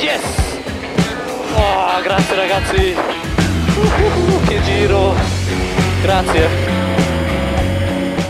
Yes! 0.00 0.24
Oh, 1.52 2.00
grazie 2.02 2.34
ragazzi! 2.34 2.96
Uh, 2.96 4.42
che 4.46 4.62
giro! 4.62 5.14
Grazie! 6.00 6.48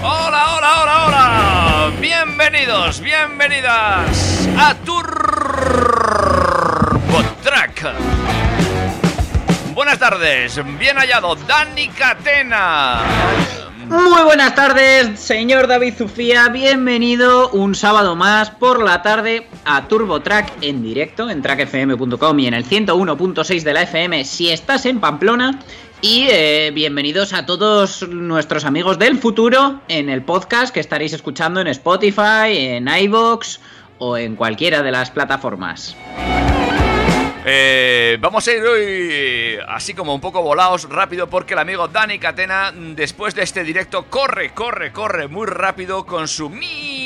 Hola, 0.00 0.56
hola, 0.56 0.82
hola, 0.82 1.04
hola. 1.06 1.92
Bienvenidos, 2.00 2.98
bienvenidas 2.98 4.48
a 4.56 4.74
Turbo 4.84 5.06
Track. 7.44 7.92
Buenas 9.74 9.98
tardes, 10.00 10.60
bien 10.76 10.98
hallado, 10.98 11.36
Dani 11.46 11.88
Catena. 11.90 13.55
Muy 13.88 14.24
buenas 14.24 14.56
tardes, 14.56 15.20
señor 15.20 15.68
David 15.68 15.94
Zufía. 15.94 16.48
Bienvenido 16.48 17.50
un 17.50 17.76
sábado 17.76 18.16
más 18.16 18.50
por 18.50 18.82
la 18.82 19.00
tarde 19.02 19.46
a 19.64 19.86
TurboTrack 19.86 20.54
en 20.62 20.82
directo 20.82 21.30
en 21.30 21.40
trackfm.com 21.40 22.38
y 22.40 22.48
en 22.48 22.54
el 22.54 22.64
101.6 22.64 23.62
de 23.62 23.72
la 23.72 23.82
FM 23.82 24.24
si 24.24 24.50
estás 24.50 24.86
en 24.86 24.98
Pamplona. 24.98 25.60
Y 26.00 26.26
eh, 26.30 26.72
bienvenidos 26.74 27.32
a 27.32 27.46
todos 27.46 28.08
nuestros 28.08 28.64
amigos 28.64 28.98
del 28.98 29.18
futuro 29.18 29.80
en 29.86 30.08
el 30.08 30.22
podcast 30.22 30.74
que 30.74 30.80
estaréis 30.80 31.12
escuchando 31.12 31.60
en 31.60 31.68
Spotify, 31.68 32.56
en 32.56 32.88
iVoox 32.88 33.60
o 33.98 34.16
en 34.16 34.34
cualquiera 34.34 34.82
de 34.82 34.90
las 34.90 35.12
plataformas. 35.12 35.96
Eh, 37.48 38.18
vamos 38.20 38.48
a 38.48 38.52
ir 38.52 38.60
hoy 38.64 39.56
así 39.68 39.94
como 39.94 40.12
un 40.12 40.20
poco 40.20 40.42
volados 40.42 40.88
rápido 40.88 41.28
porque 41.28 41.54
el 41.54 41.60
amigo 41.60 41.86
Dani 41.86 42.18
Catena 42.18 42.72
después 42.74 43.36
de 43.36 43.44
este 43.44 43.62
directo 43.62 44.06
corre, 44.10 44.52
corre, 44.52 44.90
corre 44.90 45.28
muy 45.28 45.46
rápido 45.46 46.04
con 46.06 46.26
su 46.26 46.50
mi 46.50 47.05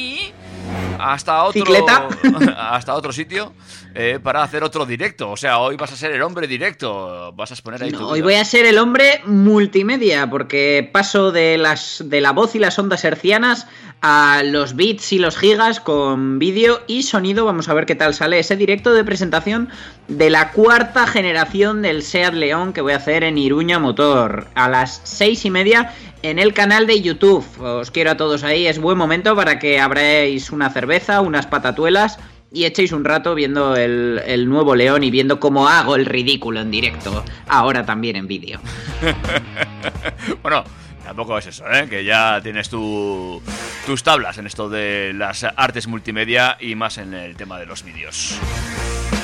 hasta 1.00 1.44
otro 1.44 1.64
Cicleta. 1.64 2.08
hasta 2.70 2.94
otro 2.94 3.12
sitio 3.12 3.52
eh, 3.94 4.18
para 4.22 4.42
hacer 4.42 4.62
otro 4.62 4.86
directo. 4.86 5.30
O 5.30 5.36
sea, 5.36 5.58
hoy 5.58 5.76
vas 5.76 5.92
a 5.92 5.96
ser 5.96 6.12
el 6.12 6.22
hombre 6.22 6.46
directo, 6.46 7.32
vas 7.36 7.50
a 7.50 7.54
exponer 7.54 7.82
ahí 7.82 7.90
No, 7.90 7.98
tu 7.98 8.06
hoy 8.06 8.20
vida. 8.20 8.24
voy 8.24 8.34
a 8.34 8.44
ser 8.44 8.66
el 8.66 8.78
hombre 8.78 9.22
multimedia, 9.26 10.28
porque 10.28 10.88
paso 10.92 11.32
de 11.32 11.58
las 11.58 12.02
de 12.06 12.20
la 12.20 12.32
voz 12.32 12.54
y 12.54 12.58
las 12.58 12.78
ondas 12.78 13.04
hercianas 13.04 13.66
a 14.02 14.42
los 14.44 14.76
bits 14.76 15.12
y 15.12 15.18
los 15.18 15.36
gigas 15.36 15.78
con 15.80 16.38
vídeo 16.38 16.80
y 16.86 17.02
sonido. 17.02 17.44
Vamos 17.44 17.68
a 17.68 17.74
ver 17.74 17.84
qué 17.86 17.94
tal 17.94 18.14
sale 18.14 18.38
ese 18.38 18.56
directo 18.56 18.94
de 18.94 19.04
presentación 19.04 19.68
de 20.08 20.30
la 20.30 20.52
cuarta 20.52 21.06
generación 21.06 21.82
del 21.82 22.02
Seat 22.02 22.32
León 22.34 22.72
que 22.72 22.80
voy 22.80 22.92
a 22.94 22.96
hacer 22.96 23.24
en 23.24 23.36
Iruña 23.36 23.78
Motor 23.78 24.48
a 24.54 24.68
las 24.68 25.00
seis 25.04 25.44
y 25.44 25.50
media 25.50 25.92
en 26.22 26.38
el 26.38 26.52
canal 26.54 26.86
de 26.86 27.00
YouTube. 27.00 27.44
Os 27.60 27.90
quiero 27.90 28.10
a 28.10 28.16
todos 28.16 28.42
ahí, 28.42 28.66
es 28.66 28.78
buen 28.78 28.96
momento 28.98 29.34
para 29.36 29.58
que 29.58 29.80
abráis 29.80 30.50
una 30.50 30.70
cerveza, 30.70 30.89
unas 31.22 31.46
patatuelas 31.46 32.18
y 32.52 32.64
echéis 32.64 32.90
un 32.92 33.04
rato 33.04 33.34
viendo 33.36 33.76
el, 33.76 34.20
el 34.26 34.48
nuevo 34.48 34.74
León 34.74 35.04
y 35.04 35.10
viendo 35.10 35.38
cómo 35.38 35.68
hago 35.68 35.94
el 35.94 36.04
ridículo 36.04 36.60
en 36.60 36.70
directo, 36.70 37.24
ahora 37.48 37.86
también 37.86 38.16
en 38.16 38.26
vídeo. 38.26 38.60
Bueno, 40.42 40.64
tampoco 41.04 41.38
es 41.38 41.46
eso, 41.46 41.64
¿eh? 41.70 41.86
Que 41.88 42.04
ya 42.04 42.40
tienes 42.42 42.68
tu- 42.68 43.40
tus 43.86 44.02
tablas 44.02 44.36
en 44.38 44.46
esto 44.46 44.68
de 44.68 45.12
las 45.14 45.44
artes 45.44 45.86
multimedia 45.86 46.56
y 46.60 46.74
más 46.74 46.98
en 46.98 47.14
el 47.14 47.36
tema 47.36 47.58
de 47.58 47.66
los 47.66 47.84
vídeos. 47.84 48.38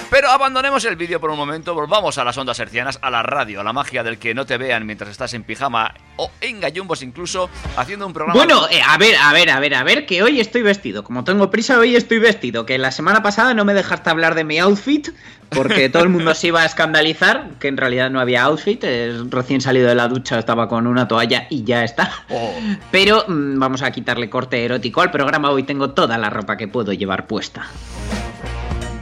Pero 0.09 0.31
abandonemos 0.31 0.85
el 0.85 0.95
vídeo 0.95 1.21
por 1.21 1.31
un 1.31 1.37
momento, 1.37 1.75
volvamos 1.75 2.17
a 2.17 2.25
las 2.25 2.39
ondas 2.39 2.59
hercianas, 2.61 2.99
a 3.03 3.11
la 3.11 3.25
radio, 3.25 3.61
a 3.61 3.65
la 3.65 3.73
magia 3.73 4.05
del 4.05 4.19
que 4.19 4.35
no 4.35 4.47
te 4.47 4.57
vean 4.57 4.87
mientras 4.87 5.11
estás 5.11 5.35
en 5.35 5.43
pijama 5.43 5.95
o 6.17 6.31
en 6.41 6.61
gallumbos 6.61 7.03
incluso, 7.03 7.51
haciendo 7.77 8.07
un 8.07 8.13
programa... 8.13 8.39
Bueno, 8.39 8.69
eh, 8.71 8.81
a 8.87 8.97
ver, 8.99 9.17
a 9.17 9.33
ver, 9.33 9.51
a 9.51 9.59
ver, 9.59 9.75
a 9.75 9.83
ver, 9.83 10.07
que 10.07 10.23
hoy 10.23 10.39
estoy 10.39 10.63
vestido. 10.63 11.03
Como 11.03 11.25
tengo 11.25 11.51
prisa, 11.51 11.79
hoy 11.79 11.97
estoy 11.97 12.21
vestido. 12.21 12.65
Que 12.65 12.79
la 12.79 12.93
semana 12.93 13.21
pasada 13.23 13.53
no 13.53 13.65
me 13.65 13.75
dejaste 13.75 14.09
hablar 14.09 14.37
de 14.37 14.45
mi 14.45 14.59
outfit, 14.59 15.09
porque 15.51 15.89
todo 15.89 16.05
el 16.05 16.09
mundo 16.09 16.35
se 16.35 16.49
iba 16.49 16.63
a 16.63 16.67
escandalizar, 16.67 17.51
que 17.59 17.67
en 17.67 17.77
realidad 17.77 18.09
no 18.09 18.21
había 18.21 18.45
outfit. 18.45 18.85
es 18.85 19.29
recién 19.31 19.61
salido 19.61 19.89
de 19.89 19.97
la 19.97 20.07
ducha, 20.07 20.39
estaba 20.39 20.69
con 20.69 20.87
una 20.87 21.09
toalla 21.09 21.49
y 21.51 21.65
ya 21.65 21.83
está. 21.83 22.13
Oh. 22.31 22.55
Pero 22.93 23.25
mm, 23.27 23.59
vamos 23.59 23.83
a 23.83 23.91
quitarle 23.91 24.31
corte 24.31 24.65
erótico 24.65 25.03
al 25.03 25.11
programa. 25.11 25.51
Hoy 25.51 25.65
tengo 25.65 25.91
toda 25.91 26.17
la 26.17 26.31
ropa 26.31 26.57
que 26.57 26.69
puedo 26.69 26.93
llevar 26.93 27.27
puesta. 27.27 27.67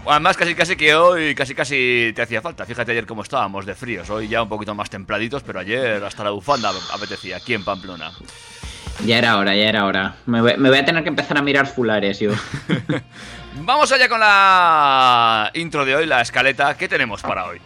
Además, 0.07 0.37
casi 0.37 0.55
casi 0.55 0.77
que 0.77 0.95
hoy 0.95 1.35
casi 1.35 1.55
casi 1.55 2.13
te 2.15 2.23
hacía 2.23 2.43
falta. 2.43 2.67
Fíjate 2.67 2.93
ayer 2.93 3.07
cómo 3.07 3.23
estábamos 3.23 3.65
de 3.65 3.75
fríos. 3.75 4.09
Hoy 4.11 4.29
ya 4.29 4.43
un 4.43 4.49
poquito 4.49 4.75
más 4.75 4.91
templaditos, 4.91 5.43
pero 5.43 5.61
ayer 5.61 6.05
hasta 6.05 6.23
la 6.25 6.31
bufanda 6.31 6.71
apetecía 6.93 7.39
aquí 7.39 7.55
en 7.55 7.65
Pamplona. 7.65 8.13
Ya 9.07 9.19
era 9.19 9.39
hora, 9.39 9.55
ya 9.57 9.65
era 9.69 9.87
hora. 9.87 10.17
Me 10.27 10.41
voy, 10.41 10.55
me 10.59 10.69
voy 10.69 10.79
a 10.79 10.85
tener 10.85 11.03
que 11.03 11.09
empezar 11.09 11.37
a 11.39 11.43
mirar 11.43 11.67
fulares, 11.67 12.21
yo. 12.21 12.33
Vamos 13.57 13.91
allá 13.93 14.09
con 14.09 14.21
la 14.21 15.51
intro 15.55 15.85
de 15.85 15.97
hoy, 15.97 16.07
la 16.07 16.21
escaleta. 16.21 16.77
¿Qué 16.77 16.87
tenemos 16.87 17.23
para 17.23 17.47
hoy? 17.47 17.61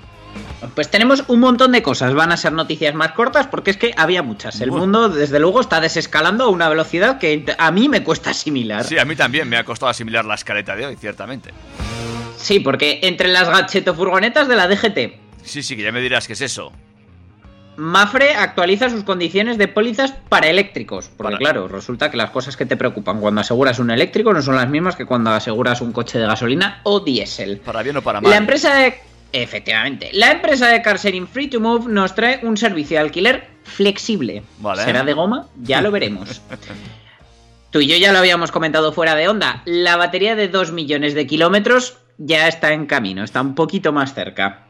Pues 0.74 0.90
tenemos 0.90 1.24
un 1.28 1.40
montón 1.40 1.72
de 1.72 1.82
cosas. 1.82 2.14
Van 2.14 2.32
a 2.32 2.36
ser 2.36 2.52
noticias 2.52 2.94
más 2.94 3.12
cortas 3.12 3.46
porque 3.46 3.70
es 3.72 3.76
que 3.76 3.92
había 3.96 4.22
muchas. 4.22 4.60
El 4.60 4.70
Bueno. 4.70 4.84
mundo, 4.86 5.08
desde 5.08 5.38
luego, 5.40 5.60
está 5.60 5.80
desescalando 5.80 6.44
a 6.44 6.48
una 6.48 6.68
velocidad 6.68 7.18
que 7.18 7.44
a 7.58 7.70
mí 7.72 7.88
me 7.88 8.02
cuesta 8.02 8.30
asimilar. 8.30 8.84
Sí, 8.84 8.98
a 8.98 9.04
mí 9.04 9.14
también 9.16 9.48
me 9.48 9.56
ha 9.56 9.64
costado 9.64 9.90
asimilar 9.90 10.24
la 10.24 10.34
escaleta 10.34 10.76
de 10.76 10.86
hoy, 10.86 10.96
ciertamente. 10.96 11.50
Sí, 12.38 12.60
porque 12.60 13.00
entre 13.02 13.28
las 13.28 13.48
gadgetofurgonetas 13.48 14.48
de 14.48 14.56
la 14.56 14.68
DGT, 14.68 14.98
Sí, 15.42 15.62
sí, 15.62 15.76
que 15.76 15.82
ya 15.82 15.92
me 15.92 16.00
dirás 16.00 16.26
qué 16.26 16.34
es 16.34 16.40
eso. 16.42 16.72
Mafre 17.76 18.34
actualiza 18.34 18.90
sus 18.90 19.04
condiciones 19.04 19.56
de 19.56 19.68
pólizas 19.68 20.12
para 20.28 20.48
eléctricos. 20.48 21.10
Porque 21.16 21.34
Para- 21.34 21.38
claro, 21.38 21.68
resulta 21.68 22.10
que 22.10 22.16
las 22.16 22.30
cosas 22.30 22.56
que 22.56 22.66
te 22.66 22.76
preocupan 22.76 23.20
cuando 23.20 23.40
aseguras 23.40 23.78
un 23.78 23.90
eléctrico 23.90 24.32
no 24.32 24.42
son 24.42 24.56
las 24.56 24.68
mismas 24.68 24.96
que 24.96 25.06
cuando 25.06 25.30
aseguras 25.30 25.80
un 25.80 25.92
coche 25.92 26.18
de 26.18 26.26
gasolina 26.26 26.80
o 26.82 27.00
diésel. 27.00 27.58
Para 27.64 27.82
bien 27.84 27.96
o 27.96 28.02
para 28.02 28.20
mal. 28.20 28.30
La 28.30 28.36
empresa 28.36 28.74
de... 28.74 28.94
Efectivamente. 29.32 30.10
La 30.12 30.32
empresa 30.32 30.68
de 30.68 30.82
car 30.82 30.98
sharing 30.98 31.28
Free 31.28 31.48
to 31.48 31.60
Move 31.60 31.86
nos 31.88 32.14
trae 32.14 32.40
un 32.42 32.56
servicio 32.56 32.96
de 32.96 33.04
alquiler 33.04 33.46
flexible. 33.62 34.42
Vale. 34.58 34.82
¿Será 34.82 35.04
de 35.04 35.12
goma? 35.12 35.46
Ya 35.62 35.80
lo 35.80 35.90
veremos. 35.92 36.40
Tú 37.70 37.80
y 37.80 37.86
yo 37.86 37.96
ya 37.96 38.12
lo 38.12 38.18
habíamos 38.18 38.50
comentado 38.50 38.92
fuera 38.92 39.14
de 39.14 39.28
onda. 39.28 39.62
La 39.66 39.96
batería 39.96 40.34
de 40.34 40.48
2 40.48 40.72
millones 40.72 41.14
de 41.14 41.26
kilómetros 41.26 41.98
ya 42.18 42.48
está 42.48 42.72
en 42.72 42.86
camino, 42.86 43.24
está 43.24 43.40
un 43.40 43.54
poquito 43.54 43.92
más 43.92 44.12
cerca. 44.12 44.66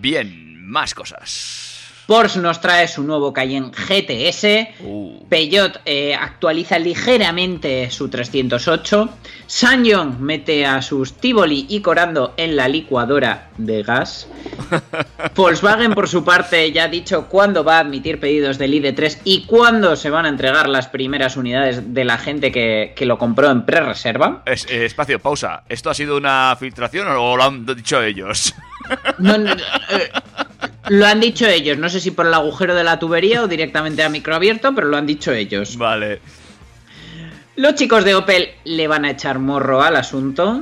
Bien, 0.00 0.64
más 0.66 0.94
cosas. 0.94 1.73
Porsche 2.06 2.38
nos 2.40 2.60
trae 2.60 2.86
su 2.86 3.02
nuevo 3.02 3.32
Cayenne 3.32 3.70
GTS. 3.70 4.44
Uh, 4.80 5.26
Peugeot 5.26 5.80
eh, 5.86 6.14
actualiza 6.14 6.78
ligeramente 6.78 7.90
su 7.90 8.08
308. 8.10 9.08
Sanyong 9.46 10.18
mete 10.20 10.66
a 10.66 10.82
sus 10.82 11.14
Tivoli 11.14 11.64
y 11.68 11.80
Corando 11.80 12.34
en 12.36 12.56
la 12.56 12.68
licuadora 12.68 13.48
de 13.56 13.82
gas. 13.82 14.28
Volkswagen, 15.34 15.94
por 15.94 16.06
su 16.08 16.24
parte, 16.24 16.70
ya 16.72 16.84
ha 16.84 16.88
dicho 16.88 17.26
cuándo 17.28 17.64
va 17.64 17.76
a 17.78 17.80
admitir 17.80 18.20
pedidos 18.20 18.58
del 18.58 18.74
ID3 18.74 19.20
y 19.24 19.44
cuándo 19.46 19.96
se 19.96 20.10
van 20.10 20.26
a 20.26 20.28
entregar 20.28 20.68
las 20.68 20.88
primeras 20.88 21.36
unidades 21.38 21.94
de 21.94 22.04
la 22.04 22.18
gente 22.18 22.52
que, 22.52 22.92
que 22.94 23.06
lo 23.06 23.16
compró 23.16 23.50
en 23.50 23.64
pre-reserva. 23.64 24.42
es- 24.44 24.66
eh, 24.70 24.84
espacio, 24.84 25.18
pausa. 25.20 25.62
¿Esto 25.70 25.88
ha 25.88 25.94
sido 25.94 26.16
una 26.18 26.54
filtración 26.60 27.08
o 27.08 27.36
lo 27.36 27.42
han 27.44 27.64
dicho 27.64 28.02
ellos? 28.02 28.54
No, 29.18 29.38
no, 29.38 29.52
eh, 29.52 30.10
lo 30.88 31.06
han 31.06 31.20
dicho 31.20 31.46
ellos, 31.46 31.78
no 31.78 31.88
sé 31.88 32.00
si 32.00 32.10
por 32.10 32.26
el 32.26 32.34
agujero 32.34 32.74
de 32.74 32.84
la 32.84 32.98
tubería 32.98 33.42
o 33.42 33.48
directamente 33.48 34.02
a 34.02 34.08
micro 34.08 34.34
abierto, 34.34 34.74
pero 34.74 34.88
lo 34.88 34.96
han 34.96 35.06
dicho 35.06 35.32
ellos. 35.32 35.76
vale. 35.76 36.20
Los 37.56 37.76
chicos 37.76 38.04
de 38.04 38.16
Opel 38.16 38.48
le 38.64 38.88
van 38.88 39.04
a 39.04 39.10
echar 39.10 39.38
morro 39.38 39.80
al 39.80 39.96
asunto. 39.96 40.60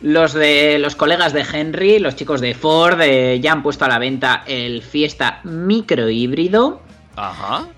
Los 0.00 0.32
de 0.32 0.80
los 0.80 0.96
colegas 0.96 1.32
de 1.32 1.42
Henry, 1.42 2.00
los 2.00 2.16
chicos 2.16 2.40
de 2.40 2.54
Ford, 2.54 3.00
eh, 3.02 3.38
ya 3.40 3.52
han 3.52 3.62
puesto 3.62 3.84
a 3.84 3.88
la 3.88 4.00
venta 4.00 4.42
el 4.46 4.82
Fiesta 4.82 5.40
micro 5.44 6.08
híbrido. 6.08 6.82
Ajá. 7.14 7.68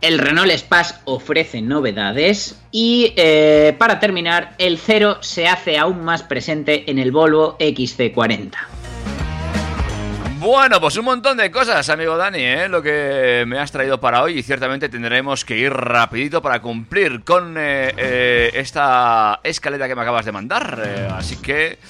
El 0.00 0.18
Renault 0.18 0.50
Espace 0.50 0.94
ofrece 1.04 1.60
novedades. 1.60 2.60
Y 2.70 3.12
eh, 3.16 3.74
para 3.78 3.98
terminar, 3.98 4.54
el 4.58 4.78
Cero 4.78 5.18
se 5.20 5.48
hace 5.48 5.76
aún 5.76 6.04
más 6.04 6.22
presente 6.22 6.90
en 6.90 6.98
el 6.98 7.10
Volvo 7.10 7.58
XC40. 7.58 8.54
Bueno, 10.40 10.80
pues 10.80 10.96
un 10.96 11.04
montón 11.04 11.36
de 11.36 11.50
cosas, 11.50 11.88
amigo 11.88 12.16
Dani, 12.16 12.38
¿eh? 12.38 12.68
lo 12.68 12.80
que 12.80 13.42
me 13.44 13.58
has 13.58 13.72
traído 13.72 14.00
para 14.00 14.22
hoy 14.22 14.38
y 14.38 14.42
ciertamente 14.44 14.88
tendremos 14.88 15.44
que 15.44 15.56
ir 15.58 15.72
rapidito 15.72 16.40
para 16.40 16.62
cumplir 16.62 17.24
con 17.24 17.56
eh, 17.58 17.92
eh, 17.96 18.50
esta 18.54 19.40
escaleta 19.42 19.88
que 19.88 19.96
me 19.96 20.02
acabas 20.02 20.24
de 20.24 20.30
mandar. 20.30 21.10
Así 21.10 21.38
que 21.38 21.80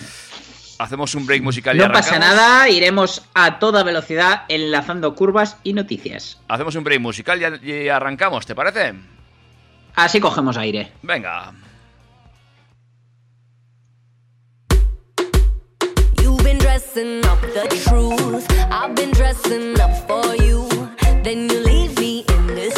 hacemos 0.79 1.15
un 1.15 1.27
break 1.27 1.43
musical 1.43 1.77
y 1.77 1.81
No 1.81 1.93
pasa 1.93 2.17
arrancamos. 2.17 2.37
nada, 2.37 2.69
iremos 2.69 3.25
a 3.35 3.59
toda 3.59 3.83
velocidad 3.83 4.43
enlazando 4.49 5.15
curvas 5.15 5.57
y 5.65 5.73
noticias. 5.73 6.41
Hacemos 6.49 6.75
un 6.77 6.85
break 6.85 7.01
musical 7.01 7.61
y, 7.63 7.89
arrancamos, 7.89 8.47
¿te 8.47 8.55
parece? 8.55 8.95
Así 9.95 10.21
cogemos 10.21 10.57
aire. 10.57 10.93
Venga. 11.03 11.53
You've 16.23 16.43
been 16.45 16.59
dressing 16.59 17.25
up 17.27 17.41
the 17.41 17.67
truth. 17.85 18.47
I've 18.71 18.95
been 18.95 19.11
dressing 19.13 19.75
up 19.81 19.91
for 20.07 20.37
you. 20.37 20.69
Then 21.25 21.49
you 21.49 21.59
leave 21.65 21.99
me 21.99 22.25
in 22.29 22.47
this 22.55 22.78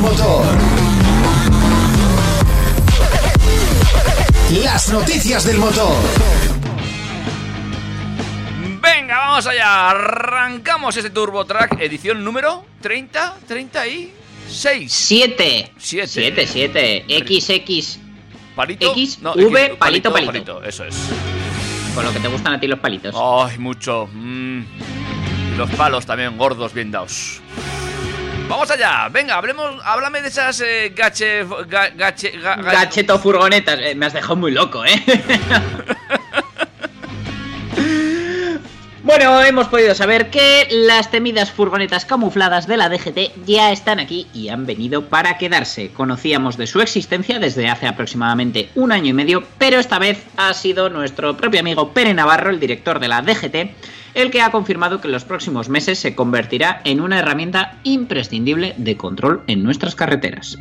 Motor. 0.00 0.44
Las 4.62 4.90
noticias 4.90 5.44
del 5.44 5.58
motor. 5.58 5.94
Venga, 8.80 9.18
vamos 9.18 9.46
allá. 9.46 9.90
Arrancamos 9.90 10.96
este 10.96 11.10
Turbo 11.10 11.44
Track, 11.44 11.80
edición 11.80 12.24
número 12.24 12.64
30, 12.80 13.36
36. 13.46 14.92
7. 14.92 15.72
Siete. 15.76 16.06
7, 16.08 16.46
7. 16.46 17.04
XX. 17.08 17.98
Palito. 18.54 18.90
X, 18.92 19.18
No, 19.20 19.34
V, 19.34 19.64
X, 19.66 19.76
palito, 19.78 20.12
palito. 20.12 20.62
Eso 20.62 20.84
es. 20.84 20.96
Con 21.94 22.04
lo 22.04 22.12
que 22.12 22.20
te 22.20 22.28
gustan 22.28 22.54
a 22.54 22.60
ti 22.60 22.66
los 22.66 22.78
palitos. 22.78 23.14
Ay, 23.16 23.58
mucho. 23.58 24.08
Mm. 24.12 24.62
Y 25.52 25.56
los 25.56 25.70
palos 25.70 26.06
también 26.06 26.36
gordos, 26.36 26.72
bien 26.72 26.90
dados. 26.90 27.40
Vamos 28.48 28.70
allá, 28.70 29.08
venga, 29.10 29.34
hablemos, 29.36 29.76
háblame 29.84 30.22
de 30.22 30.28
esas 30.28 30.60
eh, 30.62 30.92
gache, 30.96 31.44
ga- 31.44 31.94
gache, 31.94 32.32
ga- 32.40 32.56
ga- 32.56 32.72
Gacheto 32.72 33.18
furgonetas. 33.18 33.78
Eh, 33.80 33.94
me 33.94 34.06
has 34.06 34.14
dejado 34.14 34.36
muy 34.36 34.50
loco, 34.52 34.84
¿eh? 34.84 35.02
Bueno, 39.04 39.42
hemos 39.42 39.68
podido 39.68 39.94
saber 39.94 40.28
que 40.28 40.68
las 40.70 41.10
temidas 41.10 41.50
furgonetas 41.50 42.04
camufladas 42.04 42.66
de 42.66 42.76
la 42.76 42.90
DGT 42.90 43.46
ya 43.46 43.72
están 43.72 44.00
aquí 44.00 44.26
y 44.34 44.50
han 44.50 44.66
venido 44.66 45.06
para 45.06 45.38
quedarse. 45.38 45.90
Conocíamos 45.92 46.58
de 46.58 46.66
su 46.66 46.82
existencia 46.82 47.38
desde 47.38 47.70
hace 47.70 47.86
aproximadamente 47.86 48.68
un 48.74 48.92
año 48.92 49.06
y 49.06 49.12
medio, 49.14 49.44
pero 49.56 49.78
esta 49.80 49.98
vez 49.98 50.22
ha 50.36 50.52
sido 50.52 50.90
nuestro 50.90 51.38
propio 51.38 51.60
amigo 51.60 51.94
Pere 51.94 52.12
Navarro, 52.12 52.50
el 52.50 52.60
director 52.60 52.98
de 53.00 53.08
la 53.08 53.22
DGT, 53.22 53.56
el 54.14 54.30
que 54.30 54.42
ha 54.42 54.50
confirmado 54.50 55.00
que 55.00 55.08
en 55.08 55.12
los 55.12 55.24
próximos 55.24 55.68
meses 55.68 55.98
se 55.98 56.14
convertirá 56.14 56.80
en 56.84 57.00
una 57.00 57.18
herramienta 57.18 57.78
imprescindible 57.84 58.74
de 58.76 58.96
control 58.96 59.42
en 59.46 59.62
nuestras 59.62 59.94
carreteras. 59.94 60.58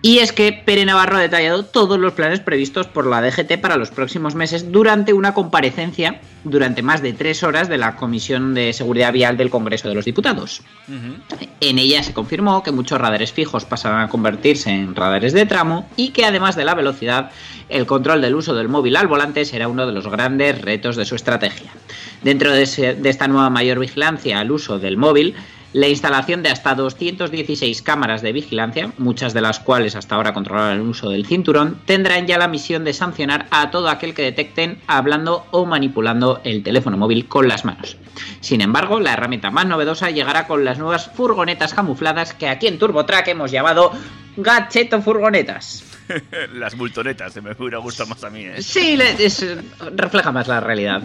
Y 0.00 0.18
es 0.20 0.32
que 0.32 0.52
Pere 0.52 0.84
Navarro 0.84 1.16
ha 1.16 1.20
detallado 1.20 1.64
todos 1.64 1.98
los 1.98 2.12
planes 2.12 2.38
previstos 2.38 2.86
por 2.86 3.04
la 3.06 3.20
DGT 3.20 3.60
para 3.60 3.76
los 3.76 3.90
próximos 3.90 4.36
meses 4.36 4.70
durante 4.70 5.12
una 5.12 5.34
comparecencia 5.34 6.20
durante 6.44 6.82
más 6.82 7.02
de 7.02 7.12
tres 7.14 7.42
horas 7.42 7.68
de 7.68 7.78
la 7.78 7.96
Comisión 7.96 8.54
de 8.54 8.72
Seguridad 8.72 9.12
Vial 9.12 9.36
del 9.36 9.50
Congreso 9.50 9.88
de 9.88 9.96
los 9.96 10.04
Diputados. 10.04 10.62
En 11.60 11.78
ella 11.80 12.04
se 12.04 12.14
confirmó 12.14 12.62
que 12.62 12.70
muchos 12.70 13.00
radares 13.00 13.32
fijos 13.32 13.64
pasarán 13.64 14.02
a 14.02 14.08
convertirse 14.08 14.70
en 14.70 14.94
radares 14.94 15.32
de 15.32 15.46
tramo 15.46 15.88
y 15.96 16.10
que 16.10 16.24
además 16.24 16.54
de 16.54 16.64
la 16.64 16.76
velocidad, 16.76 17.32
el 17.68 17.84
control 17.86 18.20
del 18.22 18.36
uso 18.36 18.54
del 18.54 18.68
móvil 18.68 18.94
al 18.96 19.08
volante 19.08 19.44
será 19.44 19.66
uno 19.66 19.84
de 19.84 19.92
los 19.92 20.06
grandes 20.06 20.60
retos 20.62 20.94
de 20.94 21.04
su 21.06 21.16
estrategia. 21.16 21.72
Dentro 22.22 22.52
de, 22.52 22.62
ese- 22.62 22.94
de 22.94 23.10
esta 23.10 23.26
nueva 23.26 23.50
mayor 23.50 23.80
vigilancia 23.80 24.38
al 24.38 24.52
uso 24.52 24.78
del 24.78 24.96
móvil, 24.96 25.34
la 25.74 25.88
instalación 25.88 26.42
de 26.42 26.48
hasta 26.48 26.74
216 26.74 27.82
cámaras 27.82 28.22
de 28.22 28.32
vigilancia, 28.32 28.90
muchas 28.98 29.34
de 29.34 29.40
las 29.42 29.60
cuales 29.60 29.94
hasta 29.96 30.14
ahora 30.14 30.32
controlan 30.32 30.72
el 30.72 30.80
uso 30.80 31.10
del 31.10 31.26
cinturón, 31.26 31.78
tendrán 31.84 32.26
ya 32.26 32.38
la 32.38 32.48
misión 32.48 32.84
de 32.84 32.94
sancionar 32.94 33.46
a 33.50 33.70
todo 33.70 33.88
aquel 33.90 34.14
que 34.14 34.22
detecten 34.22 34.80
hablando 34.86 35.46
o 35.50 35.66
manipulando 35.66 36.40
el 36.44 36.62
teléfono 36.62 36.96
móvil 36.96 37.26
con 37.28 37.48
las 37.48 37.64
manos. 37.64 37.96
Sin 38.40 38.60
embargo, 38.62 38.98
la 38.98 39.12
herramienta 39.12 39.50
más 39.50 39.66
novedosa 39.66 40.10
llegará 40.10 40.46
con 40.46 40.64
las 40.64 40.78
nuevas 40.78 41.10
furgonetas 41.14 41.74
camufladas 41.74 42.32
que 42.32 42.48
aquí 42.48 42.66
en 42.66 42.78
TurboTrack 42.78 43.28
hemos 43.28 43.50
llamado 43.50 43.92
Gacheto 44.36 45.02
Furgonetas. 45.02 45.84
Las 46.54 46.74
multonetas, 46.74 47.34
se 47.34 47.42
me 47.42 47.52
hubiera 47.58 47.76
gustado 47.78 48.08
más 48.08 48.24
a 48.24 48.30
mí, 48.30 48.40
¿eh? 48.42 48.62
Sí, 48.62 48.98
es- 49.18 49.44
refleja 49.94 50.32
más 50.32 50.48
la 50.48 50.58
realidad. 50.60 51.02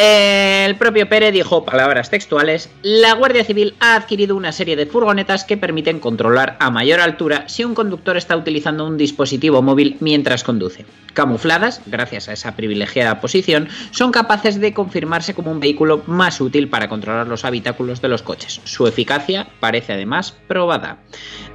El 0.00 0.76
propio 0.76 1.08
Pérez 1.08 1.32
dijo 1.32 1.64
palabras 1.64 2.08
textuales, 2.08 2.70
la 2.82 3.14
Guardia 3.14 3.42
Civil 3.42 3.74
ha 3.80 3.96
adquirido 3.96 4.36
una 4.36 4.52
serie 4.52 4.76
de 4.76 4.86
furgonetas 4.86 5.42
que 5.42 5.56
permiten 5.56 5.98
controlar 5.98 6.56
a 6.60 6.70
mayor 6.70 7.00
altura 7.00 7.48
si 7.48 7.64
un 7.64 7.74
conductor 7.74 8.16
está 8.16 8.36
utilizando 8.36 8.86
un 8.86 8.96
dispositivo 8.96 9.60
móvil 9.60 9.96
mientras 9.98 10.44
conduce. 10.44 10.86
Camufladas, 11.14 11.80
gracias 11.86 12.28
a 12.28 12.32
esa 12.32 12.54
privilegiada 12.54 13.20
posición, 13.20 13.68
son 13.90 14.12
capaces 14.12 14.60
de 14.60 14.72
confirmarse 14.72 15.34
como 15.34 15.50
un 15.50 15.58
vehículo 15.58 16.04
más 16.06 16.40
útil 16.40 16.68
para 16.68 16.88
controlar 16.88 17.26
los 17.26 17.44
habitáculos 17.44 18.00
de 18.00 18.06
los 18.06 18.22
coches. 18.22 18.60
Su 18.62 18.86
eficacia 18.86 19.48
parece 19.58 19.94
además 19.94 20.36
probada. 20.46 20.98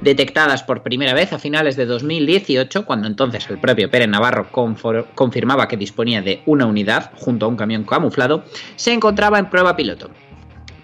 Detectadas 0.02 0.62
por 0.62 0.82
primera 0.82 1.14
vez 1.14 1.32
a 1.32 1.38
finales 1.38 1.76
de 1.76 1.86
2018, 1.86 2.84
cuando 2.84 3.06
entonces 3.06 3.48
el 3.48 3.58
propio 3.58 3.90
Pérez 3.90 4.08
Navarro 4.08 4.48
confirmaba 4.52 5.66
que 5.66 5.78
disponía 5.78 6.20
de 6.20 6.42
una 6.44 6.66
unidad 6.66 7.10
junto 7.16 7.46
a 7.46 7.48
un 7.48 7.56
camión 7.56 7.84
camuflado, 7.84 8.33
se 8.76 8.92
encontraba 8.92 9.38
en 9.38 9.50
prueba 9.50 9.76
piloto. 9.76 10.10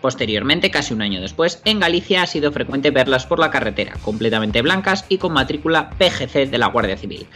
Posteriormente, 0.01 0.71
casi 0.71 0.95
un 0.95 1.03
año 1.03 1.21
después, 1.21 1.61
en 1.65 1.79
Galicia 1.79 2.23
ha 2.23 2.27
sido 2.27 2.53
frecuente 2.53 2.91
verlas 2.91 3.27
por 3.27 3.39
la 3.39 3.51
carretera, 3.51 3.95
completamente 4.03 4.63
blancas 4.63 5.05
y 5.09 5.19
con 5.19 5.35
matrícula 5.35 5.91
PGC 5.91 6.49
de 6.51 6.59
la 6.59 6.69
Guardia 6.69 6.97
Civil. 6.97 7.27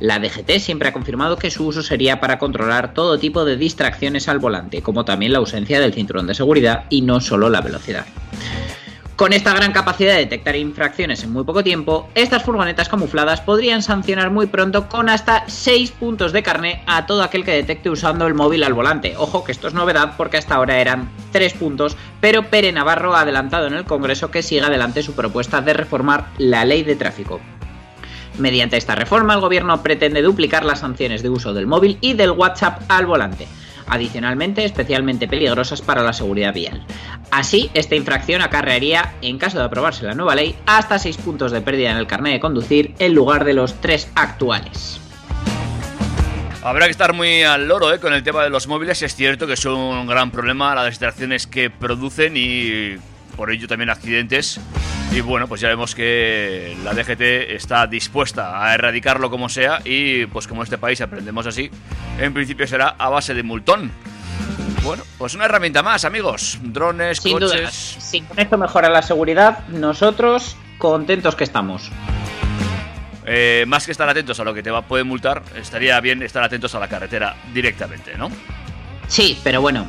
La 0.00 0.18
DGT 0.18 0.58
siempre 0.58 0.88
ha 0.88 0.92
confirmado 0.92 1.36
que 1.36 1.50
su 1.50 1.66
uso 1.66 1.82
sería 1.82 2.20
para 2.20 2.38
controlar 2.38 2.94
todo 2.94 3.18
tipo 3.18 3.44
de 3.44 3.56
distracciones 3.56 4.28
al 4.28 4.38
volante, 4.38 4.80
como 4.80 5.04
también 5.04 5.32
la 5.32 5.38
ausencia 5.38 5.80
del 5.80 5.92
cinturón 5.92 6.26
de 6.26 6.34
seguridad 6.34 6.84
y 6.88 7.02
no 7.02 7.20
solo 7.20 7.50
la 7.50 7.60
velocidad. 7.60 8.06
Con 9.16 9.32
esta 9.32 9.54
gran 9.54 9.70
capacidad 9.70 10.14
de 10.14 10.18
detectar 10.20 10.56
infracciones 10.56 11.22
en 11.22 11.32
muy 11.32 11.44
poco 11.44 11.62
tiempo, 11.62 12.08
estas 12.16 12.42
furgonetas 12.42 12.88
camufladas 12.88 13.40
podrían 13.40 13.80
sancionar 13.80 14.30
muy 14.30 14.46
pronto 14.46 14.88
con 14.88 15.08
hasta 15.08 15.44
6 15.46 15.92
puntos 15.92 16.32
de 16.32 16.42
carné 16.42 16.82
a 16.88 17.06
todo 17.06 17.22
aquel 17.22 17.44
que 17.44 17.52
detecte 17.52 17.90
usando 17.90 18.26
el 18.26 18.34
móvil 18.34 18.64
al 18.64 18.74
volante. 18.74 19.14
Ojo 19.16 19.44
que 19.44 19.52
esto 19.52 19.68
es 19.68 19.74
novedad 19.74 20.14
porque 20.16 20.38
hasta 20.38 20.56
ahora 20.56 20.80
eran 20.80 21.08
3 21.30 21.54
puntos, 21.54 21.96
pero 22.20 22.50
Pere 22.50 22.72
Navarro 22.72 23.14
ha 23.14 23.20
adelantado 23.20 23.68
en 23.68 23.74
el 23.74 23.84
Congreso 23.84 24.32
que 24.32 24.42
siga 24.42 24.66
adelante 24.66 25.04
su 25.04 25.12
propuesta 25.12 25.60
de 25.60 25.74
reformar 25.74 26.30
la 26.38 26.64
ley 26.64 26.82
de 26.82 26.96
tráfico. 26.96 27.40
Mediante 28.38 28.76
esta 28.76 28.96
reforma, 28.96 29.34
el 29.34 29.40
gobierno 29.40 29.80
pretende 29.80 30.22
duplicar 30.22 30.64
las 30.64 30.80
sanciones 30.80 31.22
de 31.22 31.30
uso 31.30 31.54
del 31.54 31.68
móvil 31.68 31.98
y 32.00 32.14
del 32.14 32.32
WhatsApp 32.32 32.82
al 32.88 33.06
volante, 33.06 33.46
adicionalmente 33.86 34.64
especialmente 34.64 35.28
peligrosas 35.28 35.82
para 35.82 36.02
la 36.02 36.12
seguridad 36.12 36.54
vial. 36.54 36.84
Así, 37.30 37.70
esta 37.74 37.94
infracción 37.96 38.42
acarrearía, 38.42 39.14
en 39.22 39.38
caso 39.38 39.58
de 39.58 39.64
aprobarse 39.64 40.04
la 40.04 40.14
nueva 40.14 40.34
ley, 40.34 40.54
hasta 40.66 40.98
6 40.98 41.16
puntos 41.18 41.52
de 41.52 41.60
pérdida 41.60 41.90
en 41.90 41.96
el 41.96 42.06
carnet 42.06 42.34
de 42.34 42.40
conducir 42.40 42.94
en 42.98 43.14
lugar 43.14 43.44
de 43.44 43.54
los 43.54 43.80
3 43.80 44.10
actuales. 44.14 45.00
Habrá 46.62 46.86
que 46.86 46.92
estar 46.92 47.12
muy 47.12 47.42
al 47.42 47.68
loro 47.68 47.92
¿eh? 47.92 48.00
con 48.00 48.14
el 48.14 48.22
tema 48.22 48.42
de 48.42 48.48
los 48.48 48.66
móviles. 48.68 49.02
Es 49.02 49.14
cierto 49.14 49.46
que 49.46 49.52
es 49.52 49.64
un 49.66 50.06
gran 50.06 50.30
problema 50.30 50.74
las 50.74 50.86
distracciones 50.86 51.46
que 51.46 51.68
producen 51.68 52.32
y 52.36 52.96
por 53.36 53.50
ello 53.50 53.68
también 53.68 53.90
accidentes. 53.90 54.58
Y 55.12 55.20
bueno, 55.20 55.46
pues 55.46 55.60
ya 55.60 55.68
vemos 55.68 55.94
que 55.94 56.76
la 56.82 56.92
DGT 56.92 57.20
está 57.54 57.86
dispuesta 57.86 58.64
a 58.64 58.74
erradicarlo 58.74 59.30
como 59.30 59.48
sea 59.48 59.80
y 59.84 60.26
pues 60.26 60.48
como 60.48 60.62
este 60.64 60.76
país 60.76 61.00
aprendemos 61.00 61.46
así, 61.46 61.70
en 62.18 62.34
principio 62.34 62.66
será 62.66 62.96
a 62.98 63.08
base 63.10 63.32
de 63.32 63.44
multón. 63.44 63.92
Bueno, 64.82 65.04
pues 65.16 65.34
una 65.34 65.44
herramienta 65.44 65.82
más, 65.82 66.04
amigos. 66.04 66.58
Drones, 66.62 67.18
Sin 67.18 67.32
coches. 67.34 67.50
duda, 67.52 67.70
si 67.70 68.20
con 68.22 68.38
esto 68.38 68.58
mejora 68.58 68.88
la 68.90 69.02
seguridad, 69.02 69.66
nosotros 69.68 70.56
contentos 70.78 71.36
que 71.36 71.44
estamos. 71.44 71.90
Eh, 73.24 73.64
más 73.68 73.86
que 73.86 73.92
estar 73.92 74.08
atentos 74.08 74.38
a 74.40 74.44
lo 74.44 74.52
que 74.52 74.62
te 74.62 74.70
va, 74.70 74.82
puede 74.82 75.04
multar, 75.04 75.42
estaría 75.56 75.98
bien 76.00 76.22
estar 76.22 76.42
atentos 76.42 76.74
a 76.74 76.80
la 76.80 76.88
carretera 76.88 77.36
directamente, 77.54 78.18
¿no? 78.18 78.30
Sí, 79.06 79.38
pero 79.44 79.60
bueno, 79.62 79.86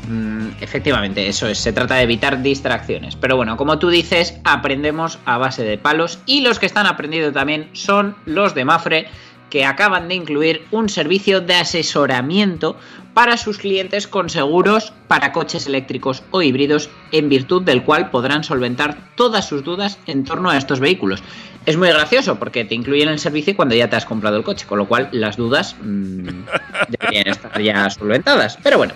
efectivamente, 0.62 1.28
eso 1.28 1.48
es, 1.48 1.58
se 1.58 1.74
trata 1.74 1.96
de 1.96 2.04
evitar 2.04 2.42
distracciones. 2.42 3.16
Pero 3.16 3.36
bueno, 3.36 3.58
como 3.58 3.80
tú 3.80 3.90
dices, 3.90 4.40
aprendemos 4.44 5.20
a 5.26 5.38
base 5.38 5.64
de 5.64 5.78
palos 5.78 6.20
y 6.26 6.42
los 6.42 6.60
que 6.60 6.66
están 6.66 6.86
aprendiendo 6.88 7.32
también 7.32 7.70
son 7.74 8.16
los 8.26 8.56
de 8.56 8.66
Mafre, 8.66 9.08
que 9.50 9.66
acaban 9.66 10.08
de 10.08 10.16
incluir 10.16 10.66
un 10.72 10.90
servicio 10.90 11.40
de 11.40 11.56
asesoramiento 11.56 12.78
para 13.14 13.38
sus 13.38 13.58
clientes 13.58 14.08
con 14.08 14.30
seguros 14.30 14.92
para 15.08 15.32
coches 15.32 15.68
eléctricos 15.68 16.24
o 16.32 16.42
híbridos, 16.42 16.90
en 17.12 17.30
virtud 17.30 17.62
del 17.62 17.84
cual 17.84 18.10
podrán 18.10 18.44
solventar 18.44 18.98
todas 19.16 19.48
sus 19.48 19.64
dudas 19.64 20.00
en 20.08 20.26
torno 20.26 20.50
a 20.50 20.58
estos 20.58 20.80
vehículos. 20.80 21.24
Es 21.66 21.78
muy 21.78 21.90
gracioso 21.90 22.38
porque 22.38 22.64
te 22.64 22.76
incluyen 22.76 23.10
el 23.10 23.18
servicio 23.18 23.56
cuando 23.56 23.74
ya 23.74 23.90
te 23.90 23.96
has 23.96 24.06
comprado 24.06 24.38
el 24.38 24.44
coche, 24.44 24.68
con 24.68 24.78
lo 24.78 24.88
cual 24.88 25.10
las 25.12 25.36
dudas 25.36 25.76
mm, 25.82 26.28
deberían 26.90 27.28
estar 27.28 27.60
ya 27.60 27.90
solventadas. 27.90 28.58
Pero 28.62 28.78
bueno, 28.78 28.94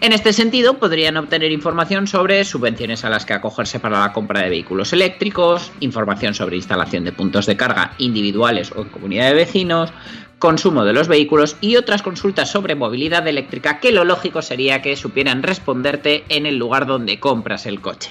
en 0.00 0.12
este 0.12 0.32
sentido 0.32 0.78
podrían 0.78 1.18
obtener 1.18 1.52
información 1.52 2.06
sobre 2.06 2.44
subvenciones 2.44 3.04
a 3.04 3.10
las 3.10 3.26
que 3.26 3.34
acogerse 3.34 3.80
para 3.80 4.00
la 4.00 4.12
compra 4.12 4.40
de 4.40 4.48
vehículos 4.48 4.94
eléctricos, 4.94 5.72
información 5.80 6.34
sobre 6.34 6.56
instalación 6.56 7.04
de 7.04 7.12
puntos 7.12 7.44
de 7.44 7.56
carga 7.56 7.92
individuales 7.98 8.72
o 8.74 8.80
en 8.80 8.88
comunidad 8.88 9.28
de 9.28 9.34
vecinos, 9.34 9.92
consumo 10.38 10.84
de 10.84 10.94
los 10.94 11.08
vehículos 11.08 11.56
y 11.60 11.76
otras 11.76 12.02
consultas 12.02 12.50
sobre 12.50 12.74
movilidad 12.74 13.26
eléctrica 13.28 13.78
que 13.78 13.92
lo 13.92 14.04
lógico 14.04 14.40
sería 14.40 14.80
que 14.80 14.96
supieran 14.96 15.42
responderte 15.42 16.24
en 16.30 16.46
el 16.46 16.56
lugar 16.56 16.86
donde 16.86 17.20
compras 17.20 17.66
el 17.66 17.80
coche. 17.80 18.10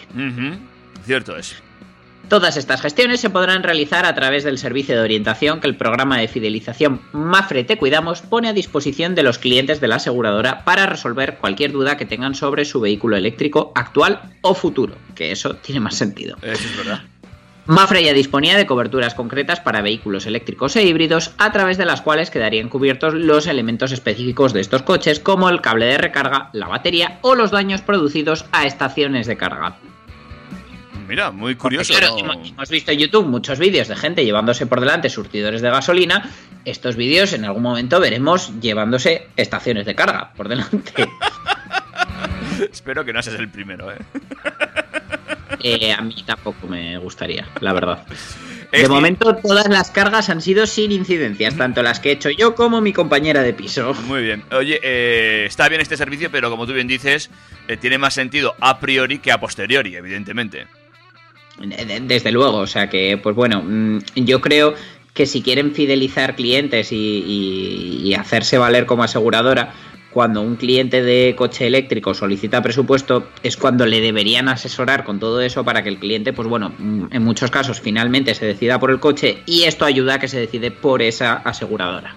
Cierto 1.05 1.37
es. 1.37 1.64
Todas 2.29 2.57
estas 2.57 2.81
gestiones 2.81 3.19
se 3.19 3.29
podrán 3.29 3.61
realizar 3.61 4.05
a 4.05 4.15
través 4.15 4.43
del 4.43 4.57
servicio 4.57 4.95
de 4.95 5.01
orientación 5.01 5.59
que 5.59 5.67
el 5.67 5.77
programa 5.77 6.17
de 6.17 6.27
fidelización 6.27 7.01
Mafre 7.13 7.63
Te 7.63 7.77
Cuidamos 7.77 8.21
pone 8.21 8.49
a 8.49 8.53
disposición 8.53 9.13
de 9.13 9.21
los 9.21 9.37
clientes 9.37 9.79
de 9.79 9.87
la 9.87 9.97
aseguradora 9.97 10.63
para 10.65 10.87
resolver 10.87 11.37
cualquier 11.37 11.71
duda 11.71 11.97
que 11.97 12.05
tengan 12.05 12.33
sobre 12.33 12.65
su 12.65 12.81
vehículo 12.81 13.15
eléctrico 13.15 13.71
actual 13.75 14.21
o 14.41 14.55
futuro, 14.55 14.95
que 15.13 15.31
eso 15.31 15.55
tiene 15.57 15.81
más 15.81 15.95
sentido. 15.95 16.35
Eso 16.41 16.67
es 16.67 16.77
verdad. 16.77 17.01
Mafre 17.67 18.03
ya 18.03 18.13
disponía 18.13 18.57
de 18.57 18.65
coberturas 18.65 19.13
concretas 19.13 19.59
para 19.59 19.81
vehículos 19.81 20.25
eléctricos 20.25 20.75
e 20.75 20.83
híbridos, 20.83 21.31
a 21.37 21.51
través 21.51 21.77
de 21.77 21.85
las 21.85 22.01
cuales 22.01 22.29
quedarían 22.29 22.69
cubiertos 22.69 23.13
los 23.13 23.47
elementos 23.47 23.91
específicos 23.91 24.53
de 24.53 24.61
estos 24.61 24.81
coches, 24.83 25.19
como 25.19 25.49
el 25.49 25.61
cable 25.61 25.87
de 25.87 25.97
recarga, 25.97 26.49
la 26.53 26.67
batería 26.67 27.19
o 27.21 27.33
los 27.33 27.51
daños 27.51 27.81
producidos 27.81 28.45
a 28.51 28.65
estaciones 28.65 29.25
de 29.25 29.37
carga. 29.37 29.77
Mira, 31.07 31.31
muy 31.31 31.55
curioso. 31.55 31.93
Claro, 31.93 32.15
¿no? 32.17 32.33
hemos, 32.33 32.49
hemos 32.49 32.69
visto 32.69 32.91
en 32.91 32.99
YouTube 32.99 33.25
muchos 33.27 33.59
vídeos 33.59 33.87
de 33.87 33.95
gente 33.95 34.25
llevándose 34.25 34.65
por 34.65 34.79
delante 34.79 35.09
surtidores 35.09 35.61
de 35.61 35.69
gasolina. 35.69 36.29
Estos 36.65 36.95
vídeos 36.95 37.33
en 37.33 37.45
algún 37.45 37.63
momento 37.63 37.99
veremos 37.99 38.51
llevándose 38.59 39.27
estaciones 39.37 39.85
de 39.85 39.95
carga 39.95 40.31
por 40.35 40.47
delante. 40.49 40.91
Espero 42.71 43.03
que 43.05 43.13
no 43.13 43.21
seas 43.21 43.39
el 43.39 43.49
primero, 43.49 43.91
¿eh? 43.91 43.97
Eh, 45.67 45.91
a 45.93 46.01
mí 46.01 46.13
tampoco 46.27 46.67
me 46.67 46.95
gustaría, 46.99 47.47
la 47.59 47.73
verdad. 47.73 48.05
De 48.71 48.81
Es- 48.83 48.89
momento 48.89 49.35
todas 49.37 49.67
las 49.67 49.89
cargas 49.89 50.29
han 50.29 50.39
sido 50.41 50.67
sin 50.67 50.91
incidencias, 50.91 51.57
tanto 51.57 51.81
las 51.81 51.99
que 51.99 52.09
he 52.09 52.11
hecho 52.11 52.29
yo 52.29 52.53
como 52.53 52.81
mi 52.81 52.93
compañera 52.93 53.41
de 53.41 53.51
piso. 53.53 53.95
Muy 54.05 54.21
bien. 54.21 54.43
Oye, 54.51 54.79
eh, 54.83 55.45
está 55.47 55.67
bien 55.67 55.81
este 55.81 55.97
servicio, 55.97 56.29
pero 56.29 56.51
como 56.51 56.67
tú 56.67 56.73
bien 56.73 56.87
dices, 56.87 57.31
eh, 57.67 57.77
tiene 57.77 57.97
más 57.97 58.13
sentido 58.13 58.53
a 58.59 58.79
priori 58.79 59.17
que 59.17 59.31
a 59.31 59.39
posteriori, 59.39 59.95
evidentemente. 59.95 60.67
De- 61.59 62.01
Desde 62.01 62.31
luego, 62.31 62.57
o 62.57 62.67
sea 62.67 62.89
que, 62.89 63.17
pues 63.21 63.35
bueno, 63.35 63.61
mm, 63.65 63.99
yo 64.15 64.41
creo 64.41 64.73
que 65.13 65.25
si 65.25 65.41
quieren 65.41 65.73
fidelizar 65.73 66.35
clientes 66.35 66.91
y, 66.91 66.95
y- 66.95 68.01
y 68.03 68.13
hacerse 68.15 68.57
valer 68.57 68.85
como 68.85 69.03
aseguradora, 69.03 69.73
cuando 70.11 70.41
un 70.41 70.55
cliente 70.55 71.01
de 71.03 71.35
coche 71.37 71.67
eléctrico 71.67 72.13
solicita 72.13 72.61
presupuesto, 72.61 73.27
es 73.43 73.57
cuando 73.57 73.85
le 73.85 73.99
deberían 73.99 74.47
asesorar 74.47 75.03
con 75.03 75.19
todo 75.19 75.41
eso 75.41 75.65
para 75.65 75.83
que 75.83 75.89
el 75.89 75.97
cliente, 75.99 76.31
pues 76.31 76.47
bueno, 76.47 76.73
mm, 76.77 77.07
en 77.11 77.21
muchos 77.23 77.51
casos 77.51 77.81
finalmente 77.81 78.33
se 78.33 78.45
decida 78.45 78.79
por 78.79 78.91
el 78.91 78.99
coche 79.01 79.43
y 79.45 79.63
esto 79.63 79.83
ayuda 79.85 80.15
a 80.15 80.19
que 80.19 80.27
se 80.29 80.39
decide 80.39 80.71
por 80.71 81.01
esa 81.01 81.33
aseguradora. 81.35 82.15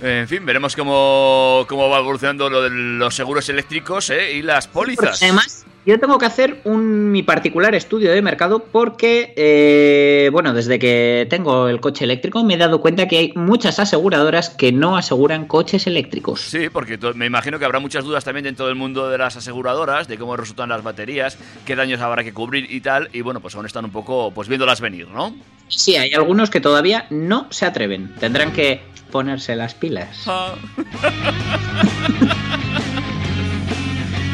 En 0.00 0.26
fin, 0.26 0.44
veremos 0.44 0.74
cómo, 0.74 1.64
cómo 1.68 1.88
va 1.88 1.98
evolucionando 2.00 2.50
lo 2.50 2.62
de 2.62 2.70
los 2.70 3.14
seguros 3.14 3.48
eléctricos 3.48 4.10
eh, 4.10 4.34
y 4.34 4.42
las 4.42 4.66
pólizas. 4.66 5.22
Además, 5.22 5.64
yo 5.84 5.98
tengo 5.98 6.18
que 6.18 6.26
hacer 6.26 6.60
un, 6.64 7.10
mi 7.10 7.22
particular 7.22 7.74
estudio 7.74 8.12
de 8.12 8.22
mercado 8.22 8.60
porque, 8.60 9.32
eh, 9.36 10.30
bueno, 10.32 10.54
desde 10.54 10.78
que 10.78 11.26
tengo 11.28 11.68
el 11.68 11.80
coche 11.80 12.04
eléctrico 12.04 12.44
me 12.44 12.54
he 12.54 12.56
dado 12.56 12.80
cuenta 12.80 13.08
que 13.08 13.18
hay 13.18 13.32
muchas 13.34 13.78
aseguradoras 13.78 14.50
que 14.50 14.72
no 14.72 14.96
aseguran 14.96 15.46
coches 15.46 15.86
eléctricos. 15.86 16.40
Sí, 16.40 16.68
porque 16.72 16.98
me 17.14 17.26
imagino 17.26 17.58
que 17.58 17.64
habrá 17.64 17.80
muchas 17.80 18.04
dudas 18.04 18.24
también 18.24 18.44
dentro 18.44 18.66
del 18.66 18.76
mundo 18.76 19.10
de 19.10 19.18
las 19.18 19.36
aseguradoras, 19.36 20.06
de 20.06 20.18
cómo 20.18 20.36
resultan 20.36 20.68
las 20.68 20.82
baterías, 20.82 21.36
qué 21.64 21.74
daños 21.74 22.00
habrá 22.00 22.22
que 22.22 22.32
cubrir 22.32 22.70
y 22.70 22.80
tal, 22.80 23.08
y 23.12 23.22
bueno, 23.22 23.40
pues 23.40 23.54
aún 23.56 23.66
están 23.66 23.84
un 23.84 23.92
poco 23.92 24.30
pues 24.32 24.48
viéndolas 24.48 24.80
venir, 24.80 25.08
¿no? 25.08 25.34
Sí, 25.68 25.96
hay 25.96 26.12
algunos 26.12 26.50
que 26.50 26.60
todavía 26.60 27.06
no 27.10 27.46
se 27.50 27.66
atreven. 27.66 28.14
Tendrán 28.20 28.52
que 28.52 28.82
ponerse 29.10 29.56
las 29.56 29.74
pilas. 29.74 30.26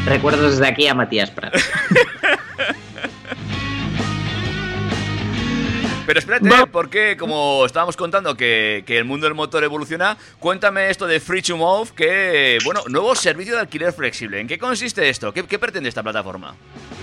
Recuerdo 0.09 0.49
desde 0.49 0.67
aquí 0.67 0.87
a 0.87 0.93
Matías 0.93 1.29
Prat. 1.31 1.55
Pero 6.05 6.19
espérate, 6.19 6.49
Va- 6.49 6.65
porque 6.65 7.15
como 7.17 7.63
estábamos 7.67 7.95
contando 7.95 8.35
que, 8.35 8.83
que 8.87 8.97
el 8.97 9.05
mundo 9.05 9.27
del 9.27 9.35
motor 9.35 9.63
evoluciona, 9.63 10.17
cuéntame 10.39 10.89
esto 10.89 11.05
de 11.05 11.19
Free 11.19 11.43
to 11.43 11.55
Move, 11.55 11.91
que, 11.95 12.57
bueno, 12.65 12.81
nuevo 12.87 13.13
servicio 13.13 13.53
de 13.53 13.59
alquiler 13.61 13.93
flexible. 13.93 14.39
¿En 14.39 14.47
qué 14.47 14.57
consiste 14.57 15.07
esto? 15.07 15.31
¿Qué, 15.31 15.45
qué 15.45 15.59
pretende 15.59 15.87
esta 15.87 16.01
plataforma? 16.01 16.55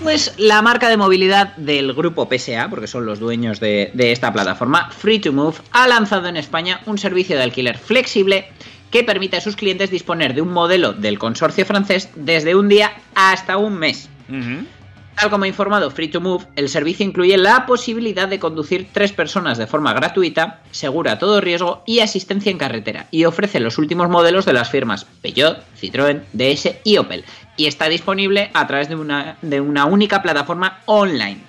Pues 0.03 0.33
la 0.37 0.61
marca 0.61 0.89
de 0.89 0.97
movilidad 0.97 1.55
del 1.55 1.93
grupo 1.93 2.27
PSA, 2.29 2.67
porque 2.69 2.87
son 2.87 3.05
los 3.05 3.17
dueños 3.19 3.61
de, 3.61 3.91
de 3.93 4.11
esta 4.11 4.33
plataforma, 4.33 4.91
Free 4.91 5.19
to 5.19 5.31
Move, 5.31 5.55
ha 5.71 5.87
lanzado 5.87 6.27
en 6.27 6.35
España 6.35 6.81
un 6.85 6.97
servicio 6.97 7.37
de 7.37 7.43
alquiler 7.43 7.77
flexible 7.77 8.49
que 8.91 9.03
permite 9.03 9.37
a 9.37 9.41
sus 9.41 9.55
clientes 9.55 9.91
disponer 9.91 10.33
de 10.33 10.41
un 10.41 10.53
modelo 10.53 10.93
del 10.93 11.19
consorcio 11.19 11.65
francés 11.65 12.09
desde 12.15 12.55
un 12.55 12.69
día 12.69 12.93
hasta 13.15 13.57
un 13.57 13.77
mes. 13.77 14.09
Tal 15.19 15.31
como 15.31 15.45
ha 15.45 15.47
informado 15.47 15.89
Free 15.89 16.09
to 16.09 16.21
Move, 16.21 16.45
el 16.55 16.69
servicio 16.69 17.03
incluye 17.03 17.37
la 17.37 17.65
posibilidad 17.65 18.27
de 18.27 18.37
conducir 18.37 18.89
tres 18.91 19.11
personas 19.11 19.57
de 19.57 19.65
forma 19.65 19.91
gratuita, 19.93 20.61
segura 20.69 21.13
a 21.13 21.17
todo 21.17 21.41
riesgo 21.41 21.81
y 21.87 22.01
asistencia 22.01 22.51
en 22.51 22.59
carretera, 22.59 23.07
y 23.09 23.25
ofrece 23.25 23.59
los 23.59 23.79
últimos 23.79 24.09
modelos 24.09 24.45
de 24.45 24.53
las 24.53 24.69
firmas 24.69 25.05
Peugeot, 25.23 25.63
Citroën, 25.81 26.21
DS 26.33 26.75
y 26.83 26.97
Opel, 26.97 27.25
y 27.55 27.65
está 27.65 27.89
disponible 27.89 28.51
a 28.53 28.67
través 28.67 28.89
de 28.89 28.95
una, 28.95 29.37
de 29.41 29.59
una 29.59 29.85
única 29.85 30.21
plataforma 30.21 30.81
online. 30.85 31.39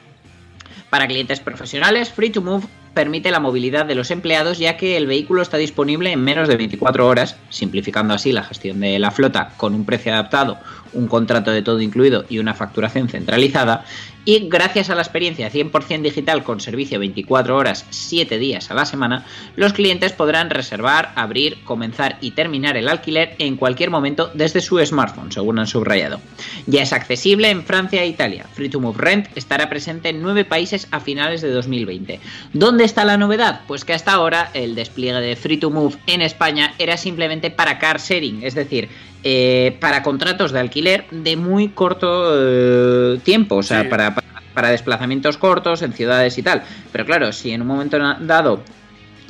Para 0.88 1.07
clientes 1.07 1.40
profesionales, 1.40 2.09
Free 2.09 2.30
to 2.30 2.40
Move 2.40 2.66
permite 2.95 3.30
la 3.30 3.40
movilidad 3.40 3.87
de 3.87 3.95
los 3.95 4.11
empleados 4.11 4.59
ya 4.59 4.76
que 4.76 4.97
el 4.97 5.07
vehículo 5.07 5.42
está 5.42 5.57
disponible 5.57 6.12
en 6.12 6.23
menos 6.23 6.49
de 6.49 6.57
24 6.57 7.07
horas, 7.07 7.37
simplificando 7.50 8.14
así 8.14 8.33
la 8.33 8.45
gestión 8.45 8.80
de 8.80 8.99
la 8.99 9.11
flota 9.11 9.52
con 9.57 9.75
un 9.75 9.85
precio 9.85 10.12
adaptado, 10.12 10.59
un 10.92 11.07
contrato 11.07 11.50
de 11.50 11.62
todo 11.62 11.80
incluido 11.80 12.25
y 12.28 12.38
una 12.38 12.54
facturación 12.54 13.09
centralizada. 13.09 13.85
Y 14.28 14.40
gracias 14.40 14.90
a 14.90 14.94
la 14.94 15.00
experiencia 15.00 15.50
100% 15.50 16.02
digital 16.02 16.44
con 16.44 16.61
servicio 16.61 16.99
24 16.99 17.56
horas, 17.56 17.87
7 17.88 18.38
días 18.38 18.70
a 18.70 18.75
la 18.75 18.85
semana, 18.85 19.25
los 19.56 19.73
clientes 19.73 20.12
podrán 20.12 20.50
reservar, 20.50 21.12
abrir, 21.14 21.64
comenzar 21.64 22.18
y 22.20 22.32
terminar 22.32 22.76
el 22.76 22.90
alquiler 22.90 23.37
en 23.38 23.56
cualquier 23.56 23.88
momento 23.88 24.30
desde 24.35 24.61
su 24.61 24.85
smartphone, 24.85 25.32
según 25.32 25.58
han 25.58 25.66
subrayado. 25.66 26.20
Ya 26.66 26.82
es 26.82 26.92
accesible 26.92 27.48
en 27.48 27.64
Francia 27.64 28.02
e 28.02 28.09
Italia. 28.09 28.44
Free 28.52 28.68
to 28.68 28.81
Move 28.81 28.98
Rent 28.98 29.29
estará 29.35 29.70
presente 29.70 30.11
en 30.11 30.20
nueve 30.20 30.44
países 30.44 30.88
a 30.90 31.00
finales 31.00 31.40
de 31.40 31.50
2020. 31.50 32.20
¿Dónde 32.52 32.85
está 32.85 33.07
la 33.07 33.16
novedad? 33.16 33.62
Pues 33.66 33.87
que 33.87 33.94
hasta 33.94 34.12
ahora 34.12 34.50
el 34.52 34.74
despliegue 34.74 35.22
de 35.22 35.37
Free 35.37 35.57
to 35.57 35.70
Move 35.70 35.96
en 36.07 36.20
España 36.20 36.74
era 36.76 36.98
simplemente 36.98 37.50
para 37.50 37.79
car 37.79 37.98
sharing, 37.98 38.42
es 38.42 38.55
decir, 38.55 38.90
eh, 39.24 39.76
para 39.81 40.02
contratos 40.02 40.52
de 40.52 40.61
alquiler 40.61 41.07
de 41.11 41.37
muy 41.37 41.68
corto 41.68 42.33
eh, 42.35 43.18
tiempo, 43.24 43.57
o 43.57 43.62
sea, 43.62 43.83
Sí. 43.83 43.88
para, 43.88 44.14
para- 44.14 44.28
para 44.54 44.70
desplazamientos 44.70 45.38
cortos 45.38 45.83
en 45.83 45.92
ciudades 45.92 46.37
y 46.37 46.42
tal. 46.42 46.62
Pero 46.90 47.04
claro, 47.07 47.33
si 47.33 47.52
en 47.52 47.62
un 47.62 47.68
momento 47.68 47.96
dado 48.20 48.61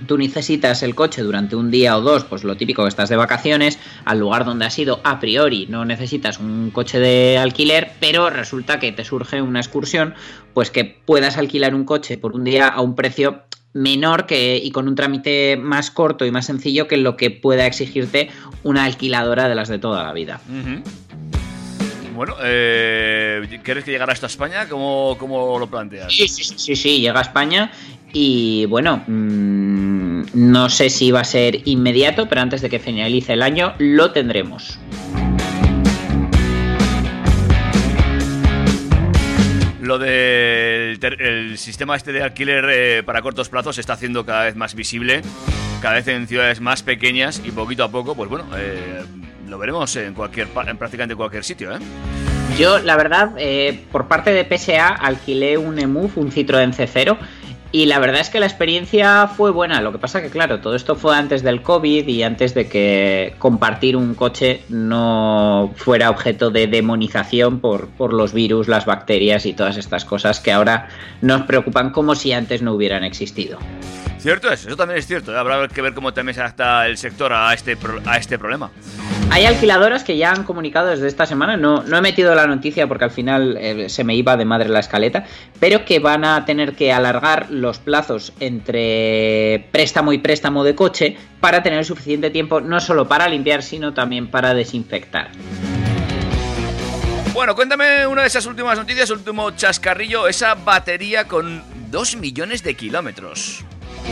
tú 0.06 0.16
necesitas 0.16 0.82
el 0.82 0.94
coche 0.94 1.22
durante 1.22 1.54
un 1.56 1.70
día 1.70 1.98
o 1.98 2.00
dos, 2.00 2.24
pues 2.24 2.44
lo 2.44 2.56
típico 2.56 2.82
que 2.82 2.88
estás 2.88 3.08
de 3.10 3.16
vacaciones, 3.16 3.78
al 4.06 4.20
lugar 4.20 4.44
donde 4.46 4.64
has 4.64 4.78
ido 4.78 5.00
a 5.04 5.18
priori 5.20 5.66
no 5.68 5.84
necesitas 5.84 6.38
un 6.38 6.70
coche 6.70 6.98
de 7.00 7.36
alquiler, 7.36 7.90
pero 8.00 8.30
resulta 8.30 8.78
que 8.78 8.92
te 8.92 9.04
surge 9.04 9.42
una 9.42 9.58
excursión, 9.60 10.14
pues 10.54 10.70
que 10.70 10.84
puedas 11.04 11.36
alquilar 11.36 11.74
un 11.74 11.84
coche 11.84 12.16
por 12.16 12.32
un 12.34 12.44
día 12.44 12.68
a 12.68 12.80
un 12.80 12.94
precio 12.94 13.42
menor 13.72 14.26
que 14.26 14.56
y 14.56 14.70
con 14.70 14.88
un 14.88 14.94
trámite 14.94 15.56
más 15.56 15.90
corto 15.90 16.24
y 16.24 16.30
más 16.30 16.46
sencillo 16.46 16.88
que 16.88 16.96
lo 16.96 17.16
que 17.16 17.30
pueda 17.30 17.66
exigirte 17.66 18.30
una 18.62 18.84
alquiladora 18.84 19.48
de 19.48 19.54
las 19.54 19.68
de 19.68 19.78
toda 19.78 20.02
la 20.02 20.12
vida. 20.12 20.40
Bueno, 22.14 22.34
eh, 22.42 23.60
¿quieres 23.62 23.84
que 23.84 23.92
llegara 23.92 24.12
esto 24.12 24.26
a 24.26 24.28
España? 24.28 24.68
¿Cómo, 24.68 25.16
cómo 25.18 25.58
lo 25.58 25.68
planteas? 25.68 26.12
Sí, 26.12 26.26
sí, 26.26 26.42
sí, 26.42 26.74
sí, 26.74 27.00
llega 27.00 27.20
a 27.20 27.22
España 27.22 27.70
y 28.12 28.66
bueno, 28.66 29.04
mm, 29.06 30.22
no 30.34 30.68
sé 30.68 30.90
si 30.90 31.10
va 31.12 31.20
a 31.20 31.24
ser 31.24 31.60
inmediato, 31.66 32.28
pero 32.28 32.40
antes 32.40 32.60
de 32.60 32.70
que 32.70 32.78
finalice 32.78 33.34
el 33.34 33.42
año 33.42 33.74
lo 33.78 34.10
tendremos. 34.10 34.78
Lo 39.80 39.98
del 39.98 40.67
el 40.92 41.58
sistema 41.58 41.96
este 41.96 42.12
de 42.12 42.22
alquiler 42.22 42.66
eh, 42.70 43.02
para 43.02 43.22
cortos 43.22 43.48
plazos 43.48 43.76
se 43.76 43.80
está 43.80 43.94
haciendo 43.94 44.24
cada 44.24 44.44
vez 44.44 44.56
más 44.56 44.74
visible, 44.74 45.22
cada 45.80 45.94
vez 45.94 46.08
en 46.08 46.26
ciudades 46.26 46.60
más 46.60 46.82
pequeñas 46.82 47.42
y 47.44 47.50
poquito 47.50 47.84
a 47.84 47.90
poco, 47.90 48.14
pues 48.14 48.28
bueno, 48.28 48.46
eh, 48.56 49.04
lo 49.48 49.58
veremos 49.58 49.94
en 49.96 50.14
cualquier 50.14 50.48
en 50.66 50.76
prácticamente 50.76 51.14
cualquier 51.14 51.44
sitio, 51.44 51.72
¿eh? 51.72 51.78
Yo, 52.58 52.78
la 52.78 52.96
verdad, 52.96 53.32
por 53.92 54.08
parte 54.08 54.30
de 54.30 54.44
PSA 54.44 54.88
alquilé 54.88 55.58
un 55.58 55.78
EMUF, 55.78 56.16
un 56.16 56.32
Citroën 56.32 56.72
C0, 56.72 57.16
y 57.70 57.86
la 57.86 57.98
verdad 57.98 58.20
es 58.20 58.30
que 58.30 58.40
la 58.40 58.46
experiencia 58.46 59.26
fue 59.28 59.50
buena. 59.50 59.80
Lo 59.80 59.92
que 59.92 59.98
pasa 59.98 60.22
que, 60.22 60.30
claro, 60.30 60.60
todo 60.60 60.74
esto 60.74 60.96
fue 60.96 61.16
antes 61.16 61.42
del 61.42 61.62
COVID 61.62 62.08
y 62.08 62.22
antes 62.22 62.54
de 62.54 62.68
que 62.68 63.34
compartir 63.38 63.96
un 63.96 64.14
coche 64.14 64.62
no 64.68 65.72
fuera 65.76 66.08
objeto 66.08 66.50
de 66.50 66.66
demonización 66.66 67.60
por, 67.60 67.88
por 67.88 68.14
los 68.14 68.32
virus, 68.32 68.68
las 68.68 68.86
bacterias 68.86 69.44
y 69.44 69.52
todas 69.52 69.76
estas 69.76 70.04
cosas 70.04 70.40
que 70.40 70.52
ahora 70.52 70.88
nos 71.20 71.42
preocupan 71.42 71.90
como 71.90 72.14
si 72.14 72.32
antes 72.32 72.62
no 72.62 72.72
hubieran 72.72 73.04
existido. 73.04 73.58
Cierto 74.18 74.50
es, 74.50 74.66
eso 74.66 74.76
también 74.76 74.98
es 74.98 75.06
cierto, 75.06 75.36
habrá 75.38 75.68
que 75.68 75.80
ver 75.80 75.94
cómo 75.94 76.12
también 76.12 76.34
se 76.34 76.40
adapta 76.40 76.86
el 76.88 76.98
sector 76.98 77.32
a 77.32 77.54
este, 77.54 77.78
a 78.04 78.16
este 78.16 78.36
problema. 78.36 78.70
Hay 79.30 79.44
alquiladoras 79.44 80.02
que 80.02 80.16
ya 80.16 80.32
han 80.32 80.42
comunicado 80.42 80.88
desde 80.88 81.06
esta 81.06 81.24
semana, 81.24 81.56
no, 81.56 81.84
no 81.84 81.96
he 81.96 82.00
metido 82.00 82.34
la 82.34 82.46
noticia 82.46 82.88
porque 82.88 83.04
al 83.04 83.10
final 83.12 83.56
eh, 83.56 83.88
se 83.88 84.02
me 84.02 84.16
iba 84.16 84.36
de 84.36 84.44
madre 84.44 84.70
la 84.70 84.80
escaleta, 84.80 85.24
pero 85.60 85.84
que 85.84 86.00
van 86.00 86.24
a 86.24 86.44
tener 86.44 86.74
que 86.74 86.92
alargar 86.92 87.46
los 87.60 87.78
plazos 87.78 88.32
entre 88.40 89.68
préstamo 89.72 90.12
y 90.12 90.18
préstamo 90.18 90.64
de 90.64 90.74
coche 90.74 91.16
para 91.40 91.62
tener 91.62 91.84
suficiente 91.84 92.30
tiempo 92.30 92.60
no 92.60 92.80
solo 92.80 93.08
para 93.08 93.28
limpiar, 93.28 93.62
sino 93.62 93.94
también 93.94 94.30
para 94.30 94.54
desinfectar. 94.54 95.30
Bueno, 97.32 97.54
cuéntame 97.54 98.06
una 98.06 98.22
de 98.22 98.28
esas 98.28 98.46
últimas 98.46 98.76
noticias, 98.78 99.10
último 99.10 99.52
chascarrillo, 99.52 100.26
esa 100.26 100.54
batería 100.54 101.28
con 101.28 101.62
2 101.90 102.16
millones 102.16 102.62
de 102.62 102.74
kilómetros. 102.74 103.64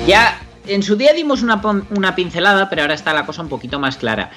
Ya 0.07 0.41
en 0.69 0.83
su 0.83 0.97
día 0.97 1.13
dimos 1.13 1.43
una, 1.43 1.61
una 1.91 2.15
pincelada, 2.15 2.69
pero 2.69 2.83
ahora 2.83 2.95
está 2.95 3.13
la 3.13 3.27
cosa 3.27 3.43
un 3.43 3.49
poquito 3.49 3.79
más 3.79 3.97
clara. 3.97 4.31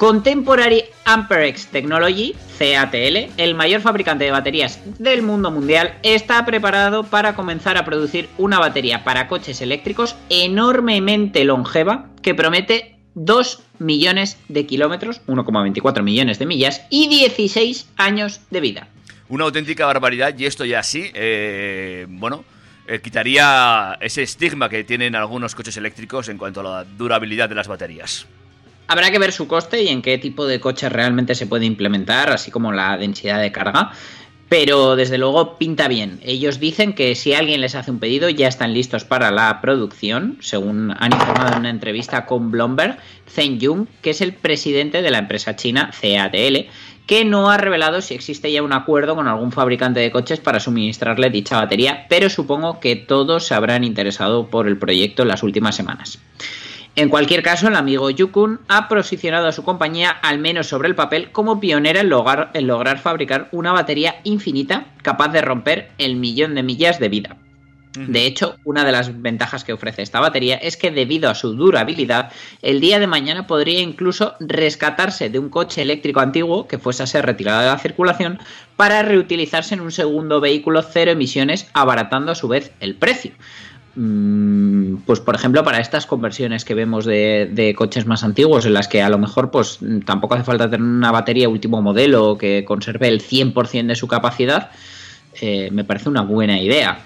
Contemporary 0.00 0.84
Amperex 1.04 1.66
Technology, 1.66 2.34
CATL, 2.58 3.32
el 3.36 3.54
mayor 3.54 3.82
fabricante 3.82 4.24
de 4.24 4.30
baterías 4.30 4.80
del 4.98 5.20
mundo 5.20 5.50
mundial, 5.50 5.98
está 6.02 6.42
preparado 6.46 7.04
para 7.04 7.34
comenzar 7.34 7.76
a 7.76 7.84
producir 7.84 8.30
una 8.38 8.58
batería 8.58 9.04
para 9.04 9.28
coches 9.28 9.60
eléctricos 9.60 10.16
enormemente 10.30 11.44
longeva 11.44 12.08
que 12.22 12.34
promete 12.34 12.96
2 13.14 13.62
millones 13.78 14.38
de 14.48 14.64
kilómetros, 14.64 15.20
1,24 15.26 16.02
millones 16.02 16.38
de 16.38 16.46
millas 16.46 16.80
y 16.88 17.06
16 17.08 17.90
años 17.98 18.40
de 18.50 18.60
vida. 18.60 18.88
Una 19.28 19.44
auténtica 19.44 19.84
barbaridad 19.84 20.34
y 20.38 20.46
esto 20.46 20.64
ya 20.64 20.82
sí, 20.82 21.10
eh, 21.12 22.06
bueno, 22.08 22.46
eh, 22.88 23.00
quitaría 23.02 23.98
ese 24.00 24.22
estigma 24.22 24.70
que 24.70 24.82
tienen 24.82 25.14
algunos 25.14 25.54
coches 25.54 25.76
eléctricos 25.76 26.30
en 26.30 26.38
cuanto 26.38 26.60
a 26.60 26.62
la 26.62 26.84
durabilidad 26.84 27.50
de 27.50 27.54
las 27.54 27.68
baterías. 27.68 28.26
Habrá 28.90 29.12
que 29.12 29.20
ver 29.20 29.30
su 29.30 29.46
coste 29.46 29.84
y 29.84 29.88
en 29.88 30.02
qué 30.02 30.18
tipo 30.18 30.46
de 30.46 30.58
coches 30.58 30.90
realmente 30.90 31.36
se 31.36 31.46
puede 31.46 31.64
implementar, 31.64 32.28
así 32.32 32.50
como 32.50 32.72
la 32.72 32.98
densidad 32.98 33.40
de 33.40 33.52
carga. 33.52 33.92
Pero 34.48 34.96
desde 34.96 35.16
luego 35.16 35.58
pinta 35.58 35.86
bien. 35.86 36.18
Ellos 36.24 36.58
dicen 36.58 36.94
que 36.94 37.14
si 37.14 37.32
alguien 37.32 37.60
les 37.60 37.76
hace 37.76 37.92
un 37.92 38.00
pedido 38.00 38.28
ya 38.30 38.48
están 38.48 38.74
listos 38.74 39.04
para 39.04 39.30
la 39.30 39.60
producción, 39.60 40.38
según 40.40 40.92
han 40.98 41.12
informado 41.12 41.52
en 41.52 41.60
una 41.60 41.70
entrevista 41.70 42.26
con 42.26 42.50
Bloomberg, 42.50 42.98
Zheng 43.32 43.60
Jung, 43.60 43.86
que 44.02 44.10
es 44.10 44.20
el 44.22 44.34
presidente 44.34 45.02
de 45.02 45.10
la 45.12 45.18
empresa 45.18 45.54
china 45.54 45.92
CATL, 45.92 46.66
que 47.06 47.24
no 47.24 47.48
ha 47.48 47.58
revelado 47.58 48.00
si 48.00 48.14
existe 48.14 48.50
ya 48.50 48.60
un 48.60 48.72
acuerdo 48.72 49.14
con 49.14 49.28
algún 49.28 49.52
fabricante 49.52 50.00
de 50.00 50.10
coches 50.10 50.40
para 50.40 50.58
suministrarle 50.58 51.30
dicha 51.30 51.58
batería, 51.60 52.06
pero 52.08 52.28
supongo 52.28 52.80
que 52.80 52.96
todos 52.96 53.46
se 53.46 53.54
habrán 53.54 53.84
interesado 53.84 54.48
por 54.48 54.66
el 54.66 54.78
proyecto 54.78 55.22
en 55.22 55.28
las 55.28 55.44
últimas 55.44 55.76
semanas. 55.76 56.18
En 56.96 57.08
cualquier 57.08 57.42
caso, 57.42 57.68
el 57.68 57.76
amigo 57.76 58.10
Yukun 58.10 58.60
ha 58.68 58.88
posicionado 58.88 59.46
a 59.46 59.52
su 59.52 59.62
compañía, 59.62 60.10
al 60.10 60.38
menos 60.38 60.66
sobre 60.66 60.88
el 60.88 60.96
papel, 60.96 61.30
como 61.30 61.60
pionera 61.60 62.00
en 62.00 62.08
lograr, 62.08 62.50
en 62.52 62.66
lograr 62.66 62.98
fabricar 62.98 63.48
una 63.52 63.72
batería 63.72 64.20
infinita 64.24 64.86
capaz 65.02 65.28
de 65.28 65.40
romper 65.40 65.90
el 65.98 66.16
millón 66.16 66.54
de 66.54 66.62
millas 66.62 66.98
de 66.98 67.08
vida. 67.08 67.36
De 67.92 68.24
hecho, 68.24 68.54
una 68.62 68.84
de 68.84 68.92
las 68.92 69.20
ventajas 69.20 69.64
que 69.64 69.72
ofrece 69.72 70.02
esta 70.02 70.20
batería 70.20 70.54
es 70.54 70.76
que 70.76 70.92
debido 70.92 71.28
a 71.28 71.34
su 71.34 71.54
durabilidad, 71.54 72.30
el 72.62 72.80
día 72.80 73.00
de 73.00 73.08
mañana 73.08 73.48
podría 73.48 73.80
incluso 73.80 74.34
rescatarse 74.38 75.28
de 75.28 75.40
un 75.40 75.48
coche 75.48 75.82
eléctrico 75.82 76.20
antiguo 76.20 76.68
que 76.68 76.78
fuese 76.78 77.02
a 77.02 77.08
ser 77.08 77.26
retirado 77.26 77.60
de 77.60 77.66
la 77.66 77.78
circulación 77.78 78.38
para 78.76 79.02
reutilizarse 79.02 79.74
en 79.74 79.80
un 79.80 79.90
segundo 79.90 80.40
vehículo 80.40 80.82
cero 80.82 81.10
emisiones, 81.10 81.68
abaratando 81.72 82.30
a 82.30 82.36
su 82.36 82.46
vez 82.46 82.70
el 82.78 82.94
precio. 82.94 83.32
Mm, 83.96 84.98
pues 85.04 85.18
por 85.18 85.34
ejemplo 85.34 85.64
para 85.64 85.80
estas 85.80 86.06
conversiones 86.06 86.64
que 86.64 86.74
vemos 86.74 87.04
de, 87.04 87.74
coches 87.76 88.06
más 88.06 88.22
antiguos 88.22 88.64
en 88.64 88.74
las 88.74 88.86
que 88.86 89.02
a 89.02 89.08
lo 89.08 89.18
mejor 89.18 89.50
pues 89.50 89.80
tampoco 90.06 90.34
hace 90.34 90.44
falta 90.44 90.70
tener 90.70 90.86
una 90.86 91.10
batería 91.10 91.48
último 91.48 91.82
modelo 91.82 92.38
que 92.38 92.64
conserve 92.64 93.08
el 93.08 93.20
100% 93.20 93.86
de 93.86 93.96
su 93.96 94.06
capacidad 94.06 94.70
eh, 95.40 95.70
me 95.72 95.82
parece 95.82 96.08
una 96.08 96.22
buena 96.22 96.60
idea 96.60 97.00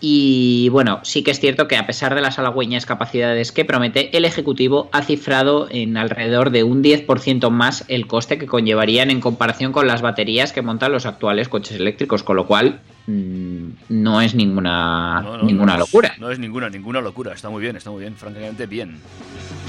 y 0.00 0.68
bueno, 0.70 1.00
sí 1.02 1.22
que 1.22 1.30
es 1.30 1.40
cierto 1.40 1.68
que 1.68 1.76
a 1.76 1.86
pesar 1.86 2.14
de 2.14 2.20
las 2.20 2.38
halagüeñas 2.38 2.86
capacidades 2.86 3.52
que 3.52 3.64
promete, 3.64 4.16
el 4.16 4.24
Ejecutivo 4.24 4.88
ha 4.92 5.02
cifrado 5.02 5.68
en 5.70 5.96
alrededor 5.96 6.50
de 6.50 6.62
un 6.64 6.82
10% 6.82 7.50
más 7.50 7.84
el 7.88 8.06
coste 8.06 8.38
que 8.38 8.46
conllevarían 8.46 9.10
en 9.10 9.20
comparación 9.20 9.72
con 9.72 9.86
las 9.86 10.02
baterías 10.02 10.52
que 10.52 10.62
montan 10.62 10.92
los 10.92 11.06
actuales 11.06 11.48
coches 11.48 11.76
eléctricos, 11.78 12.22
con 12.22 12.36
lo 12.36 12.46
cual 12.46 12.80
mmm, 13.06 13.68
no 13.88 14.20
es 14.20 14.34
ninguna, 14.34 15.20
No, 15.22 15.36
no, 15.38 15.42
ninguna 15.44 15.76
no 15.76 15.84
es- 15.84 15.88
locura. 15.90 16.14
No 16.18 16.30
es 16.30 16.38
ninguna, 16.38 16.68
ninguna 16.70 17.00
locura. 17.00 17.32
Está 17.34 17.48
muy 17.50 17.60
bien, 17.62 17.76
está 17.76 17.90
muy 17.90 18.00
bien, 18.00 18.14
francamente 18.16 18.66
bien. 18.66 18.98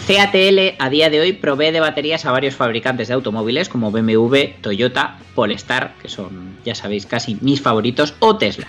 CATL 0.07 0.75
a 0.79 0.89
día 0.89 1.09
de 1.09 1.19
hoy 1.21 1.33
provee 1.33 1.71
de 1.71 1.79
baterías 1.79 2.25
a 2.25 2.31
varios 2.31 2.55
fabricantes 2.55 3.07
de 3.09 3.13
automóviles 3.13 3.69
como 3.69 3.91
BMW, 3.91 4.55
Toyota, 4.61 5.17
Polestar, 5.35 5.93
que 6.01 6.09
son, 6.09 6.55
ya 6.65 6.73
sabéis, 6.73 7.05
casi 7.05 7.37
mis 7.41 7.61
favoritos, 7.61 8.15
o 8.19 8.35
Tesla. 8.37 8.67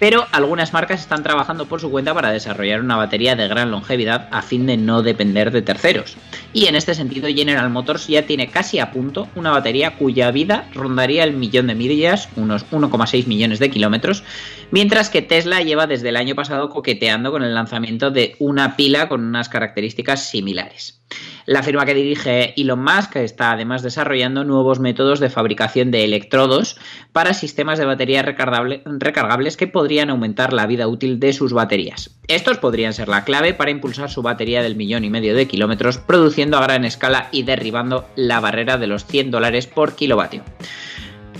Pero 0.00 0.26
algunas 0.32 0.72
marcas 0.72 1.00
están 1.00 1.22
trabajando 1.22 1.66
por 1.66 1.80
su 1.80 1.90
cuenta 1.90 2.14
para 2.14 2.32
desarrollar 2.32 2.80
una 2.80 2.96
batería 2.96 3.36
de 3.36 3.46
gran 3.46 3.70
longevidad 3.70 4.28
a 4.32 4.42
fin 4.42 4.66
de 4.66 4.78
no 4.78 5.02
depender 5.02 5.52
de 5.52 5.62
terceros. 5.62 6.16
Y 6.52 6.66
en 6.66 6.74
este 6.74 6.94
sentido 6.94 7.28
General 7.28 7.68
Motors 7.70 8.08
ya 8.08 8.22
tiene 8.26 8.48
casi 8.48 8.78
a 8.78 8.90
punto 8.90 9.28
una 9.36 9.50
batería 9.50 9.96
cuya 9.96 10.30
vida 10.30 10.68
rondaría 10.72 11.22
el 11.22 11.34
millón 11.34 11.66
de 11.66 11.74
millas, 11.74 12.28
unos 12.34 12.64
1,6 12.70 13.26
millones 13.26 13.58
de 13.58 13.70
kilómetros, 13.70 14.24
mientras 14.70 15.10
que 15.10 15.20
Tesla 15.20 15.60
lleva 15.60 15.86
desde 15.86 16.08
el 16.08 16.16
año 16.16 16.34
pasado 16.34 16.70
coqueteando 16.70 17.30
con 17.30 17.42
el 17.42 17.54
lanzamiento 17.54 18.10
de 18.10 18.36
una 18.38 18.76
pila 18.76 19.06
con 19.06 19.22
unas 19.22 19.50
características 19.50 20.30
similares. 20.30 21.02
La 21.50 21.64
firma 21.64 21.84
que 21.84 21.94
dirige 21.94 22.54
Elon 22.56 22.80
Musk 22.80 23.16
está 23.16 23.50
además 23.50 23.82
desarrollando 23.82 24.44
nuevos 24.44 24.78
métodos 24.78 25.18
de 25.18 25.30
fabricación 25.30 25.90
de 25.90 26.04
electrodos 26.04 26.76
para 27.12 27.34
sistemas 27.34 27.76
de 27.80 27.86
baterías 27.86 28.24
recargable- 28.24 28.82
recargables 28.84 29.56
que 29.56 29.66
podrían 29.66 30.10
aumentar 30.10 30.52
la 30.52 30.68
vida 30.68 30.86
útil 30.86 31.18
de 31.18 31.32
sus 31.32 31.52
baterías. 31.52 32.16
Estos 32.28 32.58
podrían 32.58 32.92
ser 32.92 33.08
la 33.08 33.24
clave 33.24 33.52
para 33.52 33.72
impulsar 33.72 34.10
su 34.10 34.22
batería 34.22 34.62
del 34.62 34.76
millón 34.76 35.04
y 35.04 35.10
medio 35.10 35.34
de 35.34 35.48
kilómetros, 35.48 35.98
produciendo 35.98 36.56
a 36.56 36.62
gran 36.62 36.84
escala 36.84 37.28
y 37.32 37.42
derribando 37.42 38.06
la 38.14 38.38
barrera 38.38 38.78
de 38.78 38.86
los 38.86 39.04
100 39.04 39.32
dólares 39.32 39.66
por 39.66 39.96
kilovatio. 39.96 40.44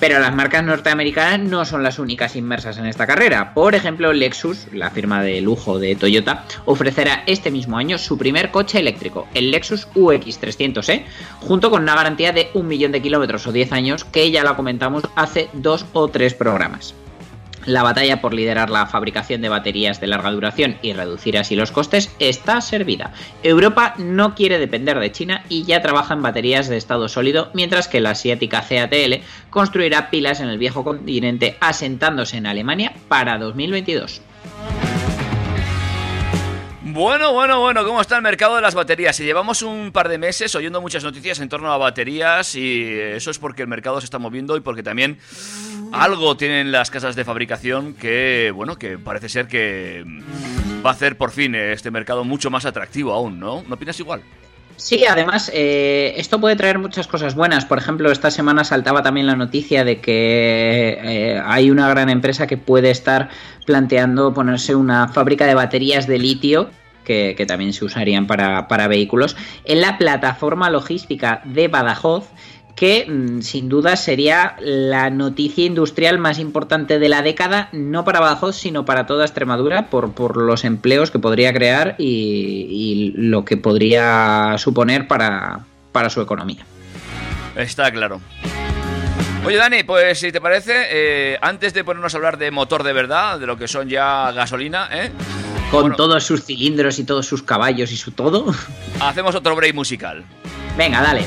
Pero 0.00 0.18
las 0.18 0.34
marcas 0.34 0.64
norteamericanas 0.64 1.40
no 1.40 1.64
son 1.66 1.82
las 1.82 1.98
únicas 1.98 2.34
inmersas 2.34 2.78
en 2.78 2.86
esta 2.86 3.06
carrera. 3.06 3.52
Por 3.52 3.74
ejemplo, 3.74 4.12
Lexus, 4.14 4.66
la 4.72 4.90
firma 4.90 5.22
de 5.22 5.42
lujo 5.42 5.78
de 5.78 5.94
Toyota, 5.94 6.44
ofrecerá 6.64 7.22
este 7.26 7.50
mismo 7.50 7.76
año 7.76 7.98
su 7.98 8.16
primer 8.16 8.50
coche 8.50 8.80
eléctrico, 8.80 9.28
el 9.34 9.50
Lexus 9.50 9.86
UX300E, 9.94 11.04
junto 11.40 11.70
con 11.70 11.82
una 11.82 11.94
garantía 11.94 12.32
de 12.32 12.48
un 12.54 12.66
millón 12.66 12.92
de 12.92 13.02
kilómetros 13.02 13.46
o 13.46 13.52
10 13.52 13.72
años 13.72 14.04
que 14.04 14.30
ya 14.30 14.42
la 14.42 14.56
comentamos 14.56 15.04
hace 15.16 15.50
dos 15.52 15.84
o 15.92 16.08
tres 16.08 16.32
programas. 16.34 16.94
La 17.66 17.82
batalla 17.82 18.20
por 18.20 18.32
liderar 18.32 18.70
la 18.70 18.86
fabricación 18.86 19.42
de 19.42 19.48
baterías 19.48 20.00
de 20.00 20.06
larga 20.06 20.30
duración 20.30 20.78
y 20.82 20.92
reducir 20.92 21.36
así 21.36 21.56
los 21.56 21.72
costes 21.72 22.10
está 22.18 22.60
servida. 22.60 23.12
Europa 23.42 23.94
no 23.98 24.34
quiere 24.34 24.58
depender 24.58 24.98
de 24.98 25.12
China 25.12 25.44
y 25.48 25.64
ya 25.64 25.82
trabaja 25.82 26.14
en 26.14 26.22
baterías 26.22 26.68
de 26.68 26.76
estado 26.76 27.08
sólido, 27.08 27.50
mientras 27.52 27.88
que 27.88 28.00
la 28.00 28.10
asiática 28.10 28.64
CATL 28.66 29.22
construirá 29.50 30.10
pilas 30.10 30.40
en 30.40 30.48
el 30.48 30.58
viejo 30.58 30.84
continente 30.84 31.56
asentándose 31.60 32.38
en 32.38 32.46
Alemania 32.46 32.94
para 33.08 33.38
2022. 33.38 34.22
Bueno, 36.92 37.32
bueno, 37.32 37.60
bueno, 37.60 37.84
¿cómo 37.84 38.00
está 38.00 38.16
el 38.16 38.22
mercado 38.22 38.56
de 38.56 38.62
las 38.62 38.74
baterías? 38.74 39.14
Si 39.14 39.22
llevamos 39.22 39.62
un 39.62 39.92
par 39.92 40.08
de 40.08 40.18
meses 40.18 40.52
oyendo 40.56 40.80
muchas 40.80 41.04
noticias 41.04 41.38
en 41.38 41.48
torno 41.48 41.72
a 41.72 41.78
baterías 41.78 42.56
y 42.56 42.84
eso 42.84 43.30
es 43.30 43.38
porque 43.38 43.62
el 43.62 43.68
mercado 43.68 44.00
se 44.00 44.06
está 44.06 44.18
moviendo 44.18 44.56
y 44.56 44.60
porque 44.60 44.82
también 44.82 45.18
algo 45.92 46.36
tienen 46.36 46.72
las 46.72 46.90
casas 46.90 47.16
de 47.16 47.24
fabricación 47.24 47.94
que, 47.94 48.52
bueno, 48.54 48.76
que 48.76 48.98
parece 48.98 49.28
ser 49.28 49.46
que 49.46 50.04
va 50.84 50.90
a 50.90 50.92
hacer 50.92 51.16
por 51.16 51.30
fin 51.30 51.54
este 51.54 51.90
mercado 51.90 52.24
mucho 52.24 52.50
más 52.50 52.64
atractivo 52.64 53.12
aún, 53.12 53.38
¿no? 53.38 53.62
¿No 53.66 53.74
opinas 53.74 53.98
igual? 54.00 54.22
Sí, 54.76 55.04
además, 55.04 55.50
eh, 55.52 56.14
esto 56.16 56.40
puede 56.40 56.56
traer 56.56 56.78
muchas 56.78 57.06
cosas 57.06 57.34
buenas. 57.34 57.66
Por 57.66 57.76
ejemplo, 57.76 58.10
esta 58.10 58.30
semana 58.30 58.64
saltaba 58.64 59.02
también 59.02 59.26
la 59.26 59.36
noticia 59.36 59.84
de 59.84 60.00
que 60.00 60.98
eh, 61.02 61.42
hay 61.44 61.70
una 61.70 61.86
gran 61.90 62.08
empresa 62.08 62.46
que 62.46 62.56
puede 62.56 62.90
estar 62.90 63.28
planteando 63.66 64.32
ponerse 64.32 64.74
una 64.74 65.08
fábrica 65.08 65.44
de 65.46 65.54
baterías 65.54 66.06
de 66.06 66.18
litio. 66.18 66.70
Que, 67.04 67.34
que 67.36 67.46
también 67.46 67.72
se 67.72 67.84
usarían 67.84 68.26
para, 68.26 68.68
para 68.68 68.86
vehículos 68.86 69.34
en 69.64 69.80
la 69.80 69.98
plataforma 69.98 70.70
logística 70.70 71.40
de 71.44 71.66
Badajoz 71.66 72.28
que 72.74 73.06
mm, 73.08 73.40
sin 73.42 73.68
duda 73.68 73.96
sería 73.96 74.56
la 74.60 75.10
noticia 75.10 75.64
industrial 75.64 76.18
más 76.18 76.38
importante 76.38 76.98
de 76.98 77.08
la 77.08 77.22
década, 77.22 77.68
no 77.72 78.04
para 78.04 78.20
Badajoz, 78.20 78.56
sino 78.56 78.84
para 78.84 79.06
toda 79.06 79.24
Extremadura, 79.24 79.90
por, 79.90 80.12
por 80.12 80.36
los 80.36 80.64
empleos 80.64 81.10
que 81.10 81.18
podría 81.18 81.52
crear 81.52 81.94
y, 81.98 82.66
y 82.70 83.12
lo 83.16 83.44
que 83.44 83.56
podría 83.56 84.54
suponer 84.58 85.06
para, 85.08 85.60
para 85.92 86.10
su 86.10 86.20
economía. 86.20 86.64
Está 87.56 87.90
claro. 87.90 88.20
Oye, 89.44 89.56
Dani, 89.56 89.82
pues 89.84 90.18
si 90.20 90.32
te 90.32 90.40
parece, 90.40 90.72
eh, 90.90 91.38
antes 91.40 91.72
de 91.72 91.82
ponernos 91.82 92.12
a 92.14 92.16
hablar 92.18 92.36
de 92.36 92.50
motor 92.50 92.82
de 92.84 92.92
verdad, 92.92 93.38
de 93.40 93.46
lo 93.46 93.56
que 93.56 93.68
son 93.68 93.88
ya 93.88 94.30
gasolina, 94.32 94.88
¿eh? 94.92 95.10
Con 95.70 95.82
Bueno. 95.82 95.96
todos 95.96 96.24
sus 96.24 96.44
cilindros 96.44 96.98
y 96.98 97.04
todos 97.04 97.26
sus 97.26 97.42
caballos 97.42 97.90
y 97.92 97.96
su 97.96 98.10
todo. 98.10 98.52
hacemos 99.00 99.34
otro 99.34 99.56
break 99.56 99.74
musical. 99.74 100.24
Venga, 100.76 101.00
dale. 101.00 101.24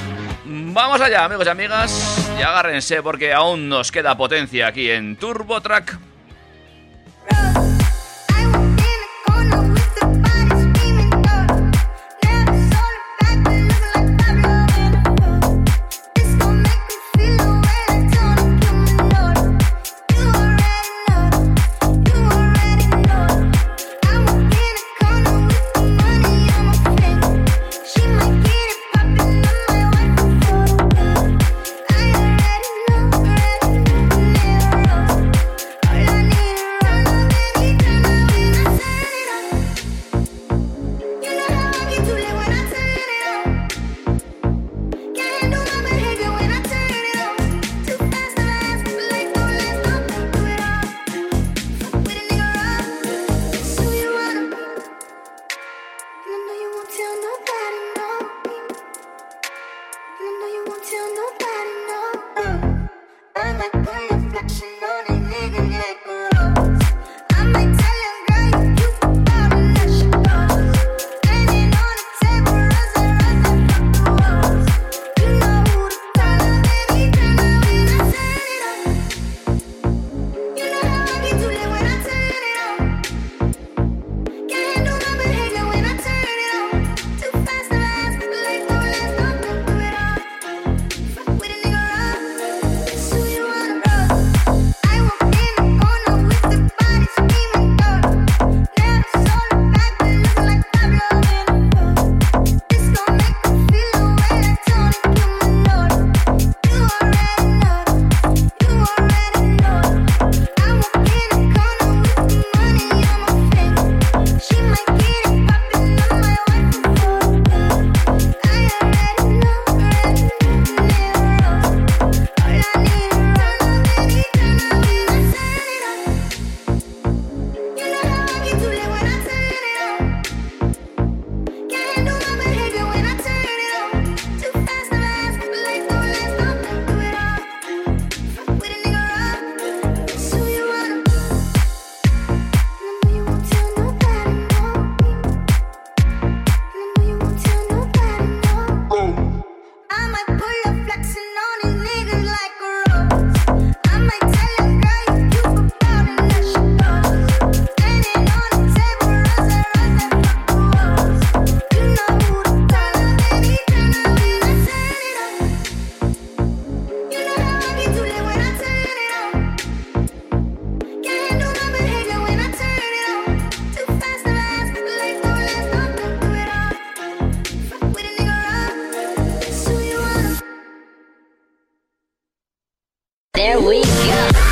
Vamos 0.74 1.00
allá, 1.02 1.26
amigos 1.26 1.46
y 1.46 1.50
amigas, 1.52 2.30
y 2.40 2.42
agárrense 2.42 3.04
porque 3.04 3.32
aún 3.32 3.70
nos 3.70 3.92
queda 3.92 4.18
potencia 4.18 4.66
aquí 4.66 4.90
en 4.90 5.18
Turbo 5.18 5.62
Track. 5.62 6.00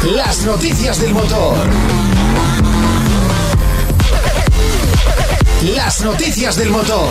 Las 0.04 0.44
noticias 0.46 1.00
del 1.00 1.14
motor. 1.14 1.58
Las 5.76 6.02
noticias 6.02 6.56
del 6.56 6.72
motor. 6.72 7.08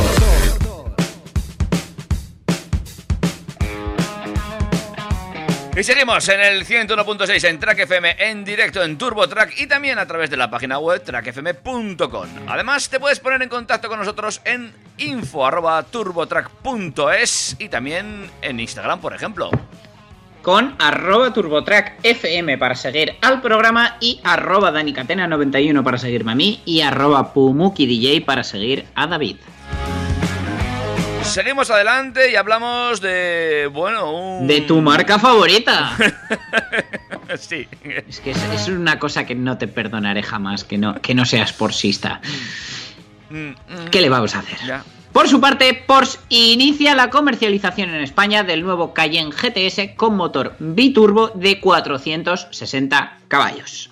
Y 5.76 5.84
seguimos 5.84 6.28
en 6.28 6.40
el 6.40 6.66
101.6 6.66 7.48
en 7.48 7.60
Track 7.60 7.78
FM 7.78 8.16
en 8.18 8.44
directo 8.44 8.82
en 8.82 8.98
Turbo 8.98 9.28
Track 9.28 9.60
y 9.60 9.68
también 9.68 10.00
a 10.00 10.06
través 10.06 10.28
de 10.28 10.36
la 10.36 10.50
página 10.50 10.80
web 10.80 11.04
trackfm.com. 11.04 12.28
Además, 12.48 12.88
te 12.88 12.98
puedes 12.98 13.20
poner 13.20 13.40
en 13.40 13.48
contacto 13.48 13.88
con 13.88 14.00
nosotros 14.00 14.40
en 14.44 14.74
info@turbotrack.es 14.98 17.54
y 17.60 17.68
también 17.68 18.28
en 18.42 18.58
Instagram, 18.58 19.00
por 19.00 19.14
ejemplo. 19.14 19.48
Con 20.42 20.74
arroba 20.78 21.32
turbotrack 21.32 21.98
FM 22.02 22.58
para 22.58 22.74
seguir 22.74 23.16
al 23.20 23.40
programa 23.40 23.96
y 24.00 24.20
arroba 24.24 24.72
danicatena91 24.72 25.82
para 25.82 25.98
seguirme 25.98 26.32
a 26.32 26.34
mí 26.34 26.60
y 26.64 26.80
arroba 26.80 27.32
pumukidj 27.32 28.24
para 28.24 28.44
seguir 28.44 28.86
a 28.94 29.06
David. 29.06 29.36
Seguimos 31.22 31.70
adelante 31.70 32.32
y 32.32 32.36
hablamos 32.36 33.00
de, 33.00 33.68
bueno, 33.72 34.12
un... 34.12 34.46
De 34.48 34.62
tu 34.62 34.80
marca 34.80 35.18
favorita. 35.18 35.96
sí. 37.38 37.68
Es 38.08 38.20
que 38.20 38.32
es, 38.32 38.42
es 38.52 38.68
una 38.68 38.98
cosa 38.98 39.24
que 39.24 39.34
no 39.34 39.56
te 39.56 39.68
perdonaré 39.68 40.22
jamás, 40.22 40.64
que 40.64 40.76
no, 40.76 41.00
que 41.00 41.14
no 41.14 41.24
seas 41.24 41.52
porsista. 41.52 42.20
Mm, 43.28 43.50
mm, 43.50 43.54
¿Qué 43.90 44.00
le 44.00 44.08
vamos 44.08 44.34
a 44.34 44.40
hacer? 44.40 44.58
Ya. 44.66 44.82
Por 45.12 45.28
su 45.28 45.40
parte, 45.40 45.74
Porsche 45.74 46.20
inicia 46.28 46.94
la 46.94 47.10
comercialización 47.10 47.90
en 47.90 48.02
España 48.02 48.44
del 48.44 48.62
nuevo 48.62 48.94
Cayenne 48.94 49.32
GTS 49.32 49.96
con 49.96 50.16
motor 50.16 50.54
biturbo 50.60 51.28
de 51.34 51.58
460 51.58 53.18
caballos. 53.26 53.90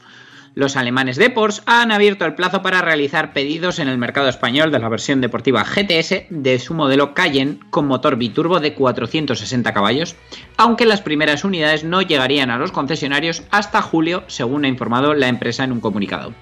Los 0.55 0.77
alemanes 0.77 1.17
de 1.17 1.31
Porsche 1.31 1.63
han 1.67 1.91
abierto 1.91 2.25
el 2.25 2.35
plazo 2.35 2.63
para 2.63 2.83
realizar 2.83 3.33
pedidos 3.33 3.81
en 3.81 3.89
el 3.89 3.99
mercado 3.99 4.29
español 4.29 4.71
de 4.71 4.79
la 4.79 4.89
versión 4.89 5.21
deportiva 5.21 5.65
GTS 5.65 6.27
de 6.31 6.59
su 6.61 6.75
modelo 6.75 7.15
Cayenne 7.15 7.59
con 7.71 7.89
motor 7.89 8.17
biturbo 8.17 8.61
de 8.61 8.75
460 8.75 9.75
caballos, 9.75 10.15
aunque 10.57 10.87
las 10.87 11.03
primeras 11.03 11.43
unidades 11.43 11.83
no 11.83 12.01
llegarían 12.01 12.51
a 12.51 12.59
los 12.59 12.71
concesionarios 12.71 13.43
hasta 13.51 13.83
julio, 13.83 14.23
según 14.29 14.65
ha 14.65 14.69
informado 14.69 15.15
la 15.15 15.27
empresa 15.27 15.65
en 15.65 15.73
un 15.73 15.81
comunicado. 15.81 16.33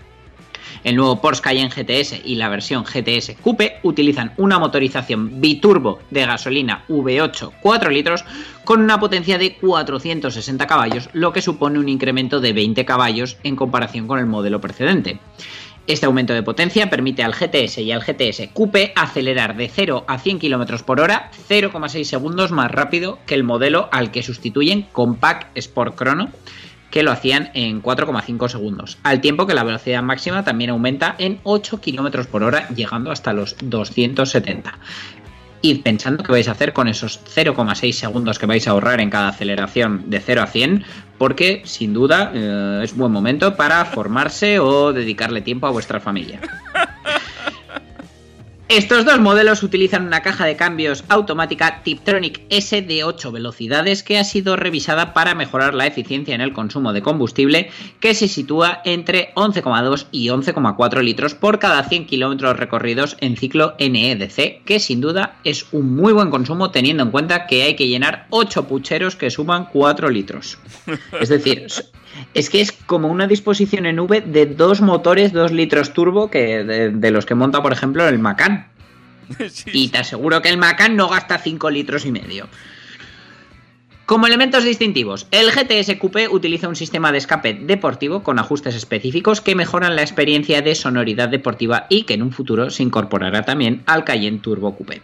El 0.86 0.94
nuevo 0.94 1.20
Porsche 1.20 1.42
Cayenne 1.42 1.68
GTS 1.68 2.20
y 2.24 2.36
la 2.36 2.48
versión 2.48 2.84
GTS 2.84 3.34
Coupe 3.42 3.80
utilizan 3.82 4.32
una 4.36 4.60
motorización 4.60 5.40
biturbo 5.40 5.98
de 6.12 6.24
gasolina 6.24 6.84
V8 6.88 7.54
4 7.60 7.90
litros 7.90 8.24
con 8.62 8.80
una 8.80 9.00
potencia 9.00 9.36
de 9.36 9.56
460 9.56 10.64
caballos, 10.68 11.08
lo 11.12 11.32
que 11.32 11.42
supone 11.42 11.80
un 11.80 11.88
incremento 11.88 12.38
de 12.38 12.52
20 12.52 12.84
caballos 12.84 13.36
en 13.42 13.56
comparación 13.56 14.06
con 14.06 14.20
el 14.20 14.26
modelo 14.26 14.60
precedente. 14.60 15.18
Este 15.88 16.06
aumento 16.06 16.34
de 16.34 16.44
potencia 16.44 16.88
permite 16.88 17.24
al 17.24 17.34
GTS 17.34 17.78
y 17.78 17.90
al 17.90 18.04
GTS 18.04 18.50
Coupe 18.52 18.92
acelerar 18.94 19.56
de 19.56 19.68
0 19.68 20.04
a 20.06 20.20
100 20.20 20.38
km 20.38 20.84
por 20.84 21.00
hora 21.00 21.32
0,6 21.48 22.04
segundos 22.04 22.52
más 22.52 22.70
rápido 22.70 23.18
que 23.26 23.34
el 23.34 23.42
modelo 23.42 23.88
al 23.90 24.12
que 24.12 24.22
sustituyen 24.22 24.86
Compact 24.92 25.48
Sport 25.58 25.96
Chrono 25.96 26.30
que 26.90 27.02
lo 27.02 27.10
hacían 27.10 27.50
en 27.54 27.82
4,5 27.82 28.48
segundos, 28.48 28.98
al 29.02 29.20
tiempo 29.20 29.46
que 29.46 29.54
la 29.54 29.64
velocidad 29.64 30.02
máxima 30.02 30.44
también 30.44 30.70
aumenta 30.70 31.14
en 31.18 31.40
8 31.42 31.80
km 31.80 32.26
por 32.26 32.42
hora, 32.42 32.68
llegando 32.68 33.10
hasta 33.10 33.32
los 33.32 33.56
270. 33.62 34.78
Id 35.62 35.82
pensando 35.82 36.22
qué 36.22 36.32
vais 36.32 36.48
a 36.48 36.52
hacer 36.52 36.72
con 36.72 36.86
esos 36.86 37.20
0,6 37.24 37.92
segundos 37.92 38.38
que 38.38 38.46
vais 38.46 38.66
a 38.68 38.70
ahorrar 38.70 39.00
en 39.00 39.10
cada 39.10 39.28
aceleración 39.28 40.04
de 40.10 40.20
0 40.20 40.42
a 40.42 40.46
100, 40.46 40.84
porque 41.18 41.62
sin 41.64 41.92
duda 41.92 42.30
eh, 42.34 42.80
es 42.82 42.94
buen 42.94 43.10
momento 43.10 43.56
para 43.56 43.84
formarse 43.84 44.58
o 44.58 44.92
dedicarle 44.92 45.40
tiempo 45.40 45.66
a 45.66 45.70
vuestra 45.70 45.98
familia. 45.98 46.40
Estos 48.68 49.04
dos 49.04 49.20
modelos 49.20 49.62
utilizan 49.62 50.08
una 50.08 50.22
caja 50.22 50.44
de 50.44 50.56
cambios 50.56 51.04
automática 51.08 51.82
Tiptronic 51.84 52.42
S 52.50 52.82
de 52.82 53.04
8 53.04 53.30
velocidades 53.30 54.02
que 54.02 54.18
ha 54.18 54.24
sido 54.24 54.56
revisada 54.56 55.14
para 55.14 55.36
mejorar 55.36 55.72
la 55.72 55.86
eficiencia 55.86 56.34
en 56.34 56.40
el 56.40 56.52
consumo 56.52 56.92
de 56.92 57.00
combustible 57.00 57.70
que 58.00 58.12
se 58.12 58.26
sitúa 58.26 58.82
entre 58.84 59.32
11,2 59.34 60.06
y 60.10 60.30
11,4 60.30 61.00
litros 61.00 61.36
por 61.36 61.60
cada 61.60 61.84
100 61.84 62.06
kilómetros 62.06 62.56
recorridos 62.56 63.16
en 63.20 63.36
ciclo 63.36 63.76
NEDC, 63.78 64.64
que 64.64 64.80
sin 64.80 65.00
duda 65.00 65.36
es 65.44 65.66
un 65.70 65.94
muy 65.94 66.12
buen 66.12 66.30
consumo 66.30 66.72
teniendo 66.72 67.04
en 67.04 67.12
cuenta 67.12 67.46
que 67.46 67.62
hay 67.62 67.76
que 67.76 67.86
llenar 67.86 68.26
8 68.30 68.66
pucheros 68.66 69.14
que 69.14 69.30
suman 69.30 69.66
4 69.66 70.10
litros. 70.10 70.58
Es 71.20 71.28
decir, 71.28 71.68
es 72.34 72.50
que 72.50 72.60
es 72.60 72.72
como 72.72 73.08
una 73.08 73.26
disposición 73.26 73.86
en 73.86 73.98
V 73.98 74.20
de 74.22 74.46
dos 74.46 74.80
motores 74.80 75.32
2 75.32 75.52
litros 75.52 75.92
turbo 75.92 76.30
que 76.30 76.64
de, 76.64 76.90
de 76.90 77.10
los 77.10 77.26
que 77.26 77.34
monta, 77.34 77.62
por 77.62 77.72
ejemplo, 77.72 78.06
el 78.06 78.18
Macan. 78.18 78.68
Sí, 79.50 79.70
Y 79.72 79.88
te 79.88 79.98
aseguro 79.98 80.40
que 80.40 80.48
el 80.48 80.56
Macan 80.56 80.94
no 80.94 81.08
gasta 81.08 81.38
5 81.38 81.70
litros 81.70 82.06
y 82.06 82.12
medio. 82.12 82.48
Como 84.06 84.28
elementos 84.28 84.62
distintivos, 84.62 85.26
el 85.32 85.50
GTS 85.50 85.96
Coupe 85.98 86.28
utiliza 86.28 86.68
un 86.68 86.76
sistema 86.76 87.10
de 87.10 87.18
escape 87.18 87.54
deportivo 87.54 88.22
con 88.22 88.38
ajustes 88.38 88.76
específicos 88.76 89.40
que 89.40 89.56
mejoran 89.56 89.96
la 89.96 90.02
experiencia 90.02 90.62
de 90.62 90.76
sonoridad 90.76 91.28
deportiva 91.28 91.86
y 91.88 92.04
que 92.04 92.14
en 92.14 92.22
un 92.22 92.30
futuro 92.30 92.70
se 92.70 92.84
incorporará 92.84 93.42
también 93.42 93.82
al 93.86 94.04
Cayenne 94.04 94.38
Turbo 94.38 94.76
Coupe. 94.76 95.02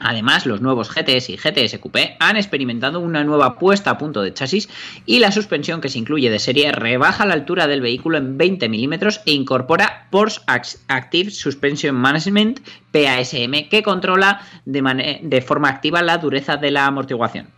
Además, 0.00 0.46
los 0.46 0.60
nuevos 0.60 0.90
GTS 0.90 1.30
y 1.30 1.36
GTS 1.36 1.78
Coupé 1.78 2.16
han 2.20 2.36
experimentado 2.36 3.00
una 3.00 3.24
nueva 3.24 3.58
puesta 3.58 3.90
a 3.90 3.98
punto 3.98 4.22
de 4.22 4.32
chasis 4.32 4.68
y 5.06 5.18
la 5.18 5.32
suspensión 5.32 5.80
que 5.80 5.88
se 5.88 5.98
incluye 5.98 6.30
de 6.30 6.38
serie 6.38 6.72
rebaja 6.72 7.26
la 7.26 7.34
altura 7.34 7.66
del 7.66 7.80
vehículo 7.80 8.18
en 8.18 8.38
20 8.38 8.68
milímetros 8.68 9.20
e 9.26 9.32
incorpora 9.32 10.06
Porsche 10.10 10.40
Active 10.88 11.30
Suspension 11.30 11.96
Management 11.96 12.60
PASM 12.92 13.68
que 13.68 13.82
controla 13.82 14.40
de 14.64 15.42
forma 15.42 15.68
activa 15.68 16.02
la 16.02 16.18
dureza 16.18 16.56
de 16.56 16.70
la 16.70 16.86
amortiguación. 16.86 17.48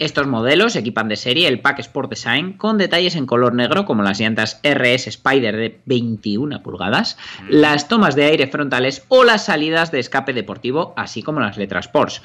Estos 0.00 0.26
modelos 0.26 0.74
equipan 0.76 1.08
de 1.08 1.16
serie 1.16 1.46
el 1.46 1.60
Pack 1.60 1.80
Sport 1.80 2.08
Design 2.08 2.54
con 2.54 2.78
detalles 2.78 3.16
en 3.16 3.26
color 3.26 3.54
negro 3.54 3.84
como 3.84 4.02
las 4.02 4.18
llantas 4.18 4.58
RS 4.64 5.08
Spider 5.08 5.54
de 5.54 5.78
21 5.84 6.62
pulgadas, 6.62 7.18
las 7.50 7.86
tomas 7.86 8.16
de 8.16 8.24
aire 8.24 8.46
frontales 8.46 9.04
o 9.08 9.24
las 9.24 9.44
salidas 9.44 9.92
de 9.92 9.98
escape 9.98 10.32
deportivo, 10.32 10.94
así 10.96 11.22
como 11.22 11.40
las 11.40 11.58
letras 11.58 11.88
Porsche. 11.88 12.22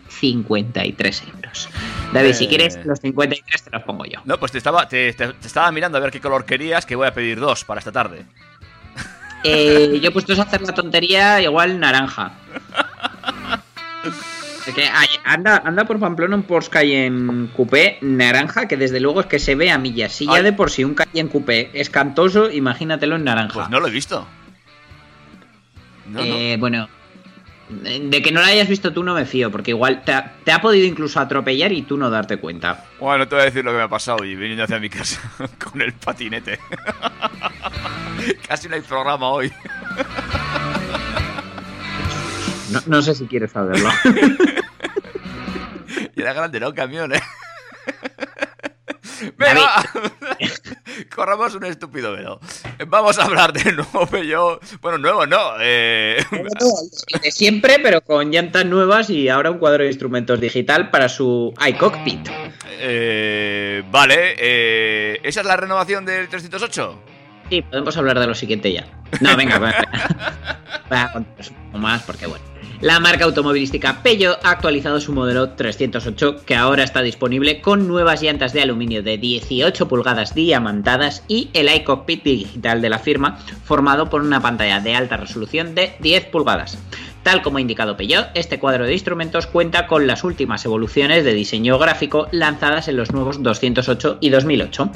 5.053 0.08 1.22
euros. 1.34 1.68
David, 2.12 2.32
si 2.34 2.44
Eh. 2.44 2.48
quieres 2.48 2.78
los 2.84 3.00
53 3.00 3.62
te 3.62 3.70
los 3.70 3.82
pongo 3.82 4.04
yo. 4.04 4.20
No, 4.24 4.38
pues 4.38 4.52
te 4.52 4.58
estaba, 4.58 4.88
te, 4.88 5.12
te- 5.12 5.32
te 5.32 5.46
estaba 5.46 5.70
mirando 5.72 5.98
a 5.98 6.00
ver 6.00 6.10
qué 6.10 6.20
color 6.20 6.44
querías, 6.44 6.86
que 6.86 6.96
voy 6.96 7.06
a 7.06 7.14
pedir 7.14 7.38
dos 7.40 7.64
para 7.64 7.78
esta 7.80 7.92
tarde. 7.92 8.24
Eh, 9.44 9.98
yo 10.02 10.08
he 10.08 10.12
puesto 10.12 10.32
a 10.32 10.42
hacer 10.42 10.62
la 10.62 10.72
tontería 10.74 11.40
igual 11.40 11.78
naranja. 11.78 12.32
Es 14.66 14.74
que 14.74 14.82
ay, 14.86 15.08
anda, 15.24 15.62
anda 15.64 15.84
por 15.84 15.98
Pamplona 15.98 16.36
un 16.36 16.42
Porsche 16.42 16.70
Cayenne 16.70 17.48
Coupé 17.56 17.98
naranja 18.02 18.68
que 18.68 18.76
desde 18.76 19.00
luego 19.00 19.20
es 19.20 19.26
que 19.26 19.38
se 19.38 19.54
ve 19.54 19.70
a 19.70 19.78
millas. 19.78 20.12
Si 20.12 20.26
ya 20.26 20.42
de 20.42 20.52
por 20.52 20.70
sí 20.70 20.84
un 20.84 20.94
Cayenne 20.94 21.30
Coupé 21.30 21.70
es 21.72 21.88
cantoso, 21.88 22.50
imagínatelo 22.50 23.16
en 23.16 23.24
naranja. 23.24 23.54
Pues 23.54 23.70
no 23.70 23.80
lo 23.80 23.86
he 23.88 23.90
visto. 23.90 24.26
No, 26.06 26.18
no. 26.18 26.24
Eh, 26.24 26.56
Bueno, 26.58 26.88
de 27.68 28.22
que 28.22 28.32
no 28.32 28.40
lo 28.40 28.46
hayas 28.46 28.68
visto 28.68 28.92
tú 28.92 29.02
no 29.02 29.14
me 29.14 29.24
fío, 29.26 29.50
porque 29.50 29.72
igual 29.72 30.02
te 30.04 30.12
ha, 30.12 30.36
te 30.44 30.52
ha 30.52 30.60
podido 30.60 30.86
incluso 30.86 31.20
atropellar 31.20 31.72
y 31.72 31.82
tú 31.82 31.96
no 31.96 32.08
darte 32.10 32.38
cuenta. 32.38 32.86
Bueno, 32.98 33.28
te 33.28 33.34
voy 33.34 33.42
a 33.42 33.44
decir 33.46 33.64
lo 33.64 33.72
que 33.72 33.76
me 33.76 33.82
ha 33.82 33.88
pasado 33.88 34.24
y 34.24 34.34
viniendo 34.34 34.64
hacia 34.64 34.78
mi 34.78 34.88
casa 34.88 35.20
con 35.58 35.80
el 35.80 35.92
patinete. 35.92 36.58
Casi 38.48 38.68
no 38.68 38.74
hay 38.74 38.80
programa 38.80 39.28
hoy. 39.28 39.52
No, 42.72 42.80
no 42.86 43.02
sé 43.02 43.14
si 43.14 43.26
quieres 43.26 43.52
saberlo. 43.52 43.90
Y 46.14 46.20
era 46.20 46.32
grande, 46.32 46.58
¿no? 46.58 46.74
Camión, 46.74 47.14
¿eh? 47.14 47.22
Venga, 49.36 49.84
corramos 51.14 51.54
un 51.54 51.64
estúpido 51.64 52.12
velo. 52.12 52.40
Vamos 52.86 53.18
a 53.18 53.24
hablar 53.24 53.52
del 53.52 53.76
nuevo 53.76 54.06
Peugeot. 54.06 54.80
Bueno, 54.80 54.98
nuevo 54.98 55.26
no. 55.26 55.54
Eh... 55.60 56.24
de 57.22 57.30
siempre, 57.30 57.78
pero 57.82 58.00
con 58.02 58.30
llantas 58.30 58.64
nuevas 58.66 59.10
y 59.10 59.28
ahora 59.28 59.50
un 59.50 59.58
cuadro 59.58 59.82
de 59.84 59.90
instrumentos 59.90 60.40
digital 60.40 60.90
para 60.90 61.08
su 61.08 61.52
iCockpit. 61.68 62.28
eh, 62.80 63.82
vale, 63.90 64.34
eh, 64.38 65.20
¿esa 65.22 65.40
es 65.40 65.46
la 65.46 65.56
renovación 65.56 66.04
del 66.04 66.28
308? 66.28 66.98
Sí, 67.50 67.62
podemos 67.62 67.96
hablar 67.96 68.18
de 68.18 68.26
lo 68.26 68.34
siguiente 68.34 68.72
ya. 68.72 68.86
No, 69.20 69.36
venga, 69.36 69.58
venga. 69.58 69.88
Voy 70.88 70.98
a 70.98 71.12
contaros 71.12 71.50
un 71.50 71.56
poco 71.56 71.78
más 71.78 72.02
porque, 72.02 72.26
bueno. 72.26 72.44
La 72.80 73.00
marca 73.00 73.24
automovilística 73.24 74.04
Peugeot 74.04 74.38
ha 74.44 74.52
actualizado 74.52 75.00
su 75.00 75.12
modelo 75.12 75.50
308, 75.50 76.44
que 76.46 76.54
ahora 76.54 76.84
está 76.84 77.02
disponible 77.02 77.60
con 77.60 77.88
nuevas 77.88 78.22
llantas 78.22 78.52
de 78.52 78.62
aluminio 78.62 79.02
de 79.02 79.18
18 79.18 79.88
pulgadas 79.88 80.32
diamantadas 80.32 81.24
y 81.26 81.50
el 81.54 81.74
iCockpit 81.74 82.22
digital 82.22 82.80
de 82.80 82.88
la 82.88 83.00
firma, 83.00 83.40
formado 83.64 84.08
por 84.08 84.22
una 84.22 84.40
pantalla 84.40 84.78
de 84.78 84.94
alta 84.94 85.16
resolución 85.16 85.74
de 85.74 85.96
10 85.98 86.26
pulgadas. 86.26 86.78
Tal 87.28 87.42
como 87.42 87.58
ha 87.58 87.60
indicado 87.60 87.94
Peugeot, 87.94 88.30
este 88.32 88.58
cuadro 88.58 88.86
de 88.86 88.94
instrumentos 88.94 89.46
cuenta 89.46 89.86
con 89.86 90.06
las 90.06 90.24
últimas 90.24 90.64
evoluciones 90.64 91.24
de 91.26 91.34
diseño 91.34 91.78
gráfico 91.78 92.26
lanzadas 92.32 92.88
en 92.88 92.96
los 92.96 93.12
nuevos 93.12 93.42
208 93.42 94.16
y 94.22 94.30
2008. 94.30 94.90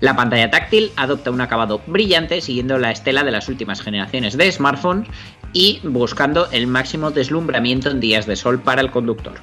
La 0.00 0.14
pantalla 0.14 0.50
táctil 0.50 0.92
adopta 0.96 1.30
un 1.30 1.40
acabado 1.40 1.80
brillante 1.86 2.42
siguiendo 2.42 2.76
la 2.76 2.90
estela 2.90 3.24
de 3.24 3.30
las 3.30 3.48
últimas 3.48 3.80
generaciones 3.80 4.36
de 4.36 4.52
smartphones 4.52 5.08
y 5.54 5.80
buscando 5.82 6.50
el 6.52 6.66
máximo 6.66 7.10
deslumbramiento 7.10 7.88
en 7.88 8.00
días 8.00 8.26
de 8.26 8.36
sol 8.36 8.60
para 8.60 8.82
el 8.82 8.90
conductor. 8.90 9.40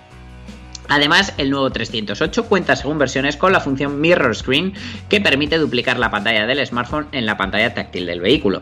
Además, 0.88 1.34
el 1.40 1.50
nuevo 1.50 1.72
308 1.72 2.46
cuenta 2.46 2.76
según 2.76 3.00
versiones 3.00 3.38
con 3.38 3.54
la 3.54 3.60
función 3.60 4.00
Mirror 4.00 4.36
Screen 4.36 4.74
que 5.10 5.20
permite 5.20 5.58
duplicar 5.58 5.98
la 5.98 6.12
pantalla 6.12 6.46
del 6.46 6.64
smartphone 6.64 7.08
en 7.12 7.26
la 7.26 7.38
pantalla 7.38 7.74
táctil 7.74 8.06
del 8.06 8.22
vehículo. 8.22 8.62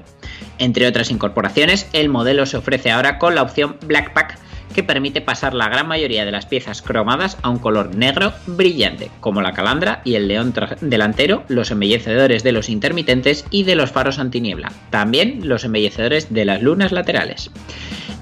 Entre 0.63 0.87
otras 0.87 1.11
incorporaciones, 1.11 1.89
el 1.91 2.07
modelo 2.07 2.45
se 2.45 2.55
ofrece 2.55 2.89
ahora 2.89 3.19
con 3.19 3.35
la 3.35 3.41
opción 3.41 3.75
Black 3.85 4.13
Pack 4.13 4.37
que 4.73 4.81
permite 4.81 5.19
pasar 5.19 5.53
la 5.53 5.67
gran 5.67 5.89
mayoría 5.89 6.23
de 6.23 6.31
las 6.31 6.45
piezas 6.45 6.81
cromadas 6.81 7.37
a 7.41 7.49
un 7.49 7.59
color 7.59 7.93
negro 7.93 8.31
brillante, 8.47 9.11
como 9.19 9.41
la 9.41 9.51
calandra 9.51 10.01
y 10.05 10.15
el 10.15 10.29
león 10.29 10.53
delantero, 10.79 11.43
los 11.49 11.69
embellecedores 11.69 12.43
de 12.43 12.53
los 12.53 12.69
intermitentes 12.69 13.43
y 13.51 13.63
de 13.63 13.75
los 13.75 13.91
faros 13.91 14.19
antiniebla, 14.19 14.71
también 14.89 15.49
los 15.49 15.65
embellecedores 15.65 16.33
de 16.33 16.45
las 16.45 16.61
lunas 16.61 16.93
laterales. 16.93 17.51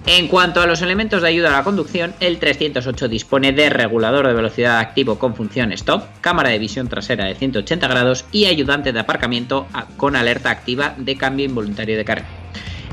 En 0.07 0.27
cuanto 0.27 0.61
a 0.61 0.65
los 0.65 0.81
elementos 0.81 1.21
de 1.21 1.27
ayuda 1.27 1.49
a 1.49 1.57
la 1.57 1.63
conducción, 1.63 2.13
el 2.19 2.39
308 2.39 3.07
dispone 3.07 3.51
de 3.51 3.69
regulador 3.69 4.27
de 4.27 4.33
velocidad 4.33 4.79
activo 4.79 5.19
con 5.19 5.35
función 5.35 5.71
stop, 5.73 6.03
cámara 6.21 6.49
de 6.49 6.59
visión 6.59 6.87
trasera 6.87 7.25
de 7.25 7.35
180 7.35 7.87
grados 7.87 8.25
y 8.31 8.45
ayudante 8.45 8.93
de 8.93 8.99
aparcamiento 8.99 9.67
con 9.97 10.15
alerta 10.15 10.49
activa 10.49 10.95
de 10.97 11.17
cambio 11.17 11.45
involuntario 11.45 11.97
de 11.97 12.05
carga. 12.05 12.27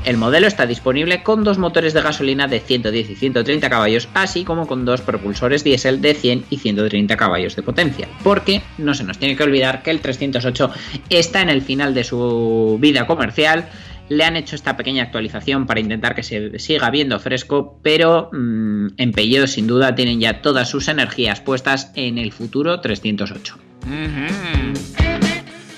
El 0.05 0.17
modelo 0.17 0.47
está 0.47 0.65
disponible 0.65 1.23
con 1.23 1.43
dos 1.43 1.57
motores 1.57 1.93
de 1.93 2.01
gasolina 2.01 2.47
de 2.47 2.61
110 2.61 3.09
y 3.09 3.15
130 3.15 3.69
caballos, 3.69 4.07
así 4.13 4.45
como 4.45 4.65
con 4.65 4.85
dos 4.85 5.01
propulsores 5.01 5.63
diésel 5.63 6.01
de 6.01 6.13
100 6.13 6.45
y 6.49 6.57
130 6.57 7.17
caballos 7.17 7.55
de 7.55 7.63
potencia. 7.63 8.07
Porque 8.23 8.61
no 8.77 8.93
se 8.93 9.03
nos 9.03 9.17
tiene 9.17 9.35
que 9.35 9.43
olvidar 9.43 9.83
que 9.83 9.91
el 9.91 9.99
308 9.99 10.71
está 11.09 11.41
en 11.41 11.49
el 11.49 11.61
final 11.61 11.93
de 11.93 12.05
su 12.05 12.77
vida 12.79 13.05
comercial. 13.07 13.67
Le 14.09 14.23
han 14.23 14.35
hecho 14.35 14.55
esta 14.55 14.75
pequeña 14.75 15.03
actualización 15.03 15.65
para 15.65 15.79
intentar 15.79 16.15
que 16.15 16.23
se 16.23 16.57
siga 16.59 16.89
viendo 16.89 17.19
fresco, 17.19 17.79
pero 17.81 18.29
mm, 18.31 18.87
en 18.97 19.11
Peugeot 19.11 19.47
sin 19.47 19.67
duda 19.67 19.95
tienen 19.95 20.19
ya 20.19 20.41
todas 20.41 20.69
sus 20.69 20.87
energías 20.87 21.41
puestas 21.41 21.91
en 21.95 22.17
el 22.17 22.31
futuro 22.31 22.81
308. 22.81 23.57
Ujú. 23.83 24.73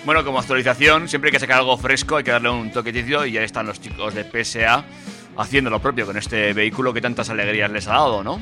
Bueno, 0.06 0.26
como 0.26 0.40
actualización, 0.40 1.08
siempre 1.08 1.30
hay 1.30 1.34
que 1.34 1.40
sacar 1.40 1.60
algo 1.60 1.78
fresco, 1.78 2.18
hay 2.18 2.24
que 2.24 2.32
darle 2.32 2.50
un 2.50 2.72
toquecillo 2.72 3.26
y 3.26 3.34
ya 3.34 3.44
están 3.44 3.68
los 3.68 3.80
chicos 3.80 4.16
de 4.16 4.24
PSA 4.24 4.84
haciendo 5.38 5.70
lo 5.70 5.80
propio 5.80 6.06
con 6.06 6.18
este 6.18 6.54
vehículo 6.54 6.94
que 6.94 7.02
tantas 7.02 7.30
alegrías 7.30 7.72
les 7.72 7.88
ha 7.88 7.92
dado, 7.92 8.24
¿no? 8.24 8.42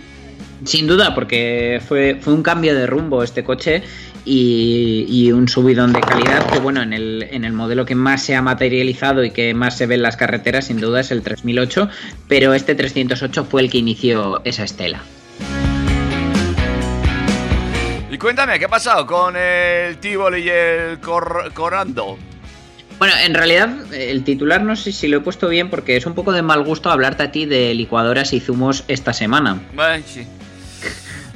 Sin 0.63 0.88
duda, 0.88 1.15
porque 1.15 1.82
fue, 1.86 2.17
fue 2.19 2.34
un 2.34 2.43
cambio 2.43 2.75
de 2.75 2.86
rumbo 2.86 3.23
este 3.23 3.43
coche 3.43 3.84
y, 4.26 5.06
y 5.08 5.32
un 5.32 5.48
subidón 5.48 5.94
de 5.94 6.02
calidad 6.02 6.46
que, 6.52 6.60
bueno, 6.60 6.82
en 6.82 6.94
el, 6.94 7.28
en 7.32 7.44
el 7.46 7.54
modelo 7.54 7.86
que 7.86 7.96
más 7.96 8.24
se 8.24 8.36
ha 8.36 8.42
materializado 8.42 9.24
y 9.24 9.32
que 9.32 9.54
más 9.54 9.78
se 9.78 9.86
ve 9.88 9.96
en 9.96 10.02
las 10.04 10.18
carreteras, 10.18 10.66
sin 10.66 10.80
duda, 10.80 11.00
es 11.02 11.12
el 11.12 11.22
3008, 11.22 11.90
pero 12.28 12.54
este 12.54 12.76
308 12.76 13.46
fue 13.46 13.62
el 13.62 13.70
que 13.70 13.78
inició 13.80 14.42
esa 14.46 14.64
estela. 14.64 15.02
Y 18.12 18.18
cuéntame, 18.18 18.58
¿qué 18.60 18.66
ha 18.66 18.70
pasado 18.70 19.06
con 19.06 19.36
el 19.36 19.98
Tivoli 19.98 20.40
y 20.42 20.50
el 20.50 21.00
Cor- 21.00 21.52
Corando? 21.54 22.18
Bueno, 22.98 23.14
en 23.24 23.34
realidad 23.34 23.94
el 23.94 24.24
titular 24.26 24.62
no 24.62 24.76
sé 24.76 24.92
si 24.92 25.08
lo 25.08 25.18
he 25.18 25.22
puesto 25.22 25.48
bien 25.48 25.70
porque 25.70 25.96
es 25.96 26.06
un 26.06 26.16
poco 26.16 26.34
de 26.34 26.42
mal 26.42 26.64
gusto 26.66 26.90
hablarte 26.90 27.24
a 27.24 27.32
ti 27.32 27.46
de 27.46 27.74
licuadoras 27.74 28.34
y 28.34 28.42
zumos 28.42 28.84
esta 28.90 29.14
semana. 29.14 29.62
Bueno, 29.74 30.04
sí. 30.06 30.28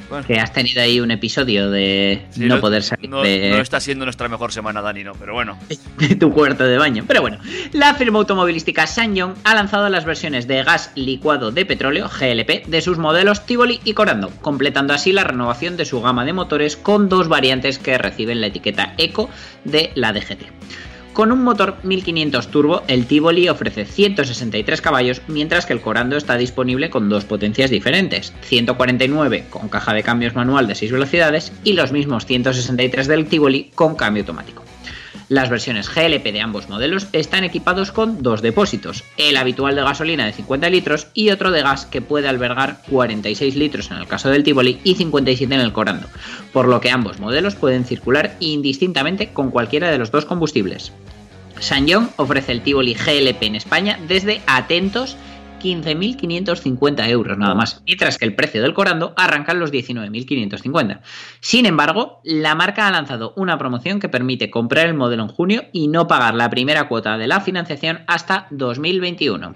Bueno, 0.08 0.26
Que 0.26 0.38
has 0.38 0.52
tenido 0.52 0.82
ahí 0.82 1.00
un 1.00 1.10
episodio 1.10 1.70
de 1.70 2.24
sí, 2.30 2.40
no 2.40 2.60
poder 2.60 2.82
salir 2.82 3.08
no, 3.08 3.22
de... 3.22 3.50
no 3.50 3.58
está 3.58 3.80
siendo 3.80 4.04
nuestra 4.04 4.28
mejor 4.28 4.52
semana, 4.52 4.82
Dani, 4.82 5.04
no, 5.04 5.12
pero 5.14 5.32
bueno. 5.32 5.58
tu 6.20 6.32
cuarto 6.32 6.64
de 6.64 6.78
baño. 6.78 7.04
Pero 7.06 7.20
bueno, 7.20 7.38
la 7.72 7.94
firma 7.94 8.18
automovilística 8.18 8.86
Sanyong 8.86 9.34
ha 9.44 9.54
lanzado 9.54 9.88
las 9.88 10.04
versiones 10.04 10.46
de 10.46 10.62
gas 10.62 10.90
licuado 10.94 11.50
de 11.50 11.66
petróleo, 11.66 12.08
GLP, 12.08 12.66
de 12.66 12.80
sus 12.80 12.98
modelos 12.98 13.46
Tivoli 13.46 13.80
y 13.84 13.94
Corando, 13.94 14.30
completando 14.40 14.94
así 14.94 15.12
la 15.12 15.24
renovación 15.24 15.76
de 15.76 15.84
su 15.84 16.00
gama 16.00 16.24
de 16.24 16.32
motores 16.32 16.76
con 16.76 17.08
dos 17.08 17.28
variantes 17.28 17.78
que 17.78 17.98
reciben 17.98 18.40
la 18.40 18.48
etiqueta 18.48 18.94
Eco 18.98 19.30
de 19.64 19.90
la 19.94 20.12
DGT. 20.12 20.42
Con 21.14 21.30
un 21.30 21.44
motor 21.44 21.76
1500 21.84 22.48
turbo, 22.48 22.82
el 22.88 23.06
Tivoli 23.06 23.48
ofrece 23.48 23.84
163 23.84 24.80
caballos, 24.80 25.22
mientras 25.28 25.64
que 25.64 25.72
el 25.72 25.80
Corando 25.80 26.16
está 26.16 26.36
disponible 26.36 26.90
con 26.90 27.08
dos 27.08 27.24
potencias 27.24 27.70
diferentes, 27.70 28.34
149 28.42 29.44
con 29.48 29.68
caja 29.68 29.94
de 29.94 30.02
cambios 30.02 30.34
manual 30.34 30.66
de 30.66 30.74
6 30.74 30.90
velocidades 30.90 31.52
y 31.62 31.74
los 31.74 31.92
mismos 31.92 32.26
163 32.26 33.06
del 33.06 33.26
Tivoli 33.26 33.70
con 33.76 33.94
cambio 33.94 34.22
automático. 34.22 34.63
Las 35.28 35.48
versiones 35.48 35.88
GLP 35.88 36.32
de 36.32 36.42
ambos 36.42 36.68
modelos 36.68 37.06
están 37.12 37.44
equipados 37.44 37.92
con 37.92 38.22
dos 38.22 38.42
depósitos, 38.42 39.04
el 39.16 39.38
habitual 39.38 39.74
de 39.74 39.82
gasolina 39.82 40.26
de 40.26 40.32
50 40.32 40.68
litros 40.68 41.06
y 41.14 41.30
otro 41.30 41.50
de 41.50 41.62
gas 41.62 41.86
que 41.86 42.02
puede 42.02 42.28
albergar 42.28 42.82
46 42.90 43.56
litros 43.56 43.90
en 43.90 43.96
el 43.96 44.06
caso 44.06 44.28
del 44.28 44.44
Tivoli 44.44 44.80
y 44.84 44.96
57 44.96 45.54
en 45.54 45.60
el 45.60 45.72
Corando, 45.72 46.08
por 46.52 46.68
lo 46.68 46.80
que 46.80 46.90
ambos 46.90 47.20
modelos 47.20 47.54
pueden 47.54 47.86
circular 47.86 48.36
indistintamente 48.38 49.30
con 49.30 49.50
cualquiera 49.50 49.90
de 49.90 49.96
los 49.96 50.10
dos 50.10 50.26
combustibles. 50.26 50.92
Sanyong 51.58 52.10
ofrece 52.16 52.52
el 52.52 52.60
Tivoli 52.60 52.94
GLP 52.94 53.44
en 53.44 53.56
España 53.56 53.98
desde 54.06 54.42
atentos 54.46 55.16
15.550 55.64 57.08
euros 57.08 57.38
nada 57.38 57.54
más, 57.54 57.82
mientras 57.86 58.18
que 58.18 58.26
el 58.26 58.34
precio 58.34 58.60
del 58.60 58.74
Corando 58.74 59.14
arranca 59.16 59.52
en 59.52 59.60
los 59.60 59.72
19.550. 59.72 61.00
Sin 61.40 61.64
embargo, 61.64 62.20
la 62.22 62.54
marca 62.54 62.86
ha 62.86 62.90
lanzado 62.90 63.32
una 63.36 63.56
promoción 63.56 63.98
que 63.98 64.10
permite 64.10 64.50
comprar 64.50 64.86
el 64.86 64.94
modelo 64.94 65.22
en 65.22 65.30
junio 65.30 65.64
y 65.72 65.88
no 65.88 66.06
pagar 66.06 66.34
la 66.34 66.50
primera 66.50 66.86
cuota 66.86 67.16
de 67.16 67.26
la 67.26 67.40
financiación 67.40 68.00
hasta 68.06 68.46
2021. 68.50 69.54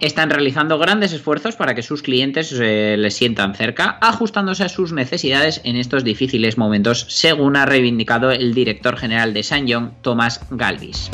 Están 0.00 0.30
realizando 0.30 0.78
grandes 0.78 1.12
esfuerzos 1.12 1.56
para 1.56 1.74
que 1.74 1.82
sus 1.82 2.02
clientes 2.02 2.52
eh, 2.60 2.96
les 2.96 3.14
sientan 3.14 3.54
cerca, 3.56 3.98
ajustándose 4.00 4.62
a 4.62 4.68
sus 4.68 4.92
necesidades 4.92 5.60
en 5.64 5.74
estos 5.74 6.04
difíciles 6.04 6.56
momentos, 6.56 7.06
según 7.08 7.56
ha 7.56 7.66
reivindicado 7.66 8.30
el 8.30 8.54
director 8.54 8.96
general 8.96 9.34
de 9.34 9.42
Sanyong, 9.42 10.00
Tomás 10.02 10.40
Galvis. 10.50 11.10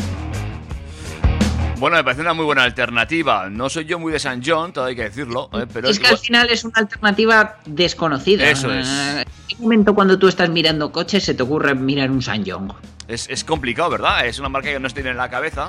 Bueno, 1.84 1.98
me 1.98 2.04
parece 2.04 2.22
una 2.22 2.32
muy 2.32 2.46
buena 2.46 2.62
alternativa. 2.62 3.50
No 3.50 3.68
soy 3.68 3.84
yo 3.84 3.98
muy 3.98 4.10
de 4.10 4.18
San 4.18 4.40
John, 4.42 4.72
todo 4.72 4.86
hay 4.86 4.96
que 4.96 5.02
decirlo. 5.02 5.50
¿eh? 5.52 5.66
Pero 5.70 5.90
es 5.90 6.00
que 6.00 6.06
al 6.06 6.16
final 6.16 6.48
es 6.48 6.64
una 6.64 6.78
alternativa 6.78 7.58
desconocida. 7.66 8.48
Eso 8.48 8.72
es. 8.72 8.88
¿En 8.88 9.24
qué 9.46 9.56
momento 9.58 9.94
cuando 9.94 10.18
tú 10.18 10.26
estás 10.26 10.48
mirando 10.48 10.90
coches 10.90 11.22
se 11.22 11.34
te 11.34 11.42
ocurre 11.42 11.74
mirar 11.74 12.10
un 12.10 12.22
Sanyong? 12.22 12.72
Es, 13.06 13.28
es 13.28 13.44
complicado, 13.44 13.90
¿verdad? 13.90 14.24
Es 14.24 14.38
una 14.38 14.48
marca 14.48 14.72
que 14.72 14.80
no 14.80 14.88
se 14.88 14.94
tiene 14.94 15.10
en 15.10 15.18
la 15.18 15.28
cabeza. 15.28 15.68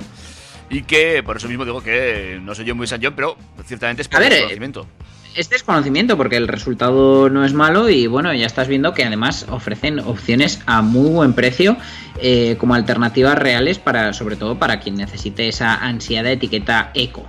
Y 0.70 0.84
que 0.84 1.22
por 1.22 1.36
eso 1.36 1.50
mismo 1.50 1.66
digo 1.66 1.84
que 1.84 2.40
no 2.42 2.56
soy 2.56 2.64
yo 2.64 2.76
muy 2.76 2.88
San 2.88 3.04
John, 3.04 3.12
pero 3.14 3.36
ciertamente 3.66 4.02
es 4.02 4.08
por 4.08 4.16
A 4.16 4.20
ver, 4.22 4.32
eh, 4.32 4.36
desconocimiento. 4.36 4.88
Es 5.36 5.50
desconocimiento 5.50 6.16
porque 6.16 6.38
el 6.38 6.48
resultado 6.48 7.30
no 7.30 7.44
es 7.44 7.52
malo 7.52 7.90
y 7.90 8.08
bueno, 8.08 8.34
ya 8.34 8.46
estás 8.46 8.70
viendo 8.70 8.94
que 8.94 9.04
además 9.04 9.46
ofrecen 9.50 10.00
opciones 10.00 10.62
a 10.66 10.82
muy 10.82 11.10
buen 11.10 11.34
precio 11.34 11.76
eh, 12.22 12.56
como 12.58 12.74
alternativas 12.74 13.38
reales 13.38 13.78
para, 13.78 14.14
sobre 14.14 14.38
todo 14.38 14.58
para 14.58 14.80
quien 14.80 14.96
necesite 14.96 15.50
esa 15.50 15.76
ansiada 15.76 16.32
etiqueta 16.32 16.92
eco. 16.94 17.28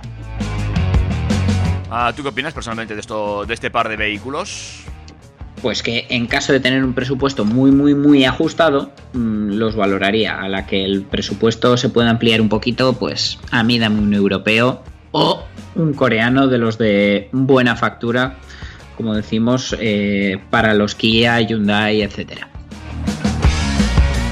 Ah, 1.91 2.13
¿Tú 2.15 2.23
qué 2.23 2.29
opinas 2.29 2.53
personalmente 2.53 2.93
de 2.93 3.01
esto, 3.01 3.45
de 3.45 3.53
este 3.53 3.71
par 3.71 3.89
de 3.89 3.97
vehículos? 3.97 4.85
Pues 5.61 5.83
que 5.83 6.07
en 6.09 6.27
caso 6.27 6.53
de 6.53 6.61
tener 6.61 6.85
un 6.85 6.93
presupuesto 6.93 7.43
muy, 7.43 7.71
muy, 7.71 7.93
muy 7.93 8.23
ajustado, 8.23 8.89
mm, 9.11 9.49
los 9.55 9.75
valoraría. 9.75 10.39
A 10.39 10.47
la 10.47 10.65
que 10.65 10.85
el 10.85 11.01
presupuesto 11.01 11.75
se 11.75 11.89
pueda 11.89 12.09
ampliar 12.09 12.39
un 12.39 12.47
poquito, 12.47 12.93
pues 12.93 13.37
a 13.51 13.63
mí 13.63 13.79
dame 13.79 13.99
un 13.99 14.13
europeo 14.13 14.81
o 15.11 15.43
un 15.75 15.93
coreano 15.93 16.47
de 16.47 16.57
los 16.57 16.77
de 16.77 17.29
buena 17.31 17.75
factura, 17.75 18.35
como 18.95 19.13
decimos, 19.13 19.75
eh, 19.79 20.39
para 20.49 20.73
los 20.73 20.95
Kia, 20.95 21.39
Hyundai, 21.41 22.01
etcétera. 22.01 22.49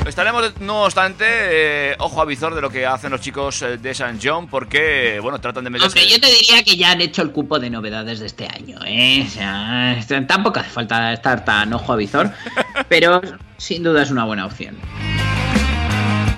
Estaremos, 0.08 0.62
no 0.62 0.84
obstante, 0.84 1.26
eh, 1.28 1.96
ojo 2.00 2.22
a 2.22 2.26
visor 2.26 2.56
de 2.56 2.62
lo 2.62 2.70
que 2.70 2.86
hacen 2.86 3.12
los 3.12 3.20
chicos 3.20 3.62
eh, 3.64 3.78
de 3.78 3.94
San 3.94 4.18
John, 4.22 4.48
porque, 4.48 5.20
bueno, 5.22 5.42
tratan 5.42 5.66
de 5.66 5.72
meterse... 5.72 6.00
Hombre, 6.00 6.10
yo 6.10 6.22
te 6.22 6.28
diría 6.28 6.64
que 6.64 6.78
ya 6.78 6.92
han 6.92 7.02
hecho 7.02 7.22
el 7.22 7.32
cupo 7.32 7.60
de 7.60 7.70
novedades 7.70 8.20
de 8.20 8.28
este 8.28 8.48
año, 8.48 8.80
¿eh? 8.86 9.26
O 9.28 9.30
sea, 9.30 10.26
tampoco 10.26 10.62
hace 10.62 10.70
falta 10.70 11.12
estar 11.12 11.44
tan 11.44 11.74
ojo 11.74 11.92
a 11.92 11.96
visor, 11.98 12.32
pero 12.88 13.20
sin 13.58 13.84
duda 13.84 14.04
es 14.04 14.12
una 14.12 14.24
buena 14.24 14.46
opción. 14.46 14.78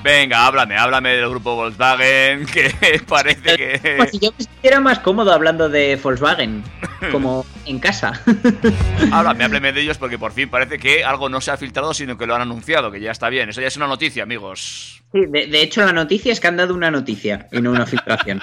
Venga, 0.08 0.46
háblame, 0.46 0.78
háblame 0.78 1.10
del 1.18 1.30
grupo 1.30 1.54
Volkswagen, 1.56 2.46
que 2.54 2.72
parece 3.06 3.58
que... 3.58 3.96
Pues 3.98 4.12
si 4.12 4.20
yo 4.20 4.32
me 4.38 4.42
sintiera 4.42 4.80
más 4.80 5.00
cómodo 5.00 5.34
hablando 5.34 5.68
de 5.68 5.98
Volkswagen, 6.02 6.64
como 7.12 7.46
en 7.66 7.78
casa. 7.80 8.22
háblame, 9.12 9.44
háblame 9.44 9.74
de 9.74 9.82
ellos, 9.82 9.98
porque 9.98 10.18
por 10.18 10.32
fin 10.32 10.48
parece 10.48 10.80
que 10.80 11.04
algo 11.04 11.28
no 11.28 11.42
se 11.42 11.52
ha 11.52 11.58
filtrado, 11.58 11.94
sino 11.94 12.18
que 12.18 12.26
lo 12.26 12.36
han 12.36 12.42
anunciado, 12.42 12.90
que 12.90 13.02
ya 13.02 13.12
está 13.12 13.28
bien. 13.28 13.50
Eso 13.50 13.60
ya 13.60 13.68
es 13.68 13.76
una 13.76 13.88
noticia, 13.88 14.24
amigos. 14.24 15.04
Sí, 15.12 15.26
de, 15.28 15.48
de 15.48 15.62
hecho 15.62 15.86
la 15.86 15.92
noticia 15.92 16.32
es 16.32 16.40
que 16.40 16.48
han 16.48 16.56
dado 16.56 16.74
una 16.74 16.90
noticia 16.90 17.50
y 17.52 17.60
no 17.60 17.72
una 17.72 17.86
filtración. 17.86 18.42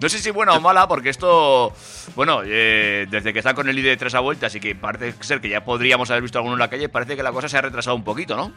No 0.00 0.08
sé 0.08 0.18
si 0.20 0.30
buena 0.30 0.52
o 0.52 0.60
mala, 0.60 0.86
porque 0.86 1.08
esto, 1.08 1.72
bueno, 2.14 2.42
eh, 2.44 3.08
desde 3.10 3.32
que 3.32 3.40
está 3.40 3.54
con 3.54 3.68
el 3.68 3.76
ID 3.76 3.86
de 3.86 3.96
tres 3.96 4.14
a 4.14 4.20
vueltas 4.20 4.54
y 4.54 4.60
que 4.60 4.76
parece 4.76 5.14
ser 5.20 5.40
que 5.40 5.48
ya 5.48 5.64
podríamos 5.64 6.12
haber 6.12 6.22
visto 6.22 6.38
alguno 6.38 6.54
en 6.54 6.60
la 6.60 6.70
calle, 6.70 6.88
parece 6.88 7.16
que 7.16 7.24
la 7.24 7.32
cosa 7.32 7.48
se 7.48 7.58
ha 7.58 7.60
retrasado 7.60 7.96
un 7.96 8.04
poquito, 8.04 8.36
¿no? 8.36 8.52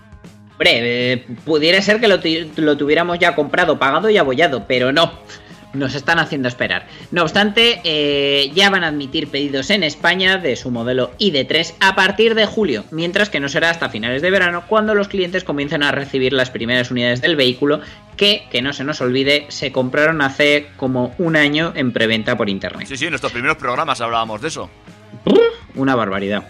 Hombre, 0.59 1.13
eh, 1.13 1.25
pudiera 1.45 1.81
ser 1.81 1.99
que 1.99 2.07
lo, 2.07 2.19
tu- 2.19 2.27
lo 2.61 2.75
tuviéramos 2.77 3.19
ya 3.19 3.35
comprado, 3.35 3.77
pagado 3.77 4.09
y 4.09 4.17
abollado, 4.17 4.65
pero 4.67 4.91
no. 4.91 5.11
Nos 5.73 5.93
están 5.93 6.17
haciendo 6.17 6.47
esperar. 6.47 6.87
No 7.11 7.21
obstante, 7.21 7.81
eh, 7.83 8.49
ya 8.55 8.69
van 8.71 8.83
a 8.83 8.87
admitir 8.87 9.27
pedidos 9.27 9.69
en 9.69 9.83
España 9.83 10.37
de 10.37 10.55
su 10.55 10.71
modelo 10.71 11.11
ID3 11.19 11.75
a 11.81 11.93
partir 11.93 12.33
de 12.33 12.47
julio, 12.47 12.85
mientras 12.89 13.29
que 13.29 13.39
no 13.39 13.49
será 13.49 13.69
hasta 13.69 13.89
finales 13.89 14.23
de 14.23 14.31
verano 14.31 14.63
cuando 14.67 14.95
los 14.95 15.07
clientes 15.09 15.43
comiencen 15.43 15.83
a 15.83 15.91
recibir 15.91 16.33
las 16.33 16.49
primeras 16.49 16.89
unidades 16.89 17.21
del 17.21 17.35
vehículo 17.35 17.81
que, 18.15 18.45
que 18.49 18.63
no 18.63 18.73
se 18.73 18.85
nos 18.85 19.01
olvide, 19.01 19.45
se 19.49 19.71
compraron 19.71 20.21
hace 20.21 20.67
como 20.77 21.13
un 21.19 21.35
año 21.35 21.73
en 21.75 21.91
preventa 21.91 22.35
por 22.37 22.49
internet. 22.49 22.87
Sí, 22.87 22.97
sí, 22.97 23.05
en 23.05 23.11
nuestros 23.11 23.33
primeros 23.33 23.57
programas 23.57 24.01
hablábamos 24.01 24.41
de 24.41 24.47
eso. 24.47 24.69
Una 25.75 25.95
barbaridad. 25.95 26.47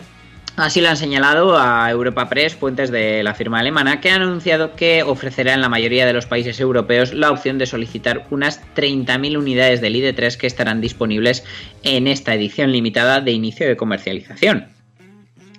Así 0.57 0.81
lo 0.81 0.89
han 0.89 0.97
señalado 0.97 1.55
a 1.55 1.87
Europa 1.91 2.29
Press 2.29 2.55
fuentes 2.55 2.89
de 2.89 3.21
la 3.21 3.35
firma 3.35 3.59
alemana, 3.59 4.01
que 4.01 4.09
han 4.09 4.23
anunciado 4.23 4.75
que 4.75 5.03
ofrecerá 5.03 5.53
en 5.53 5.61
la 5.61 5.69
mayoría 5.69 6.07
de 6.07 6.13
los 6.13 6.25
países 6.25 6.59
europeos 6.59 7.13
la 7.13 7.29
opción 7.29 7.59
de 7.59 7.67
solicitar 7.67 8.25
unas 8.31 8.59
30.000 8.75 9.37
unidades 9.37 9.81
del 9.81 9.93
ID3 9.93 10.35
que 10.35 10.47
estarán 10.47 10.81
disponibles 10.81 11.43
en 11.83 12.07
esta 12.07 12.33
edición 12.33 12.71
limitada 12.71 13.21
de 13.21 13.33
inicio 13.33 13.67
de 13.67 13.77
comercialización. 13.77 14.76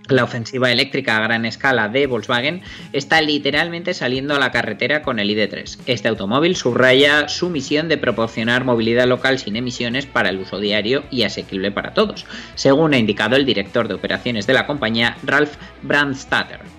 La 0.08 0.24
ofensiva 0.24 0.72
eléctrica 0.72 1.18
a 1.18 1.20
gran 1.20 1.44
escala 1.44 1.88
de 1.88 2.06
Volkswagen 2.06 2.62
está 2.94 3.20
literalmente 3.20 3.92
saliendo 3.92 4.34
a 4.34 4.38
la 4.38 4.50
carretera 4.50 5.02
con 5.02 5.18
el 5.18 5.28
ID3. 5.28 5.80
Este 5.84 6.08
automóvil 6.08 6.56
subraya 6.56 7.28
su 7.28 7.50
misión 7.50 7.88
de 7.88 7.98
proporcionar 7.98 8.64
movilidad 8.64 9.06
local 9.06 9.38
sin 9.38 9.56
emisiones 9.56 10.06
para 10.06 10.30
el 10.30 10.38
uso 10.38 10.60
diario 10.60 11.04
y 11.10 11.24
asequible 11.24 11.70
para 11.70 11.92
todos, 11.92 12.24
según 12.54 12.94
ha 12.94 12.98
indicado 12.98 13.36
el 13.36 13.44
director 13.44 13.86
de 13.86 13.94
operaciones 13.94 14.46
de 14.46 14.54
la 14.54 14.66
compañía, 14.66 15.18
Ralf 15.24 15.56
Brandstatter. 15.82 16.77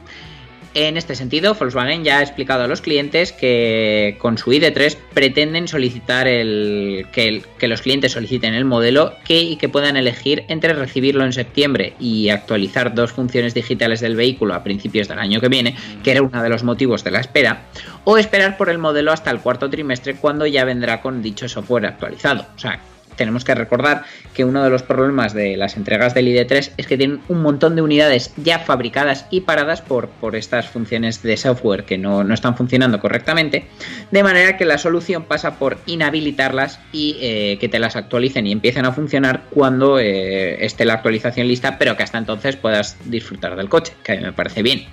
En 0.81 0.95
este 0.95 1.13
sentido, 1.13 1.55
Volkswagen 1.55 2.05
ya 2.05 2.19
ha 2.19 2.21
explicado 2.21 2.63
a 2.63 2.67
los 2.67 2.79
clientes 2.79 3.33
que 3.33 4.15
con 4.17 4.37
su 4.37 4.49
ID3 4.53 4.95
pretenden 5.13 5.67
solicitar 5.67 6.25
el 6.25 7.05
que, 7.11 7.27
el- 7.27 7.43
que 7.57 7.67
los 7.67 7.81
clientes 7.81 8.13
soliciten 8.13 8.53
el 8.53 8.63
modelo 8.63 9.13
que, 9.25 9.41
y 9.41 9.57
que 9.57 9.67
puedan 9.67 9.97
elegir 9.97 10.45
entre 10.47 10.71
recibirlo 10.71 11.25
en 11.25 11.33
septiembre 11.33 11.95
y 11.99 12.29
actualizar 12.29 12.95
dos 12.95 13.11
funciones 13.11 13.53
digitales 13.53 13.99
del 13.99 14.15
vehículo 14.15 14.53
a 14.53 14.63
principios 14.63 15.09
del 15.09 15.19
año 15.19 15.41
que 15.41 15.49
viene, 15.49 15.75
que 16.01 16.11
era 16.11 16.21
uno 16.21 16.41
de 16.41 16.47
los 16.49 16.63
motivos 16.63 17.03
de 17.03 17.11
la 17.11 17.19
espera, 17.19 17.63
o 18.05 18.17
esperar 18.17 18.55
por 18.55 18.69
el 18.69 18.77
modelo 18.77 19.11
hasta 19.11 19.31
el 19.31 19.39
cuarto 19.41 19.69
trimestre 19.69 20.15
cuando 20.15 20.45
ya 20.47 20.63
vendrá 20.63 21.01
con 21.01 21.21
dicho 21.21 21.49
software 21.49 21.87
actualizado. 21.87 22.45
O 22.55 22.57
sea, 22.59 22.79
tenemos 23.19 23.43
que 23.43 23.53
recordar 23.53 24.03
que 24.33 24.45
uno 24.45 24.63
de 24.63 24.69
los 24.71 24.81
problemas 24.81 25.33
de 25.33 25.57
las 25.57 25.77
entregas 25.77 26.15
del 26.15 26.27
ID3 26.27 26.71
es 26.77 26.87
que 26.87 26.97
tienen 26.97 27.19
un 27.27 27.43
montón 27.43 27.75
de 27.75 27.83
unidades 27.83 28.33
ya 28.37 28.59
fabricadas 28.59 29.27
y 29.29 29.41
paradas 29.41 29.81
por, 29.81 30.07
por 30.07 30.35
estas 30.35 30.67
funciones 30.67 31.21
de 31.21 31.37
software 31.37 31.83
que 31.83 31.97
no, 31.97 32.23
no 32.23 32.33
están 32.33 32.55
funcionando 32.55 32.99
correctamente, 32.99 33.67
de 34.09 34.23
manera 34.23 34.57
que 34.57 34.65
la 34.65 34.77
solución 34.77 35.23
pasa 35.23 35.59
por 35.59 35.77
inhabilitarlas 35.85 36.79
y 36.93 37.17
eh, 37.19 37.57
que 37.59 37.67
te 37.67 37.77
las 37.77 37.97
actualicen 37.97 38.47
y 38.47 38.53
empiecen 38.53 38.85
a 38.85 38.93
funcionar 38.93 39.43
cuando 39.49 39.99
eh, 39.99 40.65
esté 40.65 40.85
la 40.85 40.93
actualización 40.93 41.47
lista, 41.47 41.77
pero 41.77 41.97
que 41.97 42.03
hasta 42.03 42.17
entonces 42.17 42.55
puedas 42.55 42.97
disfrutar 43.05 43.57
del 43.57 43.67
coche, 43.67 43.93
que 44.03 44.13
a 44.13 44.15
mí 44.15 44.21
me 44.23 44.33
parece 44.33 44.63
bien. 44.63 44.87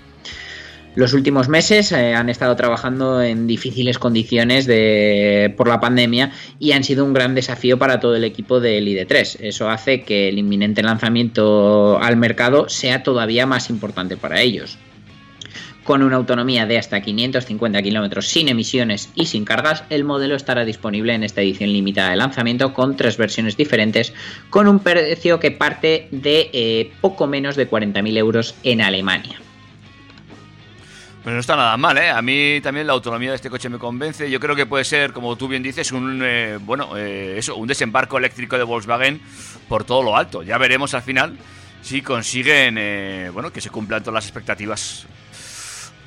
Los 0.96 1.12
últimos 1.12 1.50
meses 1.50 1.92
eh, 1.92 2.14
han 2.14 2.30
estado 2.30 2.56
trabajando 2.56 3.22
en 3.22 3.46
difíciles 3.46 3.98
condiciones 3.98 4.64
por 5.54 5.68
la 5.68 5.78
pandemia 5.78 6.32
y 6.58 6.72
han 6.72 6.84
sido 6.84 7.04
un 7.04 7.12
gran 7.12 7.34
desafío 7.34 7.78
para 7.78 8.00
todo 8.00 8.16
el 8.16 8.24
equipo 8.24 8.60
del 8.60 8.88
ID3. 8.88 9.36
Eso 9.40 9.68
hace 9.68 10.04
que 10.04 10.30
el 10.30 10.38
inminente 10.38 10.82
lanzamiento 10.82 11.98
al 12.00 12.16
mercado 12.16 12.70
sea 12.70 13.02
todavía 13.02 13.44
más 13.44 13.68
importante 13.68 14.16
para 14.16 14.40
ellos. 14.40 14.78
Con 15.84 16.02
una 16.02 16.16
autonomía 16.16 16.64
de 16.64 16.78
hasta 16.78 17.02
550 17.02 17.82
kilómetros 17.82 18.26
sin 18.26 18.48
emisiones 18.48 19.10
y 19.14 19.26
sin 19.26 19.44
cargas, 19.44 19.84
el 19.90 20.02
modelo 20.02 20.34
estará 20.34 20.64
disponible 20.64 21.12
en 21.12 21.24
esta 21.24 21.42
edición 21.42 21.74
limitada 21.74 22.10
de 22.10 22.16
lanzamiento 22.16 22.72
con 22.72 22.96
tres 22.96 23.18
versiones 23.18 23.58
diferentes, 23.58 24.14
con 24.48 24.66
un 24.66 24.78
precio 24.78 25.38
que 25.40 25.50
parte 25.50 26.08
de 26.10 26.48
eh, 26.54 26.90
poco 27.02 27.26
menos 27.26 27.54
de 27.54 27.70
40.000 27.70 28.16
euros 28.16 28.54
en 28.64 28.80
Alemania. 28.80 29.38
Pues 31.26 31.34
no 31.34 31.40
está 31.40 31.56
nada 31.56 31.76
mal, 31.76 31.98
¿eh? 31.98 32.08
A 32.08 32.22
mí 32.22 32.60
también 32.62 32.86
la 32.86 32.92
autonomía 32.92 33.30
de 33.30 33.34
este 33.34 33.50
coche 33.50 33.68
me 33.68 33.78
convence. 33.78 34.30
Yo 34.30 34.38
creo 34.38 34.54
que 34.54 34.64
puede 34.64 34.84
ser, 34.84 35.12
como 35.12 35.34
tú 35.34 35.48
bien 35.48 35.60
dices, 35.60 35.90
un 35.90 36.22
eh, 36.24 36.56
bueno, 36.60 36.96
eh, 36.96 37.34
eso, 37.36 37.56
un 37.56 37.66
desembarco 37.66 38.16
eléctrico 38.16 38.56
de 38.56 38.62
Volkswagen 38.62 39.20
por 39.68 39.82
todo 39.82 40.04
lo 40.04 40.16
alto. 40.16 40.44
Ya 40.44 40.56
veremos 40.56 40.94
al 40.94 41.02
final 41.02 41.36
si 41.82 42.00
consiguen, 42.00 42.76
eh, 42.78 43.30
bueno, 43.34 43.52
que 43.52 43.60
se 43.60 43.70
cumplan 43.70 44.04
todas 44.04 44.14
las 44.14 44.24
expectativas. 44.26 45.04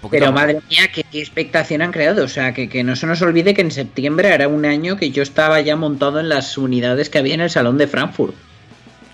Pero 0.10 0.28
más. 0.28 0.36
madre 0.36 0.62
mía, 0.70 0.90
qué, 0.90 1.04
qué 1.04 1.20
expectación 1.20 1.82
han 1.82 1.92
creado. 1.92 2.24
O 2.24 2.30
sea, 2.30 2.54
que, 2.54 2.70
que 2.70 2.86
no 2.86 2.96
se 2.96 3.06
nos 3.06 3.22
olvide 3.22 3.54
que 3.54 3.60
en 3.60 3.72
septiembre 3.72 4.30
era 4.30 4.48
un 4.48 4.64
año 4.64 4.96
que 4.96 5.12
yo 5.12 5.22
estaba 5.22 5.60
ya 5.60 5.76
montado 5.76 6.22
en 6.22 6.30
las 6.30 6.58
unidades 6.58 7.10
que 7.10 7.18
había 7.18 7.34
en 7.34 7.42
el 7.42 7.50
Salón 7.50 7.78
de 7.78 7.88
Frankfurt. 7.88 8.36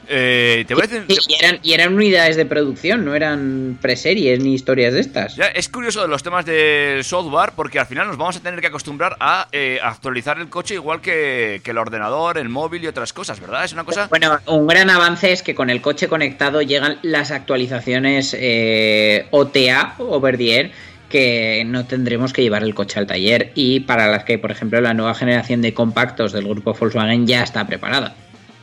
Eh, 0.08 0.66
te 0.68 0.74
voy 0.74 0.84
a 0.84 0.88
decir. 0.88 1.06
Sí, 1.08 1.18
y, 1.28 1.44
eran, 1.44 1.60
y 1.64 1.74
eran 1.74 1.94
unidades 1.94 2.36
de 2.36 2.46
producción, 2.46 3.06
no 3.06 3.16
eran 3.16 3.78
preseries 3.82 4.40
ni 4.40 4.54
historias 4.54 4.94
de 4.94 5.00
estas. 5.00 5.36
Ya, 5.36 5.46
es 5.48 5.70
curioso 5.70 6.02
de 6.02 6.08
los 6.08 6.24
temas 6.24 6.46
del 6.46 7.04
software 7.04 7.52
porque 7.56 7.80
al 7.80 7.86
final 7.86 8.08
nos 8.08 8.18
vamos 8.18 8.38
a 8.38 8.40
tener 8.40 8.62
que 8.62 8.68
acostumbrar 8.68 9.16
a 9.20 9.48
eh, 9.52 9.80
actualizar 9.82 10.38
el 10.40 10.50
coche 10.50 10.76
igual 10.76 11.02
que, 11.02 11.62
que 11.64 11.72
el 11.72 11.78
ordenador, 11.78 12.38
el 12.38 12.50
móvil 12.50 12.84
y 12.84 12.88
otras 12.88 13.14
cosas, 13.14 13.40
¿verdad? 13.40 13.66
Es 13.66 13.74
una 13.74 13.84
cosa... 13.84 14.08
Bueno, 14.10 14.40
un 14.48 14.68
gran 14.68 14.90
avance 14.90 15.32
es 15.32 15.42
que 15.42 15.56
con 15.56 15.70
el 15.70 15.82
coche 15.82 16.08
conectado 16.08 16.62
llegan 16.62 16.98
las 17.02 17.32
actualizaciones 17.32 18.36
eh, 18.38 19.28
OTA, 19.32 19.96
over 19.98 20.38
the 20.38 20.56
air, 20.56 20.72
que 21.10 21.64
no 21.66 21.86
tendremos 21.86 22.34
que 22.34 22.42
llevar 22.42 22.64
el 22.64 22.74
coche 22.74 23.00
al 23.00 23.08
taller 23.08 23.52
y 23.56 23.82
para 23.82 24.08
las 24.08 24.24
que, 24.24 24.38
por 24.38 24.52
ejemplo, 24.52 24.82
la 24.82 24.94
nueva 24.94 25.14
generación 25.14 25.62
de 25.62 25.74
compactos 25.74 26.34
del 26.34 26.48
grupo 26.48 26.74
Volkswagen 26.74 27.28
ya 27.28 27.44
está 27.44 27.66
preparada. 27.66 28.16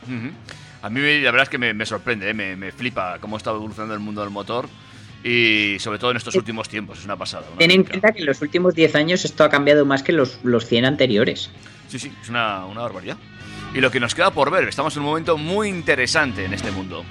Ujú. 0.03 0.31
A 0.83 0.89
mí 0.89 0.99
la 1.21 1.31
verdad 1.31 1.43
es 1.43 1.49
que 1.49 1.57
me, 1.57 1.73
me 1.73 1.85
sorprende, 1.85 2.29
¿eh? 2.29 2.33
me, 2.33 2.55
me 2.55 2.71
flipa 2.71 3.17
cómo 3.19 3.37
está 3.37 3.51
evolucionando 3.51 3.93
el 3.93 4.01
mundo 4.01 4.21
del 4.21 4.29
motor 4.29 4.67
y 5.23 5.77
sobre 5.79 5.97
todo 5.97 6.11
en 6.11 6.17
estos 6.17 6.35
últimos 6.35 6.67
tiempos, 6.67 6.99
es 6.99 7.05
una 7.05 7.15
pasada. 7.15 7.45
una 7.47 7.57
Ten 7.57 7.71
en 7.71 7.83
cuenta 7.83 8.11
que 8.11 8.19
en 8.19 8.25
los 8.25 8.41
últimos 8.41 8.75
10 8.75 8.95
años 8.95 9.23
esto 9.23 9.45
ha 9.45 9.49
cambiado 9.49 9.85
más 9.85 10.03
que 10.03 10.11
los, 10.11 10.39
los 10.43 10.67
100 10.67 10.83
anteriores. 10.85 11.49
Sí, 11.87 11.99
sí, 11.99 12.11
es 12.21 12.29
una, 12.29 12.65
una 12.65 12.81
barbaridad. 12.81 13.17
Y 13.73 13.79
lo 13.79 13.89
que 13.89 13.99
nos 14.01 14.13
queda 14.13 14.31
por 14.31 14.51
ver, 14.51 14.67
estamos 14.67 14.95
en 14.95 15.03
un 15.03 15.07
momento 15.07 15.37
muy 15.37 15.69
interesante 15.69 16.43
en 16.45 16.53
este 16.53 16.71
mundo. 16.71 17.03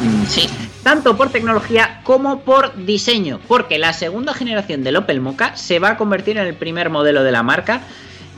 Mm, 0.00 0.26
Sí, 0.26 0.48
tanto 0.84 1.16
por 1.16 1.30
tecnología 1.30 2.00
como 2.04 2.42
por 2.42 2.76
diseño, 2.86 3.40
porque 3.48 3.78
la 3.78 3.92
segunda 3.92 4.32
generación 4.32 4.84
del 4.84 4.96
Opel 4.96 5.20
Mocha 5.20 5.56
se 5.56 5.80
va 5.80 5.90
a 5.90 5.96
convertir 5.96 6.38
en 6.38 6.46
el 6.46 6.54
primer 6.54 6.90
modelo 6.90 7.24
de 7.24 7.32
la 7.32 7.42
marca 7.42 7.82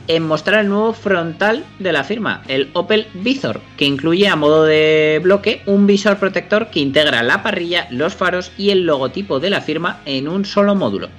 en 0.07 0.23
mostrar 0.23 0.61
el 0.61 0.69
nuevo 0.69 0.93
frontal 0.93 1.63
de 1.79 1.91
la 1.91 2.03
firma, 2.03 2.43
el 2.47 2.69
Opel 2.73 3.07
Visor, 3.13 3.61
que 3.77 3.85
incluye 3.85 4.27
a 4.27 4.35
modo 4.35 4.63
de 4.63 5.19
bloque 5.23 5.61
un 5.65 5.87
visor 5.87 6.17
protector 6.17 6.67
que 6.67 6.79
integra 6.79 7.23
la 7.23 7.43
parrilla, 7.43 7.87
los 7.89 8.15
faros 8.15 8.51
y 8.57 8.69
el 8.69 8.85
logotipo 8.85 9.39
de 9.39 9.49
la 9.49 9.61
firma 9.61 10.01
en 10.05 10.27
un 10.27 10.45
solo 10.45 10.75
módulo. 10.75 11.09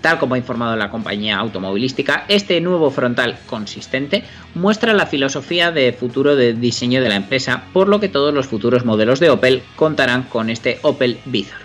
Tal 0.00 0.18
como 0.18 0.34
ha 0.34 0.38
informado 0.38 0.76
la 0.76 0.90
compañía 0.90 1.38
automovilística, 1.38 2.26
este 2.28 2.60
nuevo 2.60 2.90
frontal 2.90 3.38
consistente 3.46 4.22
muestra 4.54 4.92
la 4.92 5.06
filosofía 5.06 5.72
de 5.72 5.92
futuro 5.92 6.36
de 6.36 6.52
diseño 6.52 7.02
de 7.02 7.08
la 7.08 7.16
empresa, 7.16 7.64
por 7.72 7.88
lo 7.88 7.98
que 7.98 8.08
todos 8.08 8.32
los 8.32 8.46
futuros 8.46 8.84
modelos 8.84 9.18
de 9.18 9.30
Opel 9.30 9.62
contarán 9.74 10.22
con 10.24 10.50
este 10.50 10.78
Opel 10.82 11.18
Visor. 11.24 11.58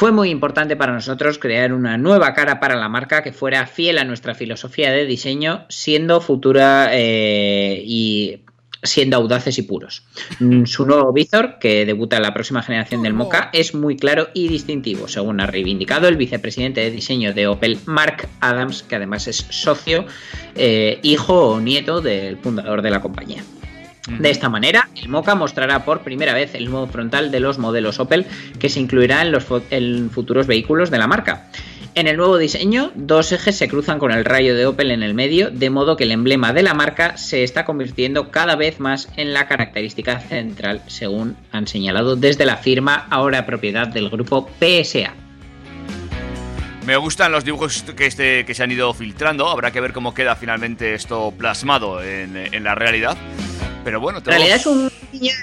Fue 0.00 0.12
muy 0.12 0.30
importante 0.30 0.76
para 0.76 0.94
nosotros 0.94 1.38
crear 1.38 1.74
una 1.74 1.98
nueva 1.98 2.32
cara 2.32 2.58
para 2.58 2.74
la 2.74 2.88
marca 2.88 3.22
que 3.22 3.34
fuera 3.34 3.66
fiel 3.66 3.98
a 3.98 4.04
nuestra 4.04 4.34
filosofía 4.34 4.90
de 4.92 5.04
diseño, 5.04 5.66
siendo 5.68 6.22
futura 6.22 6.88
eh, 6.92 7.82
y 7.84 8.40
siendo 8.82 9.18
audaces 9.18 9.58
y 9.58 9.62
puros. 9.62 10.02
Mm, 10.38 10.64
Su 10.64 10.86
nuevo 10.86 11.12
visor, 11.12 11.58
que 11.58 11.84
debuta 11.84 12.16
en 12.16 12.22
la 12.22 12.32
próxima 12.32 12.62
generación 12.62 13.02
del 13.02 13.12
Mocha, 13.12 13.50
es 13.52 13.74
muy 13.74 13.98
claro 13.98 14.28
y 14.32 14.48
distintivo, 14.48 15.06
según 15.06 15.38
ha 15.38 15.46
reivindicado 15.46 16.08
el 16.08 16.16
vicepresidente 16.16 16.80
de 16.80 16.90
diseño 16.90 17.34
de 17.34 17.48
Opel, 17.48 17.78
Mark 17.84 18.26
Adams, 18.40 18.82
que 18.82 18.96
además 18.96 19.28
es 19.28 19.44
socio, 19.50 20.06
eh, 20.54 20.98
hijo 21.02 21.48
o 21.50 21.60
nieto 21.60 22.00
del 22.00 22.38
fundador 22.38 22.80
de 22.80 22.90
la 22.90 23.02
compañía. 23.02 23.44
De 24.18 24.30
esta 24.30 24.48
manera, 24.48 24.88
el 24.96 25.08
Mocha 25.08 25.34
mostrará 25.34 25.84
por 25.84 26.00
primera 26.00 26.34
vez 26.34 26.54
el 26.54 26.70
nuevo 26.70 26.86
frontal 26.86 27.30
de 27.30 27.40
los 27.40 27.58
modelos 27.58 28.00
Opel 28.00 28.26
que 28.58 28.68
se 28.68 28.80
incluirá 28.80 29.22
en 29.22 29.32
los 29.32 29.46
en 29.70 30.10
futuros 30.10 30.46
vehículos 30.46 30.90
de 30.90 30.98
la 30.98 31.06
marca. 31.06 31.48
En 31.96 32.06
el 32.06 32.16
nuevo 32.16 32.38
diseño, 32.38 32.92
dos 32.94 33.32
ejes 33.32 33.56
se 33.56 33.68
cruzan 33.68 33.98
con 33.98 34.12
el 34.12 34.24
rayo 34.24 34.54
de 34.54 34.64
Opel 34.64 34.92
en 34.92 35.02
el 35.02 35.12
medio, 35.12 35.50
de 35.50 35.70
modo 35.70 35.96
que 35.96 36.04
el 36.04 36.12
emblema 36.12 36.52
de 36.52 36.62
la 36.62 36.72
marca 36.72 37.16
se 37.16 37.42
está 37.42 37.64
convirtiendo 37.64 38.30
cada 38.30 38.54
vez 38.54 38.78
más 38.78 39.08
en 39.16 39.32
la 39.32 39.48
característica 39.48 40.20
central, 40.20 40.82
según 40.86 41.36
han 41.50 41.66
señalado 41.66 42.14
desde 42.14 42.46
la 42.46 42.58
firma, 42.58 43.08
ahora 43.10 43.44
propiedad 43.44 43.88
del 43.88 44.08
grupo 44.08 44.48
PSA. 44.60 45.14
Me 46.86 46.96
gustan 46.96 47.32
los 47.32 47.44
dibujos 47.44 47.82
que, 47.96 48.06
este, 48.06 48.44
que 48.44 48.54
se 48.54 48.62
han 48.62 48.70
ido 48.70 48.94
filtrando, 48.94 49.48
habrá 49.48 49.72
que 49.72 49.80
ver 49.80 49.92
cómo 49.92 50.14
queda 50.14 50.36
finalmente 50.36 50.94
esto 50.94 51.34
plasmado 51.36 52.02
en, 52.02 52.36
en 52.36 52.64
la 52.64 52.76
realidad. 52.76 53.18
Pero 53.84 54.00
bueno, 54.00 54.18
En 54.18 54.24
realidad 54.24 54.56
es 54.56 54.66
un 54.66 54.90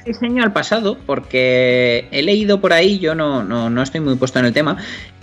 diseño 0.05 0.43
al 0.43 0.53
pasado, 0.53 0.97
porque 1.05 2.07
he 2.11 2.21
leído 2.21 2.61
por 2.61 2.71
ahí, 2.73 2.99
yo 2.99 3.15
no, 3.15 3.43
no, 3.43 3.69
no 3.69 3.81
estoy 3.81 3.99
muy 4.01 4.15
puesto 4.15 4.38
en 4.39 4.45
el 4.45 4.53
tema, 4.53 4.77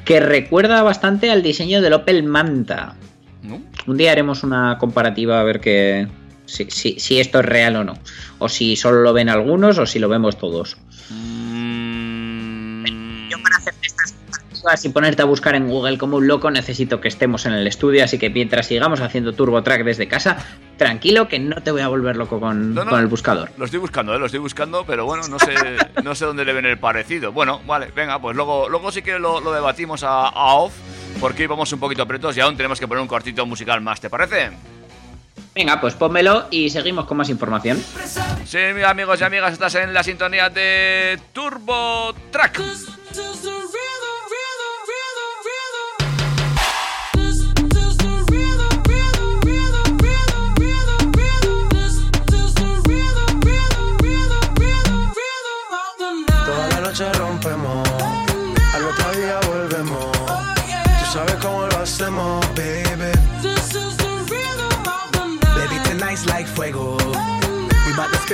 que 0.05 0.21
recuerda 0.21 0.83
bastante 0.83 1.31
al 1.31 1.43
diseño 1.43 1.81
del 1.81 1.93
Opel 1.93 2.25
Manta. 2.25 2.97
¿no? 3.43 3.61
Un 3.87 3.97
día 3.97 4.13
haremos 4.13 4.43
una 4.43 4.79
comparativa 4.79 5.39
a 5.41 5.45
ver 5.45 5.61
que, 5.61 6.09
si, 6.47 6.65
si- 6.71 6.99
si 6.99 7.21
esto 7.21 7.39
es 7.41 7.47
real 7.47 7.77
o 7.77 7.85
no. 7.85 7.95
O 8.39 8.49
si 8.49 8.75
solo 8.77 9.01
lo 9.03 9.13
ven 9.13 9.29
algunos 9.29 9.79
o 9.79 9.87
si 9.87 9.99
lo 10.01 10.09
vemos 10.09 10.37
todos. 10.37 10.77
Mm, 11.11 12.85
Yo 13.31 13.41
para 13.43 13.57
hacer 13.59 13.74
comparativas 14.65 14.85
y 14.85 14.89
ponerte 14.89 15.23
a 15.23 15.25
buscar 15.27 15.55
en 15.55 15.69
Google 15.69 15.99
como 15.99 16.17
un 16.17 16.27
loco 16.27 16.51
necesito 16.51 17.01
que 17.01 17.09
estemos 17.09 17.45
en 17.47 17.53
el 17.53 17.67
estudio, 17.67 18.03
así 18.05 18.19
que 18.19 18.31
mientras 18.31 18.67
sigamos 18.67 19.01
haciendo 19.01 19.33
Turbo 19.35 19.63
Track 19.63 19.85
desde 19.85 20.09
casa, 20.09 20.39
tranquilo 20.77 21.29
que 21.29 21.39
no 21.39 21.63
te 21.63 21.71
voy 21.71 21.83
a 21.83 21.89
volver 21.89 22.17
loco 22.17 22.41
con, 22.41 22.75
No, 22.75 22.85
no. 22.85 22.91
con 22.91 23.01
el 23.01 23.07
buscador. 23.07 23.51
Lo 23.59 23.67
estoy 23.67 23.81
buscando, 23.81 24.15
¿eh? 24.15 24.19
lo 24.19 24.27
estoy 24.27 24.41
buscando, 24.41 24.85
pero 24.87 25.05
bueno, 25.05 25.27
no 25.29 25.39
sé, 25.39 25.55
no 26.03 26.15
sé 26.15 26.25
dónde 26.25 26.45
le 26.45 26.53
ven 26.53 26.67
el 26.67 26.79
parecido. 26.79 27.33
Bueno, 27.33 27.61
vale, 27.67 27.89
venga, 27.95 28.21
pues 28.21 28.35
luego, 28.37 28.69
luego 28.69 28.91
sí 28.91 29.03
que 29.03 29.19
lo, 29.19 29.41
lo 29.41 29.53
debatimos 29.53 30.03
a, 30.03 30.29
a 30.29 30.55
off, 30.55 30.73
porque 31.21 31.47
vamos 31.47 31.73
un 31.73 31.81
poquito 31.81 32.03
apretos 32.03 32.37
y 32.37 32.41
aún 32.41 32.57
tenemos 32.57 32.81
que 32.81 32.89
poner 32.89 33.03
un 33.03 33.09
cortito 33.09 33.45
musical 33.47 33.81
más, 33.81 34.01
¿te 34.01 34.09
parece? 34.11 34.51
Venga, 35.55 35.81
pues 35.81 35.95
pónmelo 35.95 36.47
y 36.51 36.69
seguimos 36.71 37.05
con 37.05 37.17
más 37.17 37.29
información. 37.29 37.81
Sí, 38.45 38.59
amigos 38.85 39.21
y 39.21 39.25
amigas, 39.25 39.53
estás 39.53 39.77
en 39.77 39.95
la 39.95 40.03
sintonía 40.03 40.51
de 40.51 41.17
Turbo 41.33 42.13
Track. 42.33 42.61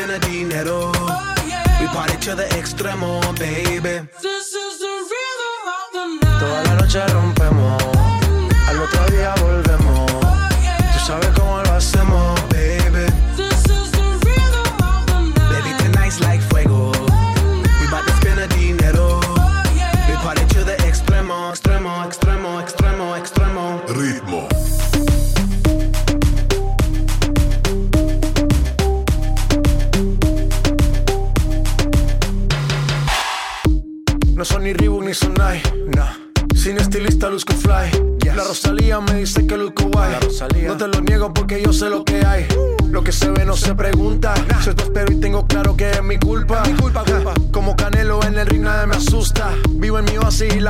We 0.01 0.07
bout 0.07 0.15
to 0.15 0.23
spend 0.23 0.23
the 0.23 0.29
dinero. 0.29 0.93
We 1.81 1.87
party 1.89 2.17
to 2.25 2.35
the 2.35 2.45
extremo, 2.57 3.21
baby. 3.39 4.09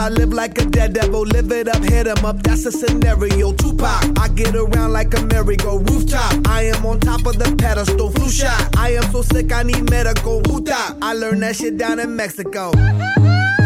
I 0.00 0.08
live 0.08 0.32
like 0.32 0.56
a 0.56 0.64
dead 0.64 0.94
devil. 0.94 1.22
Live 1.22 1.52
it 1.52 1.68
up, 1.68 1.84
hit 1.84 2.06
'em 2.06 2.24
up, 2.24 2.42
that's 2.42 2.64
a 2.64 2.72
scenario. 2.72 3.52
Tupac, 3.52 4.18
I 4.18 4.28
get 4.28 4.54
around 4.54 4.94
like 4.94 5.12
a 5.12 5.20
merry-go 5.26 5.76
rooftop. 5.76 6.48
I 6.48 6.62
am 6.72 6.86
on 6.86 7.00
top 7.00 7.26
of 7.26 7.38
the 7.38 7.54
pedestal, 7.56 8.10
flu 8.10 8.30
shot. 8.30 8.60
I 8.78 8.94
am 8.94 9.12
so 9.12 9.20
sick, 9.20 9.52
I 9.52 9.62
need 9.62 9.90
medical. 9.90 10.40
Puta, 10.40 10.96
I 11.02 11.12
learned 11.12 11.42
that 11.42 11.56
shit 11.56 11.76
down 11.76 11.98
in 12.00 12.16
Mexico. 12.16 12.70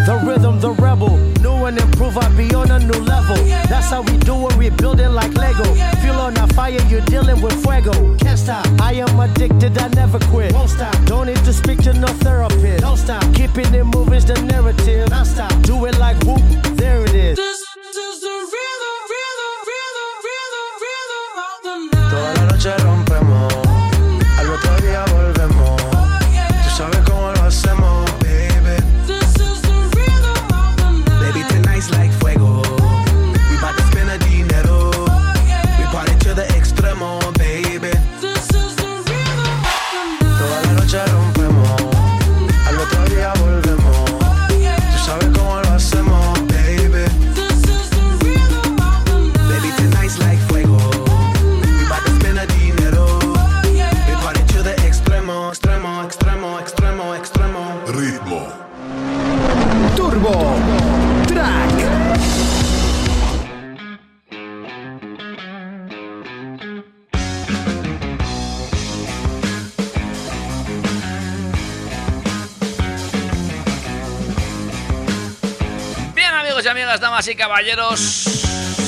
The 0.07 0.20
rhythm, 0.26 0.59
the 0.61 0.72
rebel. 0.72 1.16
New 1.41 1.66
and 1.66 1.78
improve, 1.78 2.18
I 2.18 2.28
be 2.37 2.53
on 2.53 2.70
a 2.70 2.78
new 2.80 3.01
level. 3.14 3.37
That's 3.70 3.91
how 3.91 4.03
we 4.03 4.16
do 4.18 4.35
it, 4.49 4.57
we 4.57 4.70
building 4.70 5.12
like 5.14 5.32
Lego. 5.35 5.64
Feel 6.03 6.18
on 6.26 6.37
a 6.37 6.47
fire, 6.49 6.82
you're 6.91 7.07
dealing 7.12 7.41
with 7.41 7.55
fuego. 7.62 7.93
Can't 8.18 8.39
stop, 8.39 8.66
I 8.80 8.95
am 8.95 9.20
addicted, 9.20 9.78
I 9.78 9.89
never 9.89 10.18
quit. 10.30 10.53
Won't 10.53 10.70
stop, 10.70 10.97
don't 11.07 11.26
need 11.26 11.43
to 11.45 11.53
speak 11.53 11.78
to 11.85 11.93
no 11.93 12.09
therapist. 12.24 12.53
Don't 12.64 12.96
stop, 12.96 13.22
keeping 13.34 13.74
it 13.74 13.84
moving's 13.84 14.24
the 14.24 14.40
narrative. 14.42 15.10
Non 15.10 15.24
stop, 15.24 15.52
do 15.62 15.84
it 15.86 15.98
like 15.98 16.16
whoop, 16.24 16.42
there 16.76 17.02
it 17.04 17.14
is. 17.14 17.53
Damas 77.24 77.28
y 77.28 77.34
caballeros, 77.36 78.00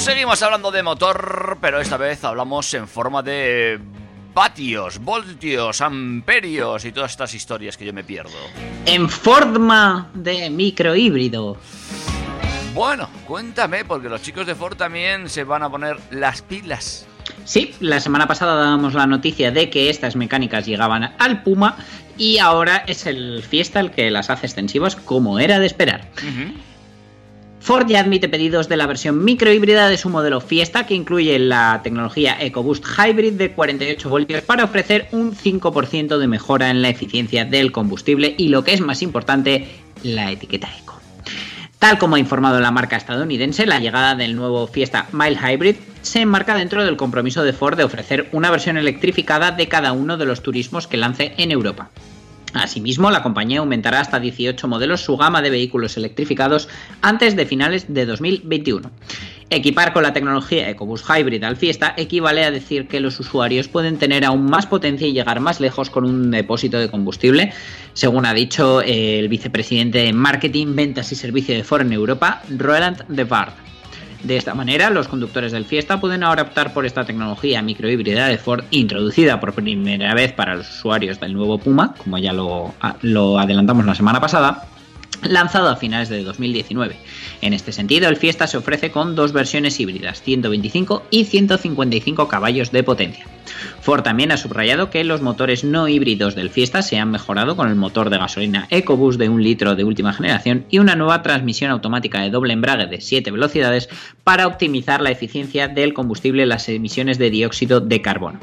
seguimos 0.03 0.43
hablando 0.43 0.71
de 0.71 0.83
motor, 0.83 1.59
pero 1.61 1.81
esta 1.81 1.97
vez 1.97 2.23
hablamos 2.25 2.73
en 2.75 2.87
forma 2.87 3.23
de 3.23 3.79
vatios, 4.35 4.99
voltios, 4.99 5.81
amperios 5.81 6.85
y 6.85 6.93
todas 6.93 7.13
estas 7.13 7.33
historias 7.35 7.77
que 7.77 7.87
yo 7.87 7.93
me 7.93 8.05
pierdo. 8.05 8.37
En 8.85 9.09
forma 9.09 10.11
de 10.13 10.51
microhíbrido. 10.51 11.57
Bueno, 12.75 13.09
cuéntame, 13.27 13.85
porque 13.85 14.09
los 14.09 14.21
chicos 14.23 14.47
de 14.47 14.55
Ford 14.55 14.77
también 14.77 15.29
se 15.31 15.45
van 15.45 15.63
a 15.63 15.71
poner 15.71 15.97
las 16.11 16.43
pilas. 16.43 17.07
Sí, 17.45 17.75
la 17.81 18.01
semana 18.01 18.27
pasada 18.27 18.57
dábamos 18.57 18.95
la 18.95 19.07
noticia 19.07 19.51
de 19.51 19.71
que 19.71 19.89
estas 19.89 20.15
mecánicas 20.15 20.67
llegaban 20.67 21.15
al 21.19 21.43
Puma 21.43 21.77
y 22.19 22.39
ahora 22.39 22.85
es 22.87 23.07
el 23.07 23.43
Fiesta 23.43 23.81
el 23.81 23.93
que 23.93 24.11
las 24.11 24.31
hace 24.31 24.47
extensivas 24.47 24.97
como 24.97 25.39
era 25.39 25.59
de 25.59 25.67
esperar. 25.67 26.09
Ford 27.67 27.89
ya 27.89 27.99
admite 27.99 28.29
pedidos 28.29 28.69
de 28.69 28.77
la 28.77 28.87
versión 28.87 29.25
microhíbrida 29.25 29.89
de 29.89 29.97
su 29.97 30.09
modelo 30.09 30.41
Fiesta 30.41 30.87
que 30.87 30.95
incluye 30.95 31.37
la 31.41 31.81
tecnología 31.83 32.37
EcoBoost 32.41 32.85
Hybrid 32.97 33.33
de 33.33 33.51
48 33.51 34.09
voltios 34.09 34.43
para 34.43 34.63
ofrecer 34.63 35.09
un 35.11 35.35
5% 35.35 36.17
de 36.17 36.29
mejora 36.29 36.71
en 36.71 36.81
la 36.81 36.91
eficiencia 36.91 37.45
del 37.45 37.73
combustible 37.73 38.37
y 38.39 38.51
lo 38.51 38.63
que 38.63 38.73
es 38.73 38.81
más 38.81 39.03
importante, 39.03 39.67
la 40.05 40.31
etiqueta 40.31 40.69
Eco. 40.81 41.01
Tal 41.81 41.99
como 41.99 42.15
ha 42.15 42.21
informado 42.21 42.61
la 42.61 42.71
marca 42.71 42.97
estadounidense, 42.97 43.67
la 43.67 43.81
llegada 43.81 44.15
del 44.15 44.37
nuevo 44.37 44.69
Fiesta 44.69 45.09
Mile 45.11 45.37
Hybrid 45.37 45.75
se 46.03 46.21
enmarca 46.21 46.55
dentro 46.55 46.85
del 46.85 46.97
compromiso 46.97 47.43
de 47.43 47.53
Ford 47.53 47.77
de 47.77 47.83
ofrecer 47.83 48.29
una 48.31 48.53
versión 48.53 48.77
electrificada 48.77 49.51
de 49.51 49.67
cada 49.67 49.93
uno 49.93 50.17
de 50.17 50.27
los 50.27 50.41
turismos 50.41 50.87
que 50.87 50.99
lance 50.99 51.35
en 51.37 51.51
Europa. 51.51 51.91
Asimismo, 52.57 53.11
la 53.11 53.23
compañía 53.23 53.61
aumentará 53.61 54.01
hasta 54.01 54.19
18 54.19 54.69
modelos 54.69 55.03
su 55.03 55.17
gama 55.17 55.43
de 55.43 55.51
vehículos 55.51 55.97
electrificados 55.97 56.69
antes 57.03 57.37
de 57.37 57.47
finales 57.47 57.87
de 57.93 58.07
2021. 58.07 58.91
Equipar 59.49 59.93
con 59.93 60.03
la 60.03 60.13
tecnología 60.13 60.69
EcoBoost 60.69 61.09
Hybrid 61.09 61.45
al 61.45 61.57
Fiesta 61.57 61.95
equivale 61.97 62.45
a 62.45 62.51
decir 62.51 62.89
que 62.89 62.99
los 62.99 63.21
usuarios 63.21 63.69
pueden 63.69 63.97
tener 63.97 64.25
aún 64.25 64.47
más 64.47 64.67
potencia 64.67 65.07
y 65.07 65.13
llegar 65.13 65.39
más 65.39 65.61
lejos 65.61 65.89
con 65.89 66.05
un 66.05 66.33
depósito 66.33 66.79
de 66.79 66.91
combustible, 66.91 67.53
según 67.93 68.27
ha 68.27 68.35
dicho 68.35 68.81
el 68.81 69.29
vicepresidente 69.29 69.99
de 69.99 70.13
Marketing, 70.13 70.75
Ventas 70.75 71.13
y 71.13 71.15
Servicio 71.15 71.55
de 71.55 71.63
Ford 71.63 71.83
en 71.83 71.93
Europa, 71.93 72.43
Roland 72.49 73.07
de. 73.07 73.66
De 74.27 74.37
esta 74.37 74.55
manera, 74.55 74.91
los 74.91 75.07
conductores 75.07 75.53
del 75.53 75.67
Fiesta 75.67 76.01
pueden 76.01 76.25
ahora 76.25 76.43
optar 76.43 76.75
por 76.75 76.85
esta 76.85 77.05
tecnología 77.05 77.63
microhíbrida 77.63 78.27
de 78.27 78.39
Ford 78.39 78.65
introducida 78.73 79.39
por 79.39 79.53
primera 79.53 80.15
vez 80.15 80.33
para 80.33 80.57
los 80.57 80.69
usuarios 80.69 81.21
del 81.21 81.33
nuevo 81.33 81.59
Puma, 81.59 81.95
como 81.97 82.19
ya 82.19 82.33
lo, 82.33 82.75
lo 83.03 83.39
adelantamos 83.39 83.87
la 83.87 83.95
semana 83.95 84.21
pasada, 84.21 84.67
lanzado 85.23 85.69
a 85.69 85.77
finales 85.77 86.09
de 86.09 86.25
2019. 86.25 86.97
En 87.41 87.53
este 87.53 87.71
sentido, 87.71 88.09
el 88.09 88.17
Fiesta 88.17 88.49
se 88.49 88.57
ofrece 88.57 88.91
con 88.91 89.15
dos 89.15 89.33
versiones 89.33 89.79
híbridas, 89.79 90.21
125 90.23 91.05
y 91.13 91.25
155 91.27 92.27
caballos 92.27 92.73
de 92.73 92.83
potencia. 92.83 93.27
Ford 93.87 94.03
también 94.03 94.33
ha 94.33 94.37
subrayado 94.37 94.91
que 94.91 95.05
los 95.05 95.23
motores 95.23 95.63
no 95.63 95.87
híbridos 95.87 96.35
del 96.35 96.51
Fiesta 96.51 96.83
se 96.83 96.99
han 96.99 97.13
mejorado 97.13 97.55
con 97.55 97.69
el 97.69 97.77
motor 97.77 98.11
de 98.11 98.19
gasolina 98.19 98.67
EcoBoost 98.71 99.17
de 99.17 99.29
un 99.29 99.45
litro 99.45 99.77
de 99.77 99.85
última 99.85 100.13
generación 100.13 100.65
y 100.71 100.81
una 100.81 100.97
nueva 100.97 101.23
transmisión 101.23 101.71
automática 101.71 102.21
de 102.21 102.31
doble 102.31 102.53
embrague 102.53 102.87
de 102.87 103.01
7 103.01 103.31
velocidades 103.31 103.89
para 104.25 104.49
optimizar 104.49 105.01
la 105.01 105.13
eficiencia 105.13 105.69
del 105.69 105.95
combustible 105.95 106.43
y 106.43 106.47
las 106.47 106.69
emisiones 106.69 107.17
de 107.19 107.31
dióxido 107.31 107.79
de 107.79 108.03
carbono. 108.03 108.41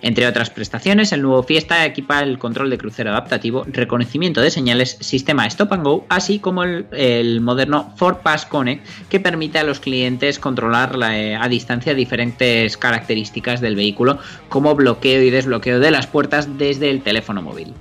Entre 0.00 0.26
otras 0.26 0.48
prestaciones, 0.48 1.12
el 1.12 1.20
nuevo 1.20 1.42
Fiesta 1.42 1.84
equipa 1.84 2.20
el 2.20 2.38
control 2.38 2.70
de 2.70 2.78
crucero 2.78 3.10
adaptativo, 3.10 3.66
reconocimiento 3.66 4.40
de 4.40 4.50
señales, 4.50 4.96
sistema 5.00 5.46
Stop 5.46 5.74
and 5.74 5.84
Go, 5.84 6.06
así 6.08 6.38
como 6.38 6.64
el, 6.64 7.40
moderno 7.42 7.92
Ford 7.96 8.22
Pass 8.22 8.46
Connect 8.46 8.86
que 9.10 9.20
permite 9.20 9.58
a 9.58 9.64
los 9.64 9.78
clientes 9.78 10.38
controlar 10.38 10.96
la, 10.96 11.18
eh, 11.18 11.36
a 11.36 11.48
distancia 11.50 11.92
diferentes 11.92 12.78
características 12.78 13.60
del 13.60 13.76
vehículo 13.76 14.18
como 14.48 14.74
bloqueo 14.86 15.20
y 15.20 15.30
desbloqueo 15.30 15.80
de 15.80 15.90
las 15.90 16.06
puertas 16.06 16.58
desde 16.58 16.90
el 16.90 17.02
teléfono 17.02 17.42
móvil. 17.42 17.74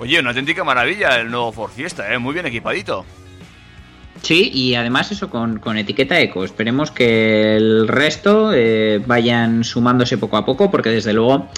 Oye, 0.00 0.18
una 0.18 0.30
auténtica 0.30 0.64
maravilla 0.64 1.20
el 1.20 1.30
nuevo 1.30 1.52
Ford 1.52 1.70
Fiesta, 1.70 2.12
¿eh? 2.12 2.18
muy 2.18 2.34
bien 2.34 2.46
equipadito. 2.46 3.04
Sí, 4.22 4.50
y 4.52 4.74
además 4.74 5.12
eso 5.12 5.30
con, 5.30 5.60
con 5.60 5.78
etiqueta 5.78 6.18
eco. 6.18 6.44
Esperemos 6.44 6.90
que 6.90 7.56
el 7.56 7.86
resto 7.86 8.52
eh, 8.52 9.00
vayan 9.06 9.62
sumándose 9.62 10.18
poco 10.18 10.36
a 10.36 10.44
poco, 10.44 10.68
porque 10.68 10.90
desde 10.90 11.12
luego 11.12 11.48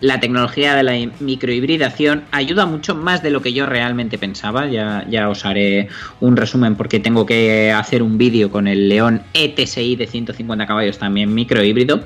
la 0.00 0.20
tecnología 0.20 0.74
de 0.74 0.82
la 0.82 0.92
microhibridación 1.20 2.24
ayuda 2.30 2.66
mucho 2.66 2.94
más 2.94 3.22
de 3.22 3.30
lo 3.30 3.42
que 3.42 3.52
yo 3.52 3.66
realmente 3.66 4.18
pensaba. 4.18 4.66
Ya, 4.66 5.04
ya 5.08 5.28
os 5.28 5.44
haré 5.44 5.88
un 6.20 6.36
resumen 6.36 6.76
porque 6.76 7.00
tengo 7.00 7.26
que 7.26 7.72
hacer 7.72 8.02
un 8.02 8.18
vídeo 8.18 8.50
con 8.50 8.68
el 8.68 8.88
León 8.88 9.22
ETSI 9.32 9.96
de 9.96 10.06
150 10.06 10.66
caballos 10.66 10.98
también 10.98 11.34
microhíbrido. 11.34 12.04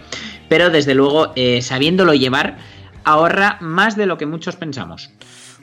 Pero 0.48 0.70
desde 0.70 0.94
luego, 0.94 1.32
eh, 1.36 1.60
sabiéndolo 1.62 2.14
llevar, 2.14 2.58
ahorra 3.04 3.58
más 3.60 3.96
de 3.96 4.06
lo 4.06 4.18
que 4.18 4.26
muchos 4.26 4.56
pensamos. 4.56 5.10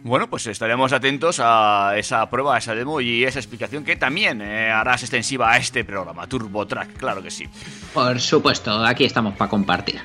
Bueno, 0.04 0.30
pues 0.30 0.46
estaremos 0.46 0.94
atentos 0.94 1.42
a 1.44 1.94
esa 1.98 2.30
prueba, 2.30 2.54
a 2.54 2.58
esa 2.60 2.76
demo 2.76 3.02
y 3.02 3.24
esa 3.24 3.40
explicación 3.40 3.84
que 3.84 3.96
también 3.96 4.40
eh, 4.40 4.70
harás 4.70 5.02
extensiva 5.02 5.52
a 5.52 5.58
este 5.58 5.84
programa, 5.84 6.28
Turbo 6.28 6.68
Track, 6.68 6.98
claro 6.98 7.24
que 7.24 7.32
sí. 7.32 7.46
Por 7.92 8.20
supuesto, 8.20 8.86
aquí 8.86 9.04
estamos 9.04 9.34
para 9.36 9.50
compartir. 9.50 10.00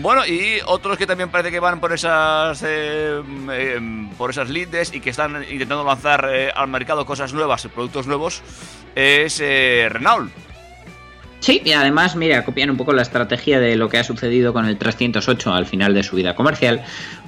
Bueno, 0.00 0.26
y 0.26 0.58
otros 0.64 0.96
que 0.96 1.06
también 1.06 1.28
parece 1.28 1.50
que 1.50 1.60
van 1.60 1.78
por 1.78 1.92
esas 1.92 2.62
eh, 2.66 3.20
eh, 3.50 4.08
por 4.16 4.30
esas 4.30 4.48
lindes 4.48 4.94
y 4.94 5.00
que 5.00 5.10
están 5.10 5.44
intentando 5.50 5.84
lanzar 5.84 6.28
eh, 6.32 6.50
al 6.54 6.68
mercado 6.68 7.04
cosas 7.04 7.34
nuevas, 7.34 7.66
productos 7.74 8.06
nuevos, 8.06 8.42
es 8.94 9.38
eh, 9.40 9.88
Renault. 9.90 10.32
Sí, 11.40 11.60
y 11.64 11.72
además, 11.72 12.14
mira, 12.14 12.44
copian 12.44 12.70
un 12.70 12.76
poco 12.76 12.92
la 12.92 13.02
estrategia 13.02 13.58
de 13.58 13.74
lo 13.74 13.88
que 13.88 13.98
ha 13.98 14.04
sucedido 14.04 14.52
con 14.52 14.64
el 14.64 14.78
308 14.78 15.52
al 15.52 15.66
final 15.66 15.92
de 15.92 16.04
su 16.04 16.14
vida 16.14 16.36
comercial, 16.36 16.82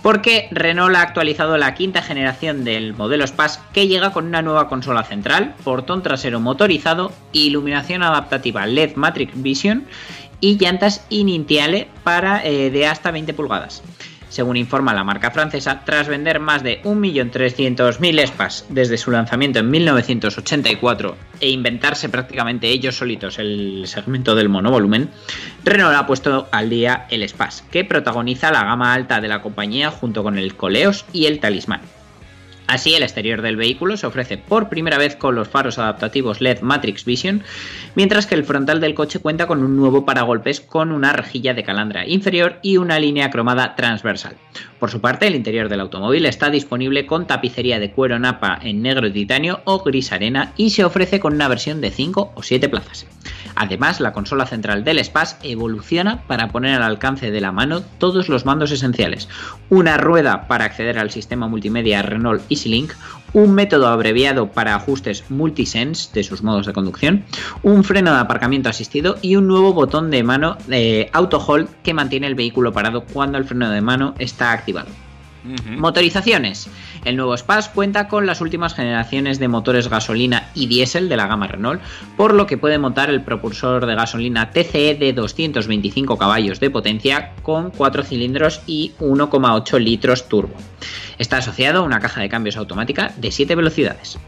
porque 0.05 0.47
Renault 0.53 0.95
ha 0.95 1.03
actualizado 1.03 1.59
la 1.59 1.75
quinta 1.75 2.01
generación 2.01 2.63
del 2.63 2.95
modelo 2.95 3.27
Spass 3.27 3.61
que 3.73 3.89
llega 3.89 4.13
con 4.13 4.27
una 4.27 4.41
nueva 4.41 4.69
consola 4.69 5.03
central, 5.03 5.57
portón 5.65 6.05
trasero 6.05 6.39
motorizado, 6.39 7.13
iluminación 7.33 8.05
adaptativa 8.05 8.65
LED 8.67 8.95
Matrix 8.95 9.33
Vision 9.43 9.85
y 10.45 10.59
llantas 10.59 11.07
inintiale 11.09 11.89
para 12.03 12.45
eh, 12.45 12.71
de 12.71 12.87
hasta 12.87 13.11
20 13.11 13.33
pulgadas. 13.33 13.83
Según 14.29 14.59
informa 14.59 14.93
la 14.93 15.03
marca 15.03 15.31
francesa, 15.31 15.85
tras 15.87 16.07
vender 16.07 16.39
más 16.39 16.63
de 16.63 16.83
1.300.000 16.83 18.27
Spas 18.27 18.67
desde 18.69 18.99
su 18.99 19.11
lanzamiento 19.11 19.61
en 19.61 19.71
1984 19.71 21.17
e 21.41 21.49
inventarse 21.49 22.11
prácticamente 22.11 22.69
ellos 22.69 22.95
solitos 22.95 23.39
el 23.39 23.85
segmento 23.87 24.35
del 24.35 24.51
monovolumen, 24.51 25.09
Renault 25.65 25.97
ha 25.97 26.07
puesto 26.07 26.47
al 26.53 26.69
día 26.69 27.07
el 27.09 27.27
Spas, 27.27 27.65
que 27.71 27.87
protagoniza 27.87 28.53
la 28.53 28.65
gama 28.65 28.93
alta 28.93 29.23
de 29.23 29.29
la 29.29 29.41
compañía 29.41 29.91
junto 29.91 30.23
con 30.23 30.37
el 30.37 30.57
Coleos 30.57 31.07
y 31.15 31.25
el 31.25 31.41
Talismán. 31.41 31.81
Así, 32.67 32.95
el 32.95 33.03
exterior 33.03 33.43
del 33.43 33.57
vehículo 33.57 33.97
se 33.97 34.07
ofrece 34.07 34.39
por 34.39 34.71
primera 34.71 34.97
vez 34.97 35.17
con 35.17 35.35
los 35.35 35.49
faros 35.49 35.79
adaptativos 35.79 36.41
LED 36.41 36.61
Matrix 36.63 37.05
Vision, 37.05 37.43
mientras 37.95 38.27
que 38.27 38.35
el 38.35 38.45
frontal 38.45 38.81
del 38.81 38.95
coche 38.95 39.19
cuenta 39.19 39.47
con 39.47 39.63
un 39.63 39.77
nuevo 39.77 40.07
paragolpes 40.07 40.61
con 40.61 40.91
una 40.91 41.13
rejilla 41.13 41.53
de 41.53 41.63
calandra 41.63 42.07
inferior 42.07 42.59
y 42.63 42.79
una 42.79 42.99
línea 42.99 43.31
cromada 43.31 43.77
transversal. 43.77 44.37
Por 44.79 44.91
su 44.91 45.01
parte, 45.01 45.27
el 45.27 45.35
interior 45.35 45.69
del 45.69 45.81
automóvil 45.81 46.25
está 46.25 46.49
disponible 46.49 47.07
con 47.07 47.27
tapicería 47.27 47.79
de 47.79 47.91
cuero 47.91 48.19
napa 48.19 48.59
en 48.63 48.81
negro 48.83 49.13
titanio 49.13 49.61
o 49.65 49.83
gris 49.83 50.13
arena 50.13 50.53
y 50.57 50.71
se 50.71 50.85
ofrece 50.85 51.21
con 51.21 51.35
una 51.35 51.49
versión 51.49 51.83
de 51.83 51.91
5 51.91 52.33
o 52.35 52.43
7 52.43 52.69
plazas. 52.71 53.07
Además, 53.57 54.01
la 54.01 54.13
consola 54.13 54.47
central 54.47 54.85
del 54.85 55.03
Spass 55.05 55.39
evoluciona 55.43 56.23
para 56.27 56.49
poner 56.49 56.77
al 56.77 56.83
alcance 56.83 57.31
de 57.31 57.41
la 57.41 57.53
mano 57.53 57.83
todos 57.99 58.29
los 58.29 58.45
mandos 58.45 58.71
esenciales, 58.71 59.29
una 59.71 59.97
rueda 59.97 60.49
para 60.49 60.65
acceder 60.65 60.99
al 60.99 61.11
sistema 61.11 61.49
multimedia 61.49 62.03
Renault 62.03 62.43
EasyLink, 62.51 62.93
un 63.33 63.55
método 63.55 63.89
abreviado 63.89 64.53
para 64.53 64.75
ajustes 64.75 65.25
multisense 65.29 66.11
de 66.15 66.25
sus 66.25 66.43
modos 66.43 66.67
de 66.67 66.73
conducción, 66.73 67.25
un 67.63 67.85
freno 67.85 68.13
de 68.13 68.21
aparcamiento 68.21 68.69
asistido 68.69 69.17
y 69.23 69.37
un 69.37 69.47
nuevo 69.47 69.73
botón 69.73 70.11
de 70.11 70.23
mano 70.23 70.57
de 70.67 71.11
auto 71.13 71.39
hold 71.39 71.69
que 71.83 71.95
mantiene 71.95 72.27
el 72.27 72.35
vehículo 72.35 72.73
parado 72.73 73.05
cuando 73.05 73.39
el 73.39 73.45
freno 73.45 73.71
de 73.71 73.81
mano 73.81 74.15
está 74.19 74.53
activado. 74.53 75.04
Motorizaciones. 75.45 76.69
El 77.05 77.17
nuevo 77.17 77.37
Spass 77.37 77.69
cuenta 77.69 78.09
con 78.09 78.25
las 78.25 78.41
últimas 78.41 78.75
generaciones 78.75 79.39
de 79.39 79.49
motores 79.49 79.89
gasolina 79.89 80.49
y 80.55 80.67
diésel 80.67 81.09
de 81.09 81.17
la 81.19 81.27
gama 81.27 81.47
Renault, 81.47 81.83
por 82.17 82.33
lo 82.33 82.47
que 82.47 82.57
puede 82.57 82.79
montar 82.79 83.11
el 83.11 83.23
propulsor 83.23 83.85
de 83.85 83.95
gasolina 83.95 84.51
TCE 84.51 84.95
de 84.95 85.13
225 85.13 86.17
caballos 86.17 86.61
de 86.61 86.71
potencia 86.71 87.33
con 87.43 87.71
4 87.71 88.05
cilindros 88.05 88.63
y 88.67 88.93
1,8 89.01 89.79
litros 89.79 90.29
turbo. 90.29 90.55
Está 91.19 91.39
asociado 91.39 91.81
a 91.81 91.83
una 91.83 92.01
caja 92.01 92.23
de 92.23 92.29
cambios 92.31 92.57
automática 92.57 93.13
de 93.19 93.31
7 93.31 93.55
velocidades. 93.55 94.19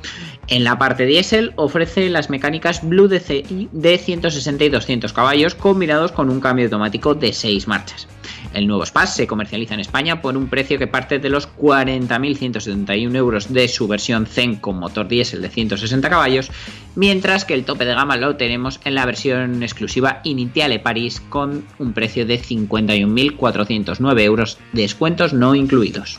En 0.48 0.64
la 0.64 0.78
parte 0.78 1.06
diésel 1.06 1.52
ofrece 1.56 2.08
las 2.10 2.30
mecánicas 2.30 2.86
Blue 2.86 3.08
DCI 3.08 3.70
de 3.72 3.98
160 3.98 4.64
y 4.64 4.68
200 4.68 5.12
caballos 5.12 5.54
combinados 5.54 6.12
con 6.12 6.30
un 6.30 6.40
cambio 6.40 6.66
automático 6.66 7.14
de 7.14 7.32
6 7.32 7.66
marchas. 7.66 8.06
El 8.52 8.66
nuevo 8.66 8.86
Spass 8.86 9.16
se 9.16 9.26
comercializa 9.26 9.74
en 9.74 9.80
España 9.80 10.20
por 10.22 10.36
un 10.36 10.48
precio 10.48 10.78
que 10.78 10.86
parte 10.86 11.18
de 11.18 11.28
los 11.28 11.48
40.171 11.56 13.14
euros 13.16 13.52
de 13.52 13.68
su 13.68 13.86
versión 13.88 14.26
Zen 14.26 14.56
con 14.56 14.78
motor 14.78 15.08
diésel 15.08 15.42
de 15.42 15.50
160 15.50 16.08
caballos, 16.08 16.50
mientras 16.94 17.44
que 17.44 17.54
el 17.54 17.64
tope 17.64 17.84
de 17.84 17.94
gama 17.94 18.16
lo 18.16 18.36
tenemos 18.36 18.80
en 18.84 18.94
la 18.94 19.06
versión 19.06 19.62
exclusiva 19.62 20.20
Initiale 20.24 20.78
Paris 20.78 21.20
con 21.28 21.64
un 21.78 21.92
precio 21.92 22.26
de 22.26 22.40
51.409 22.40 24.20
euros, 24.20 24.58
descuentos 24.72 25.32
no 25.32 25.54
incluidos. 25.54 26.18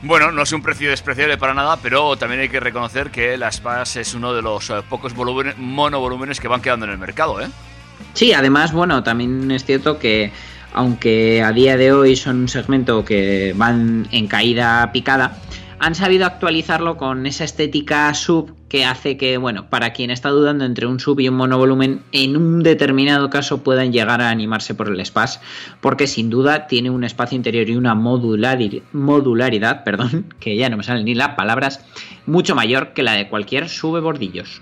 Bueno, 0.00 0.30
no 0.30 0.42
es 0.42 0.52
un 0.52 0.62
precio 0.62 0.90
despreciable 0.90 1.38
para 1.38 1.54
nada, 1.54 1.76
pero 1.82 2.16
también 2.16 2.40
hay 2.40 2.48
que 2.48 2.60
reconocer 2.60 3.10
que 3.10 3.36
la 3.36 3.50
Spass 3.50 3.96
es 3.96 4.14
uno 4.14 4.32
de 4.32 4.42
los 4.42 4.70
eh, 4.70 4.74
pocos 4.88 5.12
volúmenes, 5.12 5.58
monovolúmenes 5.58 6.38
que 6.38 6.46
van 6.46 6.62
quedando 6.62 6.86
en 6.86 6.92
el 6.92 6.98
mercado, 6.98 7.40
¿eh? 7.40 7.48
Sí, 8.14 8.32
además, 8.32 8.72
bueno, 8.72 9.02
también 9.02 9.50
es 9.50 9.64
cierto 9.64 9.98
que 9.98 10.30
aunque 10.72 11.42
a 11.42 11.52
día 11.52 11.76
de 11.76 11.92
hoy 11.92 12.16
son 12.16 12.42
un 12.42 12.48
segmento 12.48 13.04
que 13.04 13.54
van 13.56 14.06
en 14.12 14.26
caída 14.26 14.90
picada, 14.92 15.38
han 15.80 15.94
sabido 15.94 16.26
actualizarlo 16.26 16.96
con 16.96 17.26
esa 17.26 17.44
estética 17.44 18.12
sub 18.14 18.54
que 18.68 18.84
hace 18.84 19.16
que, 19.16 19.38
bueno, 19.38 19.70
para 19.70 19.92
quien 19.92 20.10
está 20.10 20.28
dudando 20.28 20.64
entre 20.64 20.86
un 20.86 21.00
sub 21.00 21.20
y 21.20 21.28
un 21.28 21.36
monovolumen, 21.36 22.02
en 22.12 22.36
un 22.36 22.62
determinado 22.62 23.30
caso 23.30 23.62
puedan 23.62 23.92
llegar 23.92 24.20
a 24.20 24.30
animarse 24.30 24.74
por 24.74 24.88
el 24.88 25.04
Spass, 25.04 25.40
porque 25.80 26.06
sin 26.06 26.30
duda 26.30 26.66
tiene 26.66 26.90
un 26.90 27.04
espacio 27.04 27.36
interior 27.36 27.68
y 27.68 27.76
una 27.76 27.94
modularidad, 27.94 28.82
modularidad 28.92 29.84
perdón, 29.84 30.34
que 30.40 30.56
ya 30.56 30.68
no 30.68 30.76
me 30.76 30.82
salen 30.82 31.04
ni 31.04 31.14
las 31.14 31.30
palabras, 31.30 31.84
mucho 32.26 32.54
mayor 32.54 32.92
que 32.92 33.02
la 33.02 33.12
de 33.12 33.28
cualquier 33.28 33.68
sube 33.68 34.00
bordillos. 34.00 34.60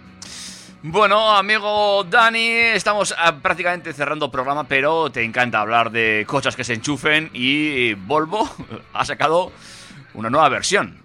Bueno, 0.82 1.36
amigo 1.36 2.04
Dani, 2.04 2.48
estamos 2.48 3.14
ah, 3.18 3.36
prácticamente 3.42 3.92
cerrando 3.92 4.30
programa, 4.30 4.64
pero 4.64 5.10
te 5.10 5.24
encanta 5.24 5.60
hablar 5.60 5.90
de 5.90 6.24
cosas 6.28 6.54
que 6.54 6.64
se 6.64 6.74
enchufen 6.74 7.30
y 7.32 7.94
Volvo 7.94 8.48
ha 8.92 9.04
sacado 9.04 9.52
una 10.14 10.30
nueva 10.30 10.48
versión. 10.48 10.98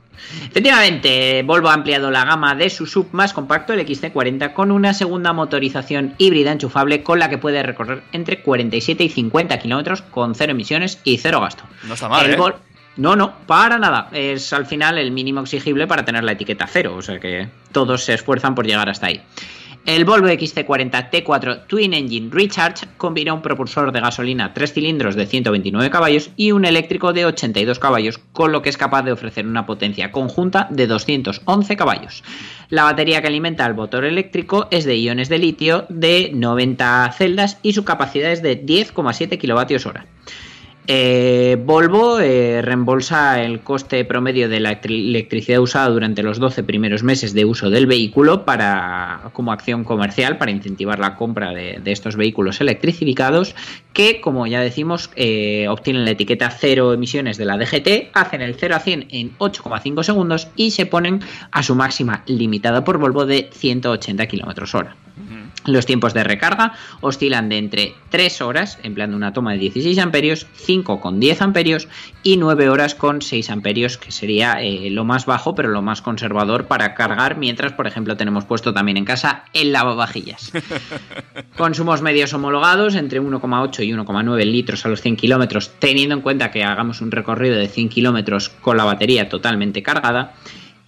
Efectivamente, 0.49 1.41
Volvo 1.43 1.69
ha 1.69 1.73
ampliado 1.73 2.11
la 2.11 2.25
gama 2.25 2.53
de 2.53 2.69
su 2.69 2.85
sub 2.85 3.07
más 3.11 3.33
compacto, 3.33 3.73
el 3.73 3.85
XC40, 3.85 4.53
con 4.53 4.71
una 4.71 4.93
segunda 4.93 5.33
motorización 5.33 6.13
híbrida 6.17 6.51
enchufable 6.51 7.01
con 7.01 7.17
la 7.17 7.29
que 7.29 7.37
puede 7.37 7.63
recorrer 7.63 8.03
entre 8.11 8.41
47 8.41 9.03
y 9.03 9.09
50 9.09 9.57
kilómetros 9.57 10.03
con 10.03 10.35
cero 10.35 10.51
emisiones 10.51 10.99
y 11.03 11.17
cero 11.17 11.41
gasto. 11.41 11.63
No 11.87 11.95
está 11.95 12.07
mal, 12.07 12.25
El 12.25 12.33
¿eh? 12.33 12.53
No, 12.97 13.15
no, 13.15 13.37
para 13.47 13.79
nada. 13.79 14.09
Es 14.11 14.51
al 14.53 14.65
final 14.65 14.97
el 14.97 15.11
mínimo 15.11 15.41
exigible 15.41 15.87
para 15.87 16.05
tener 16.05 16.23
la 16.23 16.33
etiqueta 16.33 16.67
cero, 16.67 16.95
o 16.95 17.01
sea 17.01 17.19
que 17.19 17.47
todos 17.71 18.03
se 18.03 18.13
esfuerzan 18.13 18.53
por 18.53 18.67
llegar 18.67 18.89
hasta 18.89 19.07
ahí. 19.07 19.21
El 19.83 20.05
Volvo 20.05 20.27
XC40 20.27 21.09
T4 21.09 21.65
Twin 21.65 21.95
Engine 21.95 22.29
Recharge 22.31 22.85
combina 22.97 23.33
un 23.33 23.41
propulsor 23.41 23.91
de 23.91 23.99
gasolina 23.99 24.53
3 24.53 24.73
cilindros 24.73 25.15
de 25.15 25.25
129 25.25 25.89
caballos 25.89 26.29
y 26.35 26.51
un 26.51 26.65
eléctrico 26.65 27.13
de 27.13 27.25
82 27.25 27.79
caballos, 27.79 28.19
con 28.31 28.51
lo 28.51 28.61
que 28.61 28.69
es 28.69 28.77
capaz 28.77 29.01
de 29.01 29.11
ofrecer 29.11 29.47
una 29.47 29.65
potencia 29.65 30.11
conjunta 30.11 30.67
de 30.69 30.85
211 30.85 31.75
caballos. 31.75 32.23
La 32.69 32.83
batería 32.83 33.21
que 33.21 33.27
alimenta 33.27 33.65
el 33.65 33.73
motor 33.73 34.05
eléctrico 34.05 34.67
es 34.69 34.85
de 34.85 34.97
iones 34.97 35.29
de 35.29 35.39
litio 35.39 35.87
de 35.89 36.29
90 36.31 37.11
celdas 37.13 37.57
y 37.63 37.73
su 37.73 37.83
capacidad 37.83 38.31
es 38.31 38.43
de 38.43 38.63
10,7 38.63 39.39
kWh. 39.39 40.50
Eh, 40.87 41.57
Volvo 41.63 42.19
eh, 42.19 42.61
reembolsa 42.63 43.41
el 43.43 43.59
coste 43.61 44.03
promedio 44.03 44.49
de 44.49 44.59
la 44.59 44.71
electri- 44.71 45.09
electricidad 45.09 45.59
usada 45.59 45.89
durante 45.89 46.23
los 46.23 46.39
12 46.39 46.63
primeros 46.63 47.03
meses 47.03 47.33
de 47.33 47.45
uso 47.45 47.69
del 47.69 47.85
vehículo 47.85 48.45
para, 48.45 49.29
como 49.33 49.51
acción 49.51 49.83
comercial 49.83 50.37
para 50.39 50.51
incentivar 50.51 50.97
la 50.97 51.15
compra 51.15 51.51
de, 51.53 51.79
de 51.83 51.91
estos 51.91 52.15
vehículos 52.15 52.61
electrificados 52.61 53.55
que, 53.93 54.21
como 54.21 54.47
ya 54.47 54.59
decimos, 54.61 55.11
eh, 55.15 55.67
obtienen 55.69 56.03
la 56.03 56.11
etiqueta 56.11 56.49
cero 56.49 56.93
emisiones 56.93 57.37
de 57.37 57.45
la 57.45 57.57
DGT, 57.57 58.09
hacen 58.13 58.41
el 58.41 58.55
0 58.55 58.75
a 58.75 58.79
100 58.79 59.07
en 59.11 59.37
8,5 59.37 60.03
segundos 60.03 60.47
y 60.55 60.71
se 60.71 60.87
ponen 60.87 61.19
a 61.51 61.61
su 61.61 61.75
máxima 61.75 62.23
limitada 62.25 62.83
por 62.83 62.97
Volvo 62.97 63.25
de 63.27 63.49
180 63.53 64.27
km 64.27 64.75
hora. 64.75 64.95
Los 65.65 65.85
tiempos 65.85 66.15
de 66.15 66.23
recarga 66.23 66.73
oscilan 67.01 67.47
de 67.47 67.59
entre 67.59 67.93
3 68.09 68.41
horas, 68.41 68.79
empleando 68.81 69.15
una 69.15 69.31
toma 69.31 69.51
de 69.51 69.59
16 69.59 69.99
amperios, 69.99 70.47
5 70.55 70.99
con 70.99 71.19
10 71.19 71.41
amperios 71.43 71.87
y 72.23 72.37
9 72.37 72.69
horas 72.69 72.95
con 72.95 73.21
6 73.21 73.49
amperios, 73.51 73.99
que 73.99 74.11
sería 74.11 74.61
eh, 74.61 74.89
lo 74.89 75.05
más 75.05 75.27
bajo, 75.27 75.53
pero 75.53 75.69
lo 75.69 75.83
más 75.83 76.01
conservador 76.01 76.65
para 76.65 76.95
cargar, 76.95 77.37
mientras, 77.37 77.73
por 77.73 77.85
ejemplo, 77.85 78.17
tenemos 78.17 78.45
puesto 78.45 78.73
también 78.73 78.97
en 78.97 79.05
casa 79.05 79.43
el 79.53 79.71
lavavajillas. 79.71 80.51
Consumos 81.57 82.01
medios 82.01 82.33
homologados 82.33 82.95
entre 82.95 83.21
1,8 83.21 83.85
y 83.85 83.91
1,9 83.91 84.45
litros 84.45 84.83
a 84.85 84.89
los 84.89 85.01
100 85.01 85.15
kilómetros, 85.15 85.71
teniendo 85.77 86.15
en 86.15 86.21
cuenta 86.21 86.49
que 86.49 86.63
hagamos 86.63 87.01
un 87.01 87.11
recorrido 87.11 87.55
de 87.55 87.67
100 87.67 87.89
kilómetros 87.89 88.49
con 88.49 88.77
la 88.77 88.83
batería 88.83 89.29
totalmente 89.29 89.83
cargada 89.83 90.33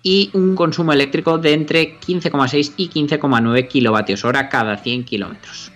y 0.03 0.29
un 0.33 0.55
consumo 0.55 0.93
eléctrico 0.93 1.37
de 1.37 1.53
entre 1.53 1.99
15,6 1.99 2.73
y 2.77 2.89
15,9 2.89 3.67
kilovatios 3.67 4.25
hora 4.25 4.49
cada 4.49 4.77
100 4.77 5.05
kilómetros. 5.05 5.71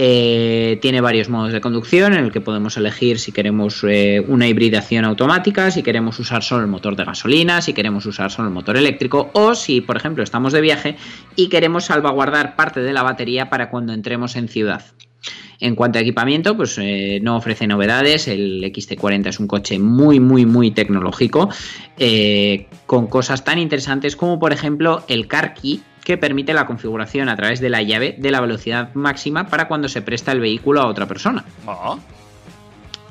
Eh, 0.00 0.78
tiene 0.80 1.00
varios 1.00 1.28
modos 1.28 1.52
de 1.52 1.60
conducción 1.60 2.12
en 2.12 2.24
el 2.24 2.30
que 2.30 2.40
podemos 2.40 2.76
elegir 2.76 3.18
si 3.18 3.32
queremos 3.32 3.82
eh, 3.82 4.24
una 4.28 4.46
hibridación 4.46 5.04
automática, 5.04 5.72
si 5.72 5.82
queremos 5.82 6.18
usar 6.20 6.44
solo 6.44 6.62
el 6.62 6.68
motor 6.68 6.94
de 6.94 7.04
gasolina, 7.04 7.60
si 7.62 7.72
queremos 7.72 8.06
usar 8.06 8.30
solo 8.30 8.46
el 8.46 8.54
motor 8.54 8.76
eléctrico 8.76 9.30
o 9.32 9.56
si, 9.56 9.80
por 9.80 9.96
ejemplo, 9.96 10.22
estamos 10.22 10.52
de 10.52 10.60
viaje 10.60 10.96
y 11.34 11.48
queremos 11.48 11.86
salvaguardar 11.86 12.54
parte 12.54 12.80
de 12.80 12.92
la 12.92 13.02
batería 13.02 13.50
para 13.50 13.70
cuando 13.70 13.92
entremos 13.92 14.36
en 14.36 14.46
ciudad. 14.48 14.84
En 15.60 15.74
cuanto 15.74 15.98
a 15.98 16.02
equipamiento, 16.02 16.56
pues 16.56 16.78
eh, 16.78 17.18
no 17.20 17.36
ofrece 17.36 17.66
novedades. 17.66 18.28
El 18.28 18.62
XT40 18.62 19.26
es 19.26 19.40
un 19.40 19.48
coche 19.48 19.78
muy, 19.78 20.20
muy, 20.20 20.46
muy 20.46 20.70
tecnológico, 20.70 21.48
eh, 21.96 22.66
con 22.86 23.08
cosas 23.08 23.44
tan 23.44 23.58
interesantes 23.58 24.14
como, 24.14 24.38
por 24.38 24.52
ejemplo, 24.52 25.02
el 25.08 25.26
Car 25.26 25.54
Key, 25.54 25.82
que 26.04 26.16
permite 26.16 26.54
la 26.54 26.64
configuración 26.64 27.28
a 27.28 27.36
través 27.36 27.60
de 27.60 27.70
la 27.70 27.82
llave 27.82 28.14
de 28.16 28.30
la 28.30 28.40
velocidad 28.40 28.94
máxima 28.94 29.48
para 29.48 29.68
cuando 29.68 29.88
se 29.88 30.00
presta 30.00 30.32
el 30.32 30.40
vehículo 30.40 30.80
a 30.80 30.86
otra 30.86 31.06
persona. 31.06 31.44
Ah, 31.66 31.98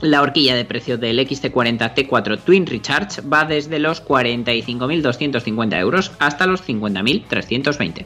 La 0.02 0.22
horquilla 0.22 0.56
de 0.56 0.66
precio 0.66 0.98
del 0.98 1.20
XT40 1.20 1.94
T4 1.94 2.40
Twin 2.40 2.66
Recharge 2.66 3.22
va 3.22 3.44
desde 3.44 3.80
los 3.80 4.04
45.250 4.04 5.80
euros 5.80 6.12
hasta 6.20 6.48
los 6.48 6.66
50.320. 6.68 8.06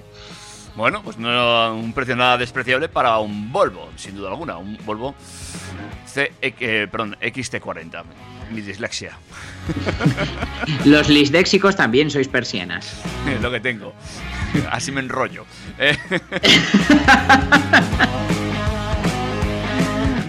Bueno, 0.82 1.04
pues 1.04 1.20
no 1.20 1.76
un 1.76 1.94
precio 1.94 2.16
nada 2.16 2.40
despreciable 2.40 2.90
para 2.90 3.20
un 3.20 3.52
Volvo, 3.52 3.92
sin 3.98 4.16
duda 4.16 4.30
alguna. 4.30 4.58
Un 4.58 4.80
Volvo 4.84 5.14
C, 6.08 6.32
eh, 6.42 6.88
perdón, 6.92 7.16
XT40. 7.22 8.04
Mi 8.50 8.62
dislexia. 8.62 9.16
Los 10.86 11.08
lisdéxicos 11.08 11.76
también 11.76 12.10
sois 12.10 12.28
persianas. 12.28 12.96
Es 13.30 13.40
lo 13.40 13.52
que 13.52 13.60
tengo. 13.60 13.94
Así 14.72 14.92
me 14.92 15.02
enrollo. 15.02 15.46
Eh, 15.78 15.96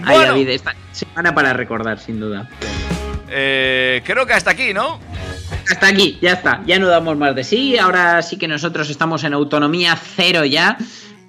Ay, 0.05 0.17
Bueno. 0.17 0.33
David, 0.33 0.49
esta 0.49 0.75
semana 0.91 1.33
para 1.33 1.53
recordar, 1.53 1.97
sin 1.97 2.19
duda. 2.19 2.47
eh, 3.27 4.03
creo 4.05 4.27
que 4.27 4.33
hasta 4.33 4.51
aquí, 4.51 4.71
¿no? 4.71 4.99
Hasta 5.69 5.87
aquí, 5.87 6.17
ya 6.21 6.33
está. 6.33 6.61
Ya 6.65 6.79
no 6.79 6.87
damos 6.87 7.17
más 7.17 7.35
de 7.35 7.43
sí. 7.43 7.77
Ahora 7.77 8.21
sí 8.21 8.37
que 8.37 8.47
nosotros 8.47 8.89
estamos 8.89 9.23
en 9.23 9.33
autonomía 9.33 9.95
cero 9.95 10.45
ya. 10.45 10.77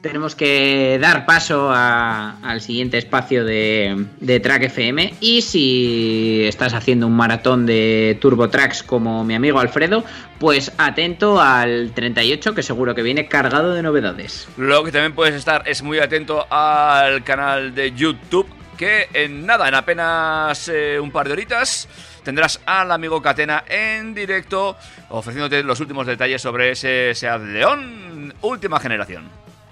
Tenemos 0.01 0.35
que 0.35 0.99
dar 1.01 1.24
paso 1.24 1.70
al 1.72 2.61
siguiente 2.61 2.99
espacio 2.99 3.43
de, 3.43 4.05
de 4.20 4.39
Track 4.39 4.64
FM. 4.64 5.14
Y 5.20 5.41
si 5.41 6.43
estás 6.45 6.74
haciendo 6.74 7.07
un 7.07 7.16
maratón 7.16 7.64
de 7.64 8.18
Turbo 8.20 8.51
Tracks 8.51 8.82
como 8.82 9.24
mi 9.24 9.35
amigo 9.35 9.61
Alfredo, 9.61 10.05
pues 10.39 10.72
atento 10.76 11.41
al 11.41 11.93
38 11.95 12.55
que 12.55 12.62
seguro 12.62 12.95
que 12.95 13.01
viene 13.01 13.28
cargado 13.28 13.72
de 13.72 13.82
novedades. 13.82 14.47
Lo 14.59 14.85
que 14.85 14.93
también 14.93 15.14
puedes 15.14 15.37
estar 15.37 15.66
es 15.66 15.82
muy 15.82 15.99
atento 16.01 16.47
al 16.51 17.24
canal 17.24 17.74
de 17.74 17.93
YouTube, 17.93 18.47
que 18.76 19.09
en 19.14 19.47
nada, 19.47 19.68
en 19.68 19.74
apenas 19.74 20.68
eh, 20.68 21.01
un 21.01 21.11
par 21.12 21.28
de 21.28 21.32
horitas, 21.32 21.89
tendrás 22.24 22.60
al 22.66 22.90
amigo 22.90 23.22
Catena 23.22 23.64
en 23.68 24.14
directo 24.14 24.76
ofreciéndote 25.10 25.62
los 25.62 25.78
últimos 25.80 26.06
detalles 26.06 26.42
sobre 26.42 26.72
ese 26.72 27.14
Seat 27.14 27.42
León 27.42 28.34
última 28.40 28.80
generación. 28.80 29.28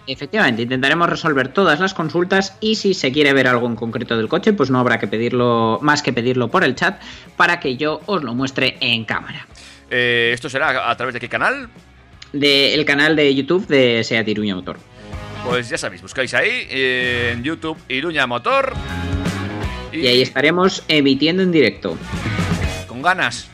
Efectivamente, 0.07 0.62
intentaremos 0.62 1.09
resolver 1.09 1.48
todas 1.48 1.78
las 1.78 1.94
consultas 1.94 2.57
y 2.61 2.74
si 2.74 2.92
se 2.92 3.12
quiere 3.12 3.32
ver 3.32 3.46
algo 3.46 3.68
en 3.68 3.76
concreto 3.76 4.16
del 4.16 4.28
coche, 4.28 4.53
pues 4.53 4.68
no 4.68 4.80
habrá 4.80 4.98
que 4.98 5.07
pedirlo 5.07 5.78
más 5.80 6.03
que 6.03 6.12
pedirlo 6.12 6.48
por 6.48 6.64
el 6.64 6.74
chat 6.74 7.00
para 7.36 7.61
que 7.61 7.76
yo 7.76 8.00
os 8.07 8.24
lo 8.24 8.34
muestre 8.34 8.76
en 8.80 9.05
cámara. 9.05 9.46
Eh, 9.90 10.32
¿Esto 10.34 10.48
será 10.48 10.90
a 10.90 10.96
través 10.96 11.14
de 11.14 11.20
qué 11.20 11.28
canal? 11.28 11.68
Del 12.32 12.84
canal 12.84 13.14
de 13.14 13.32
YouTube 13.32 13.66
de 13.68 14.03
Seat 14.03 14.26
Iruña 14.26 14.57
Motor. 14.57 14.78
Pues 15.44 15.68
ya 15.68 15.78
sabéis, 15.78 16.03
buscáis 16.03 16.34
ahí 16.34 16.66
eh, 16.70 17.32
en 17.34 17.44
YouTube 17.44 17.76
Iruña 17.88 18.26
Motor. 18.26 18.72
Y 19.92 20.07
ahí 20.07 20.22
estaremos 20.22 20.82
emitiendo 20.88 21.42
en 21.42 21.53
directo. 21.53 21.96
Con 23.03 23.16
ganas. 23.16 23.48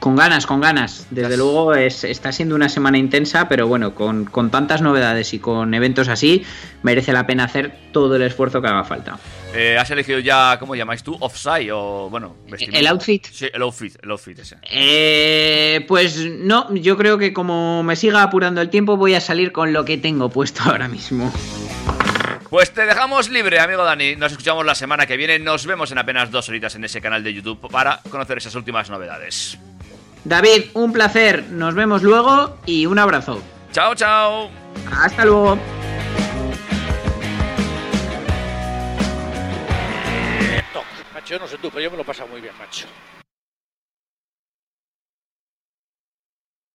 Con 0.00 0.16
ganas, 0.16 0.46
con 0.46 0.60
ganas. 0.60 1.06
Desde 1.10 1.38
luego 1.38 1.74
es, 1.74 2.04
está 2.04 2.30
siendo 2.30 2.54
una 2.54 2.68
semana 2.68 2.98
intensa, 2.98 3.48
pero 3.48 3.66
bueno, 3.66 3.94
con, 3.94 4.26
con 4.26 4.50
tantas 4.50 4.82
novedades 4.82 5.32
y 5.32 5.38
con 5.38 5.72
eventos 5.72 6.08
así, 6.08 6.44
merece 6.82 7.14
la 7.14 7.26
pena 7.26 7.44
hacer 7.44 7.74
todo 7.92 8.16
el 8.16 8.22
esfuerzo 8.22 8.60
que 8.60 8.68
haga 8.68 8.84
falta. 8.84 9.18
Eh, 9.54 9.78
¿Has 9.80 9.90
elegido 9.90 10.18
ya, 10.18 10.58
cómo 10.60 10.74
llamáis 10.74 11.02
tú? 11.02 11.16
Offside 11.18 11.72
o, 11.72 12.10
bueno, 12.10 12.36
vestimenta? 12.50 12.78
¿El 12.78 12.86
outfit? 12.88 13.26
Sí, 13.32 13.46
el 13.50 13.62
outfit, 13.62 13.96
el 14.02 14.10
outfit 14.10 14.38
ese. 14.38 14.56
Eh, 14.70 15.82
pues 15.88 16.18
no, 16.26 16.74
yo 16.74 16.98
creo 16.98 17.16
que 17.16 17.32
como 17.32 17.82
me 17.82 17.96
siga 17.96 18.22
apurando 18.22 18.60
el 18.60 18.68
tiempo 18.68 18.98
voy 18.98 19.14
a 19.14 19.22
salir 19.22 19.52
con 19.52 19.72
lo 19.72 19.86
que 19.86 19.96
tengo 19.96 20.28
puesto 20.28 20.64
ahora 20.66 20.86
mismo. 20.86 21.32
Pues 22.50 22.72
te 22.72 22.86
dejamos 22.86 23.28
libre, 23.28 23.58
amigo 23.58 23.82
Dani. 23.82 24.14
Nos 24.16 24.32
escuchamos 24.32 24.64
la 24.64 24.74
semana 24.74 25.06
que 25.06 25.16
viene. 25.16 25.38
Nos 25.38 25.66
vemos 25.66 25.90
en 25.90 25.98
apenas 25.98 26.30
dos 26.30 26.48
horitas 26.48 26.74
en 26.76 26.84
ese 26.84 27.00
canal 27.00 27.24
de 27.24 27.34
YouTube 27.34 27.68
para 27.70 28.00
conocer 28.10 28.38
esas 28.38 28.54
últimas 28.54 28.88
novedades. 28.88 29.58
David, 30.24 30.66
un 30.74 30.92
placer, 30.92 31.44
nos 31.50 31.74
vemos 31.74 32.02
luego 32.02 32.58
y 32.66 32.86
un 32.86 32.98
abrazo. 32.98 33.42
Chao, 33.72 33.94
chao. 33.94 34.50
Hasta 34.90 35.24
luego. 35.24 35.58
Macho, 41.14 41.38
no 41.38 41.48
sé 41.48 41.58
tú, 41.58 41.70
pero 41.70 41.82
yo 41.82 41.90
me 41.90 41.96
lo 41.96 42.02
he 42.02 42.06
pasado 42.06 42.28
muy 42.28 42.40
bien, 42.40 42.54
macho. 42.58 42.86